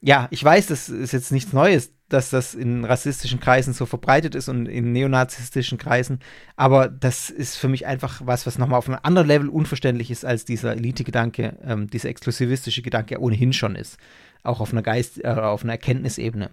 [0.00, 4.34] ja, ich weiß, das ist jetzt nichts Neues, dass das in rassistischen Kreisen so verbreitet
[4.34, 6.20] ist und in neonazistischen Kreisen,
[6.56, 10.24] aber das ist für mich einfach was, was nochmal auf einem anderen Level unverständlich ist,
[10.24, 13.98] als dieser Elite-Gedanke, ähm, dieser exklusivistische Gedanke ohnehin schon ist.
[14.42, 16.50] Auch auf einer Geist, äh, auf einer Erkenntnisebene.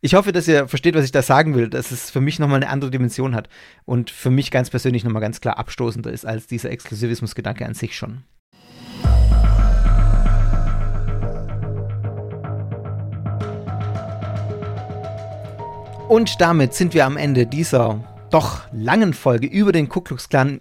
[0.00, 2.62] Ich hoffe, dass ihr versteht, was ich da sagen will, dass es für mich nochmal
[2.62, 3.48] eine andere Dimension hat
[3.84, 7.96] und für mich ganz persönlich nochmal ganz klar abstoßender ist als dieser Exklusivismus-Gedanke an sich
[7.96, 8.24] schon.
[16.08, 20.60] Und damit sind wir am Ende dieser doch langen Folge über den Ku Klux Klan.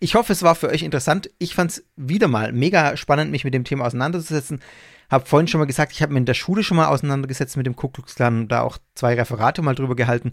[0.00, 1.30] Ich hoffe, es war für euch interessant.
[1.38, 4.60] Ich fand es wieder mal mega spannend, mich mit dem Thema auseinanderzusetzen.
[5.08, 7.66] Hab vorhin schon mal gesagt, ich habe mir in der Schule schon mal auseinandergesetzt mit
[7.66, 10.32] dem Ku Klux Klan und da auch zwei Referate mal drüber gehalten.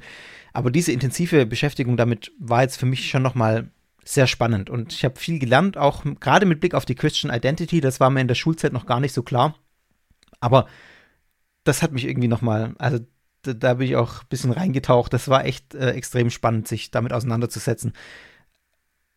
[0.52, 3.70] Aber diese intensive Beschäftigung damit war jetzt für mich schon noch mal
[4.04, 7.82] sehr spannend und ich habe viel gelernt, auch gerade mit Blick auf die Christian Identity.
[7.82, 9.54] Das war mir in der Schulzeit noch gar nicht so klar.
[10.40, 10.66] Aber
[11.66, 12.98] das hat mich irgendwie noch mal, also
[13.41, 15.14] da, da bin ich auch ein bisschen reingetaucht.
[15.14, 17.94] Das war echt äh, extrem spannend, sich damit auseinanderzusetzen.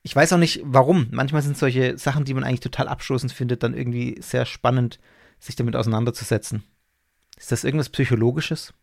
[0.02, 1.08] Ich weiß auch nicht, warum.
[1.12, 4.98] Manchmal sind solche Sachen, die man eigentlich total abstoßend findet, dann irgendwie sehr spannend,
[5.38, 6.64] sich damit auseinanderzusetzen.
[7.36, 8.74] Ist das irgendwas Psychologisches?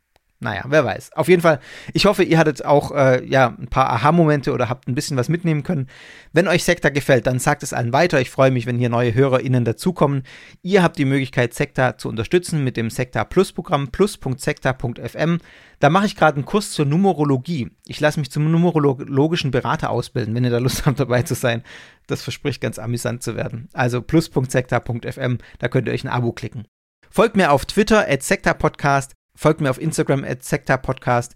[0.42, 1.12] Naja, wer weiß.
[1.14, 1.60] Auf jeden Fall,
[1.94, 5.28] ich hoffe, ihr hattet auch äh, ja, ein paar Aha-Momente oder habt ein bisschen was
[5.28, 5.88] mitnehmen können.
[6.32, 8.22] Wenn euch Sekta gefällt, dann sagt es allen weiter.
[8.22, 10.24] Ich freue mich, wenn hier neue HörerInnen dazukommen.
[10.62, 15.40] Ihr habt die Möglichkeit, Sekta zu unterstützen mit dem Sekta Plus Programm plus.sekta.fm.
[15.80, 17.72] Da mache ich gerade einen Kurs zur Numerologie.
[17.86, 21.64] Ich lasse mich zum numerologischen Berater ausbilden, wenn ihr da Lust habt, dabei zu sein.
[22.08, 23.68] Das verspricht ganz amüsant zu werden.
[23.74, 26.66] Also plus.sekta.fm, da könnt ihr euch ein Abo klicken.
[27.10, 30.44] Folgt mir auf Twitter at Sekta Podcast Folgt mir auf Instagram at
[30.82, 31.34] Podcast.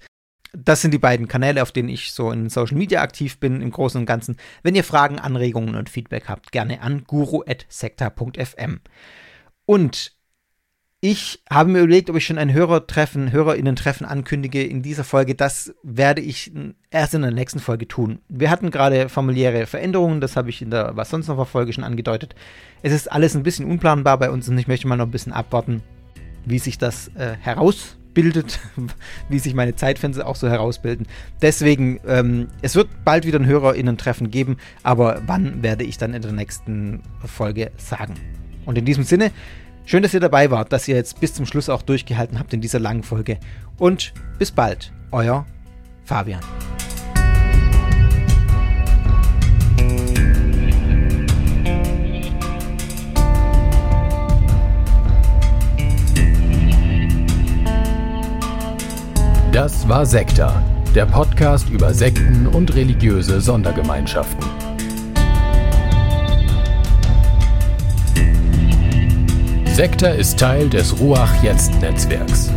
[0.52, 3.72] Das sind die beiden Kanäle, auf denen ich so in Social Media aktiv bin, im
[3.72, 4.36] Großen und Ganzen.
[4.62, 8.82] Wenn ihr Fragen, Anregungen und Feedback habt, gerne an guru.sekta.fm.
[9.66, 10.18] Und
[11.00, 15.36] Ich habe mir überlegt, ob ich schon ein Hörertreffen, Hörerinnen-Treffen ankündige in dieser Folge.
[15.36, 16.52] Das werde ich
[16.92, 18.20] erst in der nächsten Folge tun.
[18.28, 21.84] Wir hatten gerade familiäre Veränderungen, das habe ich in der Was sonst noch Folge schon
[21.84, 22.36] angedeutet.
[22.84, 25.34] Es ist alles ein bisschen unplanbar bei uns und ich möchte mal noch ein bisschen
[25.34, 25.84] abwarten,
[26.46, 28.60] wie sich das äh, herausbildet,
[29.30, 31.08] wie sich meine Zeitfenster auch so herausbilden.
[31.42, 36.22] Deswegen, ähm, es wird bald wieder ein HörerInnen-Treffen geben, aber wann werde ich dann in
[36.22, 38.16] der nächsten Folge sagen.
[38.66, 39.32] Und in diesem Sinne,
[39.86, 42.62] Schön, dass ihr dabei wart, dass ihr jetzt bis zum Schluss auch durchgehalten habt in
[42.62, 43.38] dieser langen Folge.
[43.78, 45.46] Und bis bald, euer
[46.06, 46.42] Fabian.
[59.54, 60.64] Das war Sekta,
[60.96, 64.44] der Podcast über Sekten und religiöse Sondergemeinschaften.
[69.66, 72.52] Sekta ist Teil des Ruach Jetzt Netzwerks.